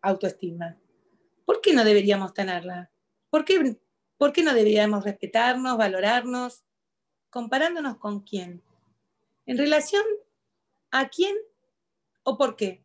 autoestima. 0.01 0.75
¿Por 1.45 1.61
qué 1.61 1.75
no 1.75 1.83
deberíamos 1.83 2.33
tenerla? 2.33 2.89
¿Por 3.29 3.45
qué, 3.45 3.77
¿Por 4.17 4.33
qué 4.33 4.41
no 4.41 4.55
deberíamos 4.55 5.03
respetarnos, 5.03 5.77
valorarnos? 5.77 6.63
Comparándonos 7.29 7.97
con 7.97 8.21
quién. 8.21 8.63
En 9.45 9.59
relación 9.59 10.03
a 10.89 11.07
quién 11.07 11.35
¿O 12.23 12.35
por 12.35 12.55
qué? 12.55 12.83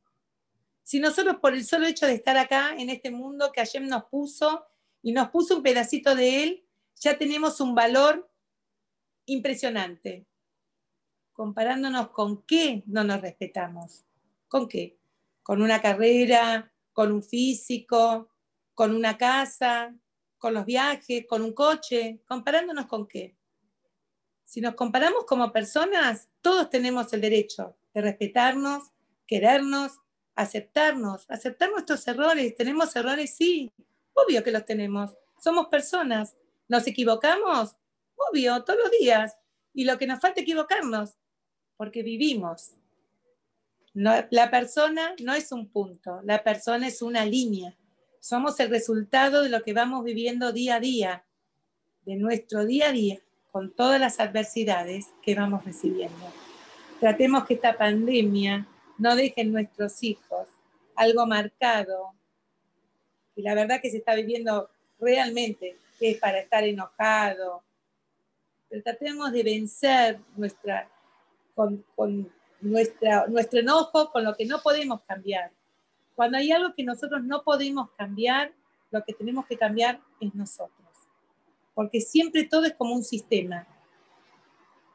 Si 0.82 1.00
nosotros 1.00 1.36
por 1.40 1.54
el 1.54 1.64
solo 1.64 1.86
hecho 1.86 2.06
de 2.06 2.14
estar 2.14 2.36
acá 2.36 2.74
en 2.76 2.90
este 2.90 3.10
mundo 3.10 3.50
que 3.50 3.62
ayer 3.62 3.80
nos 3.80 4.04
puso 4.04 4.66
y 5.00 5.12
nos 5.12 5.30
puso 5.30 5.56
un 5.56 5.62
pedacito 5.62 6.14
de 6.14 6.42
él, 6.42 6.66
ya 6.96 7.16
tenemos 7.16 7.60
un 7.60 7.74
valor 7.74 8.30
impresionante. 9.24 10.26
Comparándonos 11.34 12.10
con 12.10 12.42
qué 12.44 12.84
no 12.86 13.02
nos 13.04 13.20
respetamos. 13.20 14.04
¿Con 14.48 14.68
qué? 14.68 14.98
Con 15.42 15.60
una 15.60 15.82
carrera, 15.82 16.72
con 16.92 17.10
un 17.10 17.22
físico, 17.22 18.30
con 18.72 18.94
una 18.94 19.18
casa, 19.18 19.94
con 20.38 20.54
los 20.54 20.64
viajes, 20.64 21.26
con 21.28 21.42
un 21.42 21.52
coche. 21.52 22.22
¿Comparándonos 22.26 22.86
con 22.86 23.08
qué? 23.08 23.36
Si 24.44 24.60
nos 24.60 24.76
comparamos 24.76 25.24
como 25.24 25.52
personas, 25.52 26.28
todos 26.40 26.70
tenemos 26.70 27.12
el 27.12 27.20
derecho 27.20 27.76
de 27.92 28.02
respetarnos, 28.02 28.92
querernos, 29.26 29.98
aceptarnos, 30.36 31.28
aceptar 31.28 31.70
nuestros 31.70 32.06
errores. 32.06 32.54
¿Tenemos 32.54 32.94
errores? 32.94 33.34
Sí, 33.34 33.72
obvio 34.12 34.44
que 34.44 34.52
los 34.52 34.64
tenemos. 34.64 35.16
Somos 35.40 35.66
personas. 35.66 36.36
¿Nos 36.68 36.86
equivocamos? 36.86 37.76
Obvio, 38.14 38.62
todos 38.62 38.78
los 38.84 38.90
días. 38.92 39.36
Y 39.72 39.84
lo 39.84 39.98
que 39.98 40.06
nos 40.06 40.20
falta 40.20 40.40
equivocarnos, 40.40 41.16
porque 41.76 42.02
vivimos. 42.02 42.72
la 43.94 44.50
persona 44.50 45.14
no 45.22 45.34
es 45.34 45.52
un 45.52 45.68
punto, 45.68 46.20
la 46.24 46.42
persona 46.42 46.88
es 46.88 47.00
una 47.02 47.24
línea. 47.24 47.74
Somos 48.20 48.58
el 48.60 48.70
resultado 48.70 49.42
de 49.42 49.50
lo 49.50 49.62
que 49.62 49.72
vamos 49.72 50.04
viviendo 50.04 50.52
día 50.52 50.76
a 50.76 50.80
día, 50.80 51.24
de 52.04 52.16
nuestro 52.16 52.64
día 52.64 52.88
a 52.88 52.92
día, 52.92 53.18
con 53.52 53.72
todas 53.72 54.00
las 54.00 54.18
adversidades 54.18 55.06
que 55.22 55.34
vamos 55.34 55.64
recibiendo. 55.64 56.32
Tratemos 57.00 57.44
que 57.44 57.54
esta 57.54 57.76
pandemia 57.76 58.66
no 58.98 59.14
dejen 59.14 59.52
nuestros 59.52 60.02
hijos 60.02 60.48
algo 60.96 61.26
marcado. 61.26 62.12
Y 63.36 63.42
la 63.42 63.54
verdad 63.54 63.80
que 63.80 63.90
se 63.90 63.98
está 63.98 64.14
viviendo 64.14 64.70
realmente, 64.98 65.76
que 65.98 66.12
es 66.12 66.18
para 66.18 66.38
estar 66.38 66.64
enojado. 66.64 67.62
Tratemos 68.82 69.32
de 69.32 69.42
vencer 69.42 70.18
nuestra, 70.36 70.88
con, 71.54 71.84
nuestra, 72.60 73.26
nuestro 73.26 73.60
enojo 73.60 74.10
con 74.10 74.24
lo 74.24 74.34
que 74.34 74.46
no 74.46 74.60
podemos 74.60 75.02
cambiar. 75.02 75.52
Cuando 76.14 76.38
hay 76.38 76.52
algo 76.52 76.74
que 76.74 76.84
nosotros 76.84 77.22
no 77.24 77.42
podemos 77.42 77.90
cambiar, 77.96 78.52
lo 78.90 79.04
que 79.04 79.12
tenemos 79.12 79.46
que 79.46 79.56
cambiar 79.56 80.00
es 80.20 80.34
nosotros. 80.34 80.70
Porque 81.74 82.00
siempre 82.00 82.44
todo 82.44 82.64
es 82.64 82.74
como 82.74 82.94
un 82.94 83.04
sistema. 83.04 83.66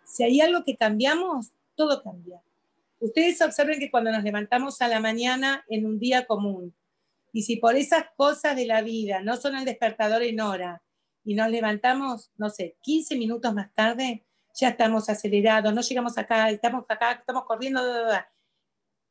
Si 0.05 0.23
hay 0.23 0.39
algo 0.41 0.63
que 0.63 0.77
cambiamos, 0.77 1.51
todo 1.75 2.01
cambia. 2.01 2.41
Ustedes 2.99 3.41
observen 3.41 3.79
que 3.79 3.91
cuando 3.91 4.11
nos 4.11 4.23
levantamos 4.23 4.81
a 4.81 4.87
la 4.87 4.99
mañana 4.99 5.63
en 5.67 5.85
un 5.85 5.99
día 5.99 6.25
común, 6.25 6.73
y 7.31 7.43
si 7.43 7.57
por 7.57 7.75
esas 7.75 8.05
cosas 8.15 8.55
de 8.55 8.65
la 8.65 8.81
vida 8.81 9.21
no 9.21 9.37
son 9.37 9.55
el 9.55 9.65
despertador 9.65 10.23
en 10.23 10.41
hora, 10.41 10.81
y 11.23 11.35
nos 11.35 11.49
levantamos, 11.49 12.31
no 12.37 12.49
sé, 12.49 12.77
15 12.81 13.15
minutos 13.17 13.53
más 13.53 13.73
tarde, 13.75 14.25
ya 14.53 14.69
estamos 14.69 15.09
acelerados, 15.09 15.73
no 15.73 15.81
llegamos 15.81 16.17
acá, 16.17 16.49
estamos 16.49 16.85
acá, 16.87 17.13
estamos 17.13 17.45
corriendo. 17.45 17.81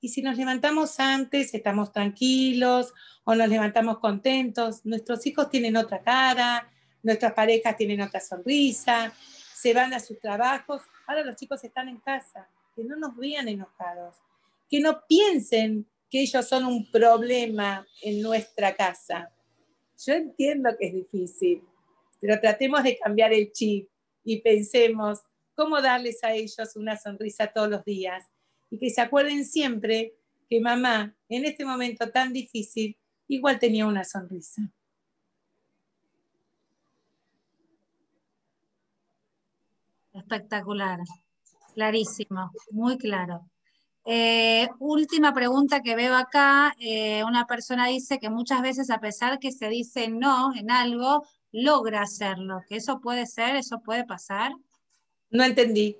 Y 0.00 0.08
si 0.08 0.22
nos 0.22 0.36
levantamos 0.36 1.00
antes, 1.00 1.52
estamos 1.54 1.92
tranquilos 1.92 2.92
o 3.24 3.34
nos 3.34 3.48
levantamos 3.48 3.98
contentos, 3.98 4.84
nuestros 4.84 5.26
hijos 5.26 5.50
tienen 5.50 5.76
otra 5.76 6.02
cara, 6.02 6.70
nuestras 7.02 7.32
parejas 7.32 7.76
tienen 7.76 8.00
otra 8.00 8.20
sonrisa, 8.20 9.12
se 9.54 9.74
van 9.74 9.92
a 9.94 10.00
sus 10.00 10.20
trabajos. 10.20 10.82
Ahora 11.06 11.24
los 11.24 11.36
chicos 11.36 11.62
están 11.64 11.88
en 11.88 11.98
casa, 11.98 12.48
que 12.76 12.84
no 12.84 12.96
nos 12.96 13.16
vean 13.16 13.48
enojados, 13.48 14.16
que 14.68 14.80
no 14.80 15.04
piensen 15.06 15.86
que 16.10 16.20
ellos 16.20 16.46
son 16.48 16.64
un 16.64 16.90
problema 16.90 17.86
en 18.02 18.22
nuestra 18.22 18.74
casa. 18.74 19.30
Yo 20.06 20.14
entiendo 20.14 20.70
que 20.78 20.86
es 20.86 20.94
difícil, 20.94 21.62
pero 22.20 22.40
tratemos 22.40 22.82
de 22.82 22.96
cambiar 22.96 23.32
el 23.32 23.52
chip 23.52 23.88
y 24.24 24.40
pensemos 24.40 25.20
cómo 25.58 25.82
darles 25.82 26.22
a 26.22 26.34
ellos 26.34 26.76
una 26.76 26.96
sonrisa 26.96 27.48
todos 27.48 27.68
los 27.68 27.84
días 27.84 28.24
y 28.70 28.78
que 28.78 28.90
se 28.90 29.00
acuerden 29.00 29.44
siempre 29.44 30.14
que 30.48 30.60
mamá 30.60 31.16
en 31.28 31.44
este 31.46 31.64
momento 31.64 32.10
tan 32.10 32.32
difícil 32.32 32.96
igual 33.26 33.58
tenía 33.58 33.84
una 33.84 34.04
sonrisa. 34.04 34.62
Espectacular, 40.12 41.00
clarísimo, 41.74 42.52
muy 42.70 42.96
claro. 42.96 43.50
Eh, 44.04 44.68
última 44.78 45.34
pregunta 45.34 45.82
que 45.82 45.96
veo 45.96 46.14
acá, 46.14 46.72
eh, 46.78 47.24
una 47.24 47.46
persona 47.46 47.88
dice 47.88 48.20
que 48.20 48.30
muchas 48.30 48.62
veces 48.62 48.90
a 48.90 49.00
pesar 49.00 49.40
que 49.40 49.50
se 49.50 49.68
dice 49.68 50.08
no 50.08 50.54
en 50.54 50.70
algo, 50.70 51.26
logra 51.50 52.02
hacerlo, 52.02 52.60
que 52.68 52.76
eso 52.76 53.00
puede 53.00 53.26
ser, 53.26 53.56
eso 53.56 53.80
puede 53.80 54.04
pasar. 54.04 54.52
No 55.30 55.44
entendí. 55.44 55.96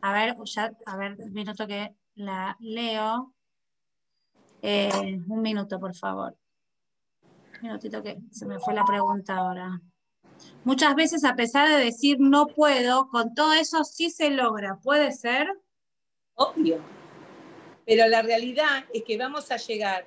A 0.00 0.12
ver, 0.12 0.36
ya, 0.44 0.72
a 0.86 0.96
ver, 0.96 1.16
un 1.18 1.32
minuto 1.32 1.66
que 1.66 1.94
la 2.14 2.56
leo. 2.60 3.32
Eh, 4.62 5.20
un 5.28 5.42
minuto, 5.42 5.78
por 5.78 5.94
favor. 5.94 6.36
Un 7.60 7.68
minutito 7.68 8.02
que 8.02 8.18
se 8.30 8.46
me 8.46 8.58
fue 8.58 8.74
la 8.74 8.84
pregunta 8.84 9.36
ahora. 9.36 9.80
Muchas 10.64 10.94
veces, 10.94 11.24
a 11.24 11.36
pesar 11.36 11.68
de 11.68 11.84
decir 11.84 12.18
no 12.20 12.46
puedo, 12.46 13.08
con 13.08 13.34
todo 13.34 13.52
eso 13.52 13.84
sí 13.84 14.10
se 14.10 14.30
logra. 14.30 14.78
¿Puede 14.82 15.12
ser? 15.12 15.48
Obvio. 16.34 16.80
Pero 17.86 18.08
la 18.08 18.22
realidad 18.22 18.84
es 18.92 19.04
que 19.04 19.16
vamos 19.16 19.50
a 19.50 19.56
llegar 19.56 20.06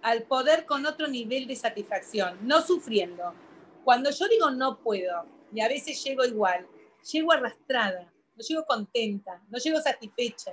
al 0.00 0.22
poder 0.22 0.64
con 0.64 0.86
otro 0.86 1.08
nivel 1.08 1.46
de 1.46 1.56
satisfacción, 1.56 2.38
no 2.42 2.60
sufriendo. 2.60 3.34
Cuando 3.84 4.10
yo 4.10 4.28
digo 4.28 4.50
no 4.50 4.78
puedo, 4.78 5.26
y 5.52 5.60
a 5.60 5.68
veces 5.68 6.02
llego 6.04 6.24
igual, 6.24 6.66
llego 7.10 7.32
arrastrada, 7.32 8.12
no 8.36 8.42
llego 8.42 8.64
contenta, 8.64 9.42
no 9.48 9.58
llego 9.58 9.80
satisfecha. 9.80 10.52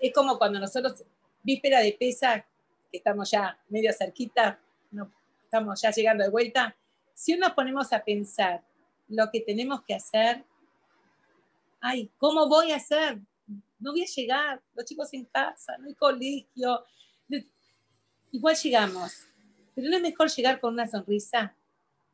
Es 0.00 0.12
como 0.12 0.38
cuando 0.38 0.60
nosotros, 0.60 1.04
víspera 1.42 1.80
de 1.80 1.92
pesa, 1.92 2.44
que 2.90 2.98
estamos 2.98 3.30
ya 3.30 3.58
medio 3.68 3.92
cerquita, 3.92 4.60
estamos 5.44 5.80
ya 5.80 5.90
llegando 5.90 6.24
de 6.24 6.30
vuelta, 6.30 6.76
si 7.14 7.36
nos 7.36 7.52
ponemos 7.52 7.92
a 7.92 8.04
pensar 8.04 8.62
lo 9.08 9.30
que 9.30 9.40
tenemos 9.40 9.82
que 9.82 9.94
hacer, 9.94 10.44
ay, 11.80 12.10
¿cómo 12.18 12.48
voy 12.48 12.72
a 12.72 12.76
hacer? 12.76 13.18
No 13.78 13.92
voy 13.92 14.02
a 14.02 14.06
llegar, 14.06 14.62
los 14.74 14.84
chicos 14.84 15.12
en 15.14 15.24
casa, 15.24 15.76
no 15.78 15.88
hay 15.88 15.94
colegio. 15.94 16.84
Igual 18.30 18.56
llegamos, 18.56 19.26
pero 19.74 19.88
no 19.88 19.96
es 19.96 20.02
mejor 20.02 20.28
llegar 20.28 20.60
con 20.60 20.74
una 20.74 20.86
sonrisa. 20.86 21.56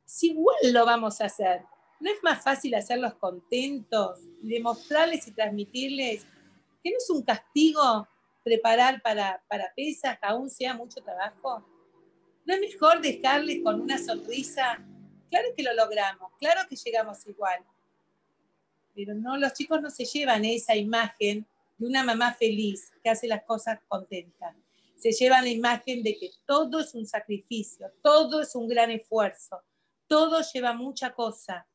Si 0.04 0.30
igual 0.30 0.56
lo 0.72 0.86
vamos 0.86 1.20
a 1.20 1.26
hacer, 1.26 1.64
¿no 2.00 2.10
es 2.10 2.22
más 2.22 2.42
fácil 2.42 2.74
hacerlos 2.74 3.14
contentos 3.14 4.20
y 4.42 4.48
demostrarles 4.48 5.26
y 5.28 5.32
transmitirles 5.32 6.24
que 6.82 6.90
no 6.90 6.96
es 6.98 7.10
un 7.10 7.22
castigo 7.22 8.08
preparar 8.42 9.00
para, 9.02 9.42
para 9.48 9.72
pesas, 9.74 10.18
aún 10.22 10.50
sea 10.50 10.74
mucho 10.74 11.02
trabajo? 11.02 11.66
¿No 12.44 12.54
es 12.54 12.60
mejor 12.60 13.00
dejarles 13.00 13.62
con 13.62 13.80
una 13.80 13.98
sonrisa 13.98 14.84
Claro 15.34 15.48
que 15.56 15.64
lo 15.64 15.74
logramos, 15.74 16.30
claro 16.38 16.60
que 16.68 16.76
llegamos 16.76 17.26
igual. 17.26 17.58
Pero 18.94 19.14
no, 19.14 19.36
los 19.36 19.52
chicos 19.52 19.82
no 19.82 19.90
se 19.90 20.04
llevan 20.04 20.44
esa 20.44 20.76
imagen 20.76 21.44
de 21.76 21.86
una 21.88 22.04
mamá 22.04 22.32
feliz 22.34 22.92
que 23.02 23.10
hace 23.10 23.26
las 23.26 23.42
cosas 23.42 23.80
contentas. 23.88 24.54
Se 24.94 25.10
llevan 25.10 25.42
la 25.42 25.50
imagen 25.50 26.04
de 26.04 26.16
que 26.16 26.30
todo 26.46 26.78
es 26.78 26.94
un 26.94 27.04
sacrificio, 27.04 27.90
todo 28.00 28.42
es 28.42 28.54
un 28.54 28.68
gran 28.68 28.92
esfuerzo, 28.92 29.60
todo 30.06 30.40
lleva 30.52 30.72
mucha 30.72 31.12
cosa. 31.12 31.66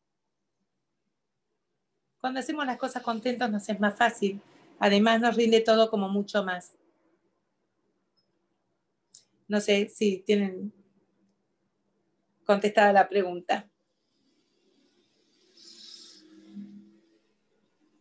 Cuando 2.20 2.42
hacemos 2.42 2.66
las 2.66 2.78
cosas 2.78 3.02
contentos 3.02 3.50
nos 3.50 3.68
es 3.70 3.80
más 3.80 3.96
fácil. 3.96 4.42
Además 4.80 5.22
nos 5.22 5.36
rinde 5.36 5.62
todo 5.62 5.90
como 5.90 6.10
mucho 6.10 6.44
más. 6.44 6.74
No 9.48 9.60
sé 9.62 9.90
si 9.90 10.20
tienen 10.20 10.74
contestada 12.46 12.94
la 12.94 13.08
pregunta. 13.08 13.68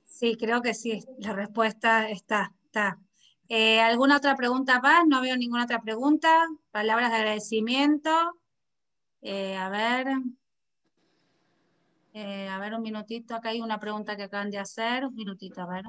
Sí, 0.04 0.36
creo 0.36 0.62
que 0.62 0.74
sí, 0.74 1.00
la 1.18 1.32
respuesta 1.32 2.08
está. 2.08 2.54
está. 2.64 2.98
Eh, 3.48 3.80
¿Alguna 3.80 4.16
otra 4.16 4.34
pregunta 4.34 4.80
más? 4.80 5.06
No 5.06 5.20
veo 5.20 5.36
ninguna 5.36 5.64
otra 5.64 5.80
pregunta. 5.80 6.46
Palabras 6.72 7.10
de 7.10 7.16
agradecimiento. 7.16 8.10
Eh, 9.22 9.56
a 9.56 9.68
ver. 9.68 10.06
Eh, 12.14 12.48
a 12.48 12.58
ver, 12.58 12.74
un 12.74 12.82
minutito. 12.82 13.34
Acá 13.34 13.50
hay 13.50 13.60
una 13.60 13.78
pregunta 13.78 14.16
que 14.16 14.24
acaban 14.24 14.50
de 14.50 14.58
hacer. 14.58 15.06
Un 15.06 15.14
minutito, 15.14 15.60
a 15.62 15.66
ver. 15.66 15.84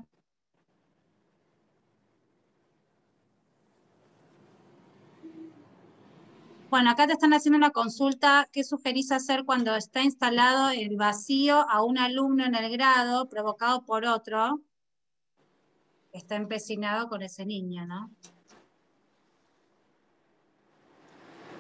Bueno, 6.70 6.92
acá 6.92 7.08
te 7.08 7.14
están 7.14 7.34
haciendo 7.34 7.58
una 7.58 7.72
consulta. 7.72 8.48
¿Qué 8.52 8.64
sugerís 8.64 9.12
hacer 9.12 9.44
cuando 9.44 9.76
está 9.76 10.04
instalado 10.04 10.70
el 10.70 10.98
vacío 10.98 11.68
a 11.68 11.84
un 11.84 11.98
alumno 11.98 12.46
en 12.46 12.54
el 12.54 12.72
grado 12.72 13.28
provocado 13.28 13.86
por 13.86 14.06
otro 14.06 14.62
que 16.12 16.20
está 16.20 16.36
empecinado 16.36 17.08
con 17.10 17.24
ese 17.24 17.46
niño, 17.46 17.88
no? 17.88 18.12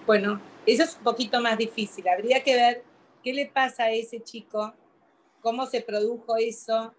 Bueno, 0.05 0.39
eso 0.67 0.83
es 0.83 0.95
un 0.97 1.03
poquito 1.03 1.41
más 1.41 1.57
difícil. 1.57 2.07
Habría 2.07 2.43
que 2.43 2.55
ver 2.55 2.83
qué 3.23 3.33
le 3.33 3.47
pasa 3.47 3.85
a 3.85 3.91
ese 3.91 4.21
chico, 4.21 4.73
cómo 5.41 5.65
se 5.65 5.81
produjo 5.81 6.37
eso, 6.37 6.93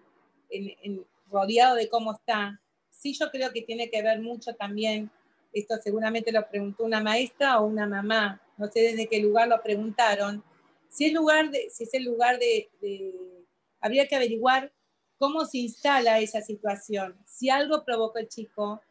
rodeado 1.29 1.75
de 1.75 1.89
cómo 1.89 2.13
está. 2.13 2.59
Sí, 2.89 3.13
yo 3.13 3.31
creo 3.31 3.51
que 3.51 3.61
tiene 3.61 3.89
que 3.89 4.01
ver 4.01 4.21
mucho 4.21 4.53
también 4.55 5.11
esto 5.53 5.75
seguramente 5.83 6.31
lo 6.31 6.47
preguntó 6.47 6.83
una 6.83 7.01
maestra 7.01 7.59
o 7.59 7.65
una 7.65 7.87
mamá, 7.87 8.41
no 8.57 8.67
sé 8.67 8.81
desde 8.81 9.07
qué 9.07 9.19
lugar 9.19 9.47
lo 9.47 9.61
preguntaron, 9.61 10.43
si 10.89 11.05
es, 11.05 11.13
lugar 11.13 11.49
de, 11.51 11.69
si 11.69 11.83
es 11.83 11.93
el 11.93 12.03
lugar 12.03 12.37
de, 12.39 12.69
habría 13.79 14.07
que 14.07 14.15
averiguar 14.15 14.71
cómo 15.17 15.45
se 15.45 15.59
instala 15.59 16.19
esa 16.19 16.41
situación, 16.41 17.17
si 17.25 17.49
algo 17.49 17.83
provocó 17.83 18.19
el 18.19 18.27
chico 18.27 18.81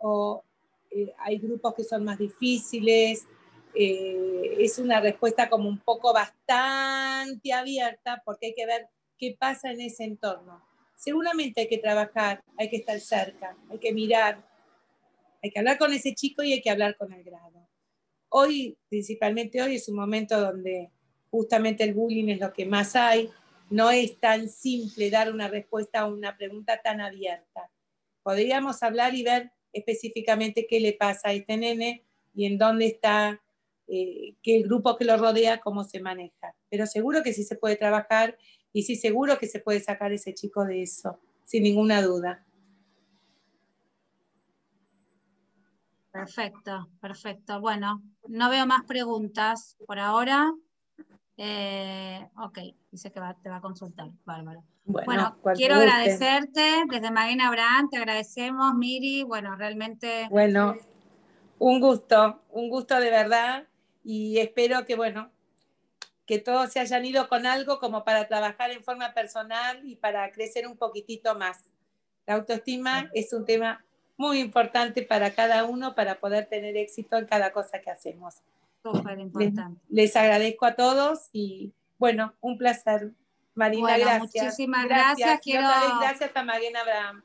o 0.00 0.42
eh, 0.90 1.12
hay 1.18 1.38
grupos 1.38 1.74
que 1.74 1.84
son 1.84 2.04
más 2.04 2.18
difíciles, 2.18 3.26
eh, 3.74 4.56
es 4.58 4.78
una 4.78 5.00
respuesta 5.00 5.48
como 5.48 5.68
un 5.68 5.78
poco 5.78 6.12
bastante 6.12 7.52
abierta 7.52 8.22
porque 8.24 8.46
hay 8.46 8.54
que 8.54 8.66
ver 8.66 8.88
qué 9.18 9.36
pasa 9.38 9.70
en 9.70 9.80
ese 9.80 10.04
entorno. 10.04 10.64
Seguramente 10.96 11.62
hay 11.62 11.68
que 11.68 11.78
trabajar, 11.78 12.42
hay 12.56 12.70
que 12.70 12.76
estar 12.76 12.98
cerca, 13.00 13.56
hay 13.70 13.78
que 13.78 13.92
mirar, 13.92 14.46
hay 15.42 15.50
que 15.50 15.58
hablar 15.58 15.76
con 15.76 15.92
ese 15.92 16.14
chico 16.14 16.42
y 16.42 16.52
hay 16.52 16.62
que 16.62 16.70
hablar 16.70 16.96
con 16.96 17.12
el 17.12 17.22
grado. 17.24 17.68
Hoy, 18.28 18.78
principalmente 18.88 19.60
hoy, 19.60 19.76
es 19.76 19.88
un 19.88 19.96
momento 19.96 20.40
donde 20.40 20.90
justamente 21.30 21.84
el 21.84 21.94
bullying 21.94 22.28
es 22.28 22.40
lo 22.40 22.52
que 22.52 22.64
más 22.64 22.96
hay. 22.96 23.30
No 23.70 23.90
es 23.90 24.18
tan 24.18 24.48
simple 24.48 25.10
dar 25.10 25.32
una 25.32 25.48
respuesta 25.48 26.00
a 26.00 26.06
una 26.06 26.36
pregunta 26.36 26.80
tan 26.82 27.00
abierta. 27.00 27.70
Podríamos 28.22 28.82
hablar 28.82 29.14
y 29.14 29.22
ver 29.22 29.52
específicamente 29.72 30.66
qué 30.66 30.80
le 30.80 30.92
pasa 30.92 31.28
a 31.28 31.32
este 31.32 31.56
nene 31.56 32.04
y 32.34 32.46
en 32.46 32.58
dónde 32.58 32.86
está, 32.86 33.42
eh, 33.86 34.34
qué 34.42 34.56
el 34.56 34.64
grupo 34.64 34.96
que 34.96 35.04
lo 35.04 35.16
rodea, 35.16 35.60
cómo 35.60 35.84
se 35.84 36.00
maneja. 36.00 36.54
Pero 36.70 36.86
seguro 36.86 37.22
que 37.22 37.32
sí 37.32 37.44
se 37.44 37.56
puede 37.56 37.76
trabajar 37.76 38.36
y 38.72 38.82
sí 38.82 38.96
seguro 38.96 39.38
que 39.38 39.46
se 39.46 39.60
puede 39.60 39.80
sacar 39.80 40.12
ese 40.12 40.34
chico 40.34 40.64
de 40.64 40.82
eso, 40.82 41.20
sin 41.44 41.62
ninguna 41.62 42.02
duda. 42.02 42.44
Perfecto, 46.10 46.88
perfecto. 47.00 47.60
Bueno, 47.60 48.02
no 48.28 48.48
veo 48.48 48.66
más 48.66 48.84
preguntas 48.84 49.76
por 49.86 49.98
ahora. 49.98 50.52
Eh, 51.36 52.28
ok, 52.38 52.58
dice 52.92 53.10
que 53.10 53.20
te 53.42 53.48
va 53.50 53.56
a 53.56 53.60
consultar. 53.60 54.10
Bárbaro. 54.24 54.62
Bueno, 54.84 55.36
quiero 55.54 55.76
agradecerte 55.76 56.84
desde 56.88 57.10
Magena 57.10 57.48
Abraham, 57.48 57.88
te 57.90 57.96
agradecemos, 57.96 58.74
Miri. 58.74 59.24
Bueno, 59.24 59.56
realmente. 59.56 60.28
Bueno, 60.30 60.76
un 61.58 61.80
gusto, 61.80 62.42
un 62.50 62.68
gusto 62.68 63.00
de 63.00 63.10
verdad 63.10 63.66
y 64.04 64.38
espero 64.38 64.84
que, 64.84 64.94
bueno, 64.94 65.30
que 66.26 66.38
todos 66.38 66.72
se 66.72 66.80
hayan 66.80 67.04
ido 67.04 67.28
con 67.28 67.46
algo 67.46 67.78
como 67.78 68.04
para 68.04 68.28
trabajar 68.28 68.70
en 68.70 68.84
forma 68.84 69.12
personal 69.12 69.80
y 69.84 69.96
para 69.96 70.30
crecer 70.30 70.66
un 70.66 70.76
poquitito 70.76 71.34
más. 71.34 71.64
La 72.26 72.34
autoestima 72.34 73.10
es 73.12 73.32
un 73.32 73.44
tema 73.44 73.84
muy 74.16 74.38
importante 74.38 75.02
para 75.02 75.34
cada 75.34 75.64
uno 75.64 75.94
para 75.94 76.20
poder 76.20 76.46
tener 76.46 76.76
éxito 76.76 77.16
en 77.16 77.26
cada 77.26 77.52
cosa 77.52 77.80
que 77.80 77.90
hacemos. 77.90 78.36
Súper 78.82 79.18
importante. 79.18 79.80
Les, 79.88 80.14
agradezco 80.14 80.66
a 80.66 80.74
todos 80.74 81.28
y 81.32 81.72
bueno, 81.98 82.34
un 82.40 82.58
placer. 82.58 83.12
Marina, 83.54 83.96
gracias. 83.98 84.44
Muchísimas 84.44 84.84
gracias. 84.86 85.40
Gracias 85.44 86.30
a 86.34 86.44
Mariana 86.44 86.80
Abraham. 86.80 87.24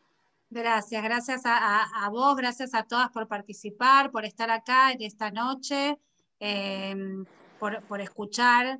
Gracias, 0.51 1.03
gracias 1.03 1.41
a, 1.45 2.09
vos, 2.09 2.35
gracias 2.35 2.73
a 2.73 2.83
todas 2.83 3.09
por 3.09 3.27
participar, 3.27 4.09
por 4.09 4.25
estar 4.25 4.49
acá 4.49 4.91
en 4.91 5.03
esta 5.03 5.29
noche, 5.29 5.99
em, 6.39 7.25
por, 7.59 7.83
por 7.83 8.01
escuchar 8.01 8.79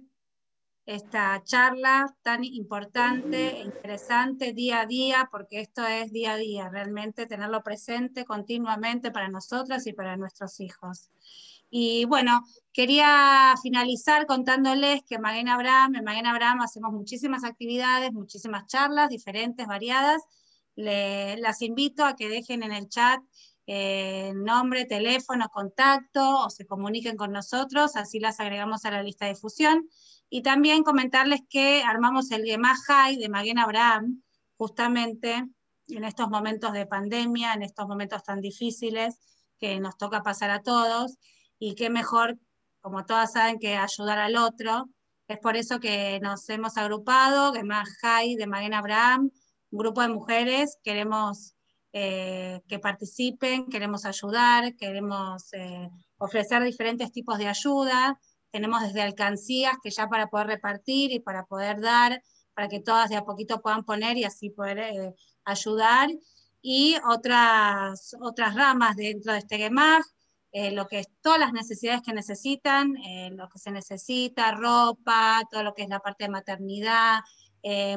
esta 0.90 1.44
charla 1.44 2.08
tan 2.24 2.44
importante, 2.44 3.60
e 3.60 3.62
interesante 3.62 4.54
día 4.54 4.82
a 4.82 4.86
día, 4.88 5.30
porque 5.32 5.62
esto 5.62 5.86
es 5.86 6.12
día 6.12 6.34
a 6.34 6.38
día, 6.38 6.68
realmente 6.70 7.28
tenerlo 7.28 7.62
presente 7.62 8.26
continuamente 8.26 9.12
para 9.12 9.30
nosotras 9.30 9.86
y 9.86 9.94
para 9.94 10.18
nuestros 10.18 10.60
hijos. 10.60 11.12
Y 11.70 12.06
bueno, 12.06 12.42
quería 12.74 13.54
finalizar 13.62 14.26
contándoles 14.26 15.04
que 15.08 15.16
en 15.16 15.22
Maguen 15.22 15.50
Abraham, 15.50 15.96
en 15.96 16.04
Maguen 16.04 16.26
Abraham 16.26 16.62
hacemos 16.62 16.92
muchísimas 16.92 17.44
actividades, 17.44 18.12
muchísimas 18.12 18.66
charlas 18.66 19.10
diferentes, 19.10 19.68
variadas. 19.68 20.24
las 20.76 21.62
invito 21.62 22.04
a 22.04 22.16
que 22.16 22.30
dejen 22.30 22.64
en 22.64 22.72
el 22.72 22.90
chat 22.90 23.20
eh, 23.72 24.34
nombre, 24.34 24.86
teléfono, 24.86 25.48
contacto 25.50 26.46
o 26.46 26.50
se 26.50 26.66
comuniquen 26.66 27.16
con 27.16 27.32
nosotros, 27.32 27.96
así 27.96 28.20
las 28.20 28.40
agregamos 28.40 28.84
a 28.84 28.90
la 28.90 29.04
lista 29.04 29.26
de 29.26 29.34
difusión. 29.34 29.88
Y 30.28 30.42
también 30.42 30.82
comentarles 30.82 31.42
que 31.48 31.84
armamos 31.84 32.32
el 32.32 32.46
Gemma 32.46 32.74
High 32.88 33.18
de 33.18 33.30
Maguen 33.30 33.60
Abraham, 33.60 34.24
justamente 34.58 35.46
en 35.88 36.04
estos 36.04 36.30
momentos 36.30 36.74
de 36.74 36.88
pandemia, 36.88 37.54
en 37.54 37.62
estos 37.62 37.88
momentos 37.88 38.24
tan 38.24 38.42
difíciles 38.42 39.20
que 39.60 39.80
nos 39.80 39.98
toca 39.98 40.24
pasar 40.24 40.50
a 40.50 40.64
todos, 40.64 41.20
y 41.60 41.76
qué 41.76 41.92
mejor, 41.92 42.40
como 42.82 43.06
todas 43.06 43.34
saben, 43.34 43.60
que 43.60 43.78
ayudar 43.78 44.18
al 44.18 44.36
otro. 44.36 44.90
Es 45.28 45.38
por 45.38 45.56
eso 45.58 45.80
que 45.80 46.20
nos 46.24 46.50
hemos 46.50 46.76
agrupado, 46.76 47.54
Gemma 47.54 47.84
High 48.02 48.36
de 48.36 48.48
Maguen 48.48 48.74
Abraham, 48.74 49.30
un 49.70 49.78
grupo 49.78 50.02
de 50.02 50.08
mujeres, 50.08 50.80
queremos 50.84 51.54
eh, 51.92 52.62
que 52.68 52.78
participen, 52.78 53.68
queremos 53.68 54.06
ayudar, 54.06 54.76
queremos 54.76 55.52
eh, 55.54 55.90
ofrecer 56.20 56.64
diferentes 56.64 57.12
tipos 57.12 57.40
de 57.40 57.48
ayuda, 57.48 58.20
tenemos 58.52 58.84
desde 58.84 59.02
alcancías 59.02 59.76
que 59.82 59.90
ya 59.90 60.08
para 60.08 60.28
poder 60.28 60.48
repartir 60.48 61.12
y 61.12 61.20
para 61.20 61.46
poder 61.46 61.82
dar, 61.82 62.22
para 62.54 62.68
que 62.68 62.80
todas 62.80 63.10
de 63.10 63.16
a 63.16 63.24
poquito 63.24 63.62
puedan 63.62 63.84
poner 63.84 64.18
y 64.18 64.24
así 64.24 64.52
poder 64.52 64.78
eh, 64.78 65.16
ayudar. 65.46 66.10
Y 66.62 66.96
otras, 67.10 68.16
otras 68.22 68.54
ramas 68.54 68.96
dentro 68.96 69.34
de 69.34 69.40
este 69.40 69.58
GEMAG, 69.58 70.04
lo 70.74 70.88
que 70.88 71.00
es 71.00 71.08
todas 71.22 71.40
las 71.40 71.54
necesidades 71.54 72.02
que 72.02 72.12
necesitan, 72.12 72.94
lo 73.32 73.48
que 73.48 73.60
se 73.60 73.72
necesita, 73.72 74.52
ropa, 74.52 75.42
todo 75.50 75.64
lo 75.64 75.74
que 75.74 75.84
es 75.84 75.90
la 75.90 76.00
parte 76.00 76.26
de 76.26 76.32
maternidad, 76.32 77.20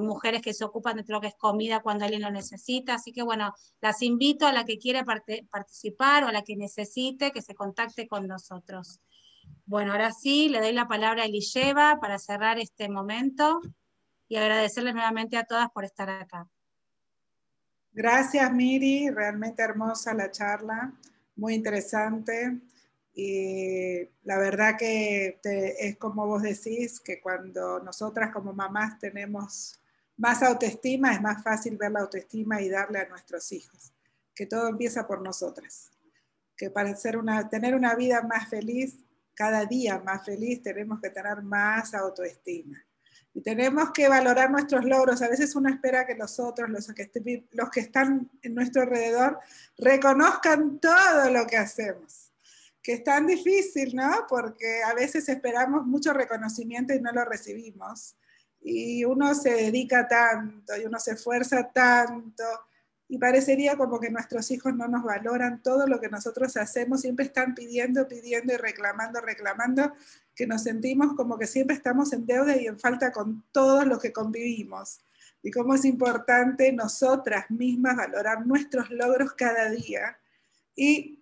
mujeres 0.01 0.43
que 0.43 0.55
se 0.55 0.65
ocupan 0.65 0.97
de 0.97 1.05
lo 1.07 1.21
que 1.21 1.29
es 1.29 1.35
comida 1.35 1.81
cuando 1.81 2.05
alguien 2.05 2.23
lo 2.23 2.31
necesita. 2.31 2.95
Así 2.95 3.13
que 3.13 3.23
bueno, 3.23 3.55
las 3.81 4.03
invito 4.03 4.47
a 4.47 4.53
la 4.53 4.65
que 4.65 4.79
quiera 4.79 5.05
participar 5.51 6.25
o 6.25 6.29
a 6.29 6.33
la 6.33 6.43
que 6.43 6.57
necesite 6.57 7.31
que 7.33 7.43
se 7.43 7.55
contacte 7.55 8.07
con 8.09 8.27
nosotros. 8.27 9.01
Bueno, 9.65 9.93
ahora 9.93 10.13
sí, 10.13 10.49
le 10.49 10.61
doy 10.61 10.73
la 10.73 10.89
palabra 10.89 11.23
a 11.23 11.27
Elisheva 11.27 11.99
para 12.01 12.19
cerrar 12.19 12.59
este 12.59 12.89
momento 12.89 13.61
y 14.29 14.37
agradecerles 14.37 14.95
nuevamente 14.95 15.37
a 15.37 15.45
todas 15.45 15.71
por 15.71 15.85
estar 15.85 16.09
acá. 16.09 16.49
Gracias, 17.93 18.51
Miri. 18.53 19.11
Realmente 19.11 19.63
hermosa 19.63 20.15
la 20.15 20.31
charla, 20.31 20.93
muy 21.37 21.55
interesante. 21.55 22.61
Y 23.15 24.09
la 24.25 24.39
verdad 24.39 24.77
que 24.79 25.39
es 25.79 25.97
como 25.99 26.27
vos 26.27 26.43
decís, 26.43 27.01
que 27.01 27.21
cuando 27.21 27.81
nosotras 27.81 28.33
como 28.33 28.53
mamás 28.53 28.99
tenemos 28.99 29.81
más 30.17 30.43
autoestima, 30.43 31.13
es 31.13 31.21
más 31.21 31.43
fácil 31.43 31.77
ver 31.77 31.93
la 31.93 32.01
autoestima 32.01 32.61
y 32.63 32.69
darle 32.69 33.01
a 33.01 33.09
nuestros 33.09 33.51
hijos. 33.53 33.93
Que 34.35 34.47
todo 34.47 34.69
empieza 34.69 35.07
por 35.07 35.21
nosotras. 35.21 35.91
Que 36.57 36.71
para 36.71 36.95
tener 37.49 37.75
una 37.75 37.95
vida 37.95 38.23
más 38.23 38.49
feliz 38.49 38.97
cada 39.35 39.65
día 39.65 39.99
más 39.99 40.25
feliz, 40.25 40.63
tenemos 40.63 41.01
que 41.01 41.11
tener 41.11 41.43
más 41.43 41.95
autoestima. 41.95 42.85
Y 43.35 43.41
tenemos 43.41 43.91
que 43.93 44.09
valorar 44.09 44.51
nuestros 44.51 44.85
logros. 44.85 45.23
A 45.23 45.29
veces 45.29 45.57
uno 45.57 45.71
espera 45.71 46.07
que 46.07 46.15
los 46.15 46.39
otros, 46.39 46.69
los 46.69 46.87
que, 46.89 47.47
los 47.53 47.71
que 47.71 47.81
están 47.81 48.31
en 48.43 48.55
nuestro 48.55 48.83
alrededor, 48.83 49.39
reconozcan 49.79 50.79
todo 50.79 51.31
lo 51.31 51.47
que 51.47 51.57
hacemos. 51.57 52.32
Que 52.83 52.95
es 52.95 53.05
tan 53.05 53.27
difícil, 53.27 53.95
¿no? 53.95 54.27
Porque 54.29 54.83
a 54.83 54.95
veces 54.95 55.29
esperamos 55.29 55.87
mucho 55.87 56.13
reconocimiento 56.13 56.93
y 56.95 57.01
no 57.01 57.13
lo 57.13 57.25
recibimos. 57.25 58.17
Y 58.61 59.05
uno 59.05 59.35
se 59.35 59.51
dedica 59.51 60.09
tanto 60.09 60.77
y 60.77 60.85
uno 60.85 60.99
se 60.99 61.13
esfuerza 61.13 61.71
tanto 61.73 62.45
y 63.13 63.19
parecería 63.19 63.77
como 63.77 64.01
que 64.01 64.09
nuestros 64.09 64.51
hijos 64.51 64.75
no 64.75 64.89
nos 64.89 65.03
valoran 65.03 65.63
todo 65.63 65.87
lo 65.87 66.01
que 66.01 66.09
nosotros 66.09 66.57
hacemos, 66.57 67.03
siempre 67.03 67.27
están 67.27 67.55
pidiendo, 67.55 68.09
pidiendo 68.09 68.55
y 68.55 68.57
reclamando, 68.57 69.21
reclamando, 69.21 69.93
que 70.35 70.47
nos 70.47 70.63
sentimos 70.63 71.15
como 71.15 71.37
que 71.39 71.47
siempre 71.47 71.77
estamos 71.77 72.15
en 72.15 72.25
deuda 72.25 72.57
y 72.57 72.67
en 72.69 72.81
falta 72.81 73.13
con 73.13 73.45
todos 73.53 73.87
los 73.87 74.01
que 74.01 74.15
convivimos. 74.15 75.01
Y 75.43 75.51
cómo 75.51 75.75
es 75.75 75.85
importante 75.85 76.73
nosotras 76.73 77.51
mismas 77.51 77.97
valorar 77.97 78.47
nuestros 78.47 78.89
logros 78.89 79.35
cada 79.35 79.69
día 79.69 80.17
y 80.75 81.22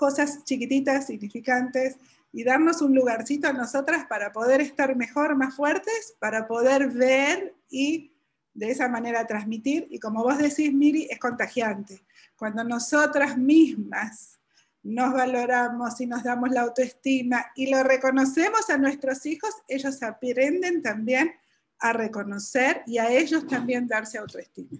cosas 0.00 0.44
chiquititas, 0.44 1.08
significantes, 1.08 1.98
y 2.32 2.42
darnos 2.42 2.80
un 2.80 2.94
lugarcito 2.94 3.48
a 3.48 3.52
nosotras 3.52 4.06
para 4.06 4.32
poder 4.32 4.62
estar 4.62 4.96
mejor, 4.96 5.36
más 5.36 5.54
fuertes, 5.54 6.16
para 6.18 6.48
poder 6.48 6.88
ver 6.88 7.54
y 7.68 8.14
de 8.54 8.70
esa 8.70 8.88
manera 8.88 9.26
transmitir 9.26 9.86
y 9.90 9.98
como 9.98 10.22
vos 10.22 10.38
decís, 10.38 10.72
Miri, 10.72 11.06
es 11.10 11.18
contagiante. 11.18 12.00
Cuando 12.34 12.64
nosotras 12.64 13.36
mismas 13.36 14.40
nos 14.82 15.12
valoramos 15.12 16.00
y 16.00 16.06
nos 16.06 16.22
damos 16.22 16.48
la 16.48 16.62
autoestima 16.62 17.52
y 17.54 17.70
lo 17.70 17.82
reconocemos 17.82 18.70
a 18.70 18.78
nuestros 18.78 19.26
hijos, 19.26 19.50
ellos 19.68 20.02
aprenden 20.02 20.80
también 20.80 21.32
a 21.78 21.92
reconocer 21.92 22.82
y 22.86 22.96
a 22.96 23.10
ellos 23.10 23.46
también 23.46 23.86
darse 23.86 24.16
autoestima. 24.16 24.78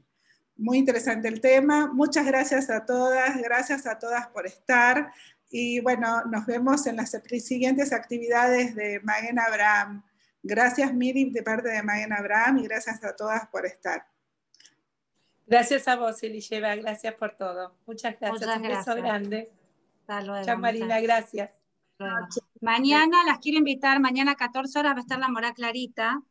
Muy 0.61 0.77
interesante 0.77 1.27
el 1.27 1.41
tema. 1.41 1.91
Muchas 1.91 2.27
gracias 2.27 2.69
a 2.69 2.85
todas, 2.85 3.41
gracias 3.41 3.87
a 3.87 3.99
todas 3.99 4.27
por 4.29 4.47
estar. 4.47 5.11
Y 5.49 5.81
bueno, 5.81 6.23
nos 6.27 6.45
vemos 6.45 6.87
en 6.87 6.97
las 6.97 7.11
siguientes 7.11 7.95
actividades 7.95 8.75
de 8.75 9.01
Magen 9.01 9.39
Abraham. 9.39 10.05
Gracias, 10.43 10.93
Miri, 10.93 11.31
de 11.31 11.43
parte 11.43 11.71
de 11.71 11.83
Mayen 11.83 12.13
Abraham, 12.13 12.59
y 12.59 12.65
gracias 12.65 13.03
a 13.03 13.17
todas 13.17 13.47
por 13.49 13.65
estar. 13.65 14.07
Gracias 15.47 15.89
a 15.89 15.97
vos, 15.97 16.23
Elisheva, 16.23 16.77
gracias 16.77 17.15
por 17.15 17.37
todo. 17.37 17.75
Muchas 17.87 18.21
gracias, 18.21 18.57
un 18.57 18.63
beso 18.63 18.95
grande. 18.97 19.51
Chao, 20.07 20.59
Marina, 20.59 21.01
gracias. 21.01 21.51
Mañana 22.61 23.25
las 23.25 23.39
quiero 23.39 23.59
invitar, 23.59 23.99
mañana 23.99 24.33
a 24.33 24.37
14 24.37 24.79
horas 24.79 24.93
va 24.93 24.99
a 24.99 25.01
estar 25.01 25.19
la 25.19 25.29
Mora 25.29 25.55
Clarita 25.55 26.23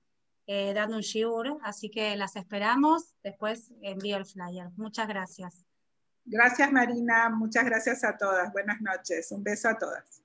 eh, 0.51 0.73
dando 0.73 0.95
un 0.95 1.03
shiur, 1.03 1.59
así 1.61 1.91
que 1.91 2.15
las 2.15 2.35
esperamos. 2.35 3.13
Después 3.21 3.71
envío 3.83 4.17
el 4.17 4.25
flyer. 4.25 4.71
Muchas 4.77 5.07
gracias. 5.07 5.63
Gracias, 6.25 6.71
Marina. 6.71 7.29
Muchas 7.29 7.65
gracias 7.65 8.03
a 8.03 8.17
todas. 8.17 8.51
Buenas 8.51 8.81
noches. 8.81 9.31
Un 9.31 9.43
beso 9.43 9.69
a 9.69 9.77
todas. 9.77 10.23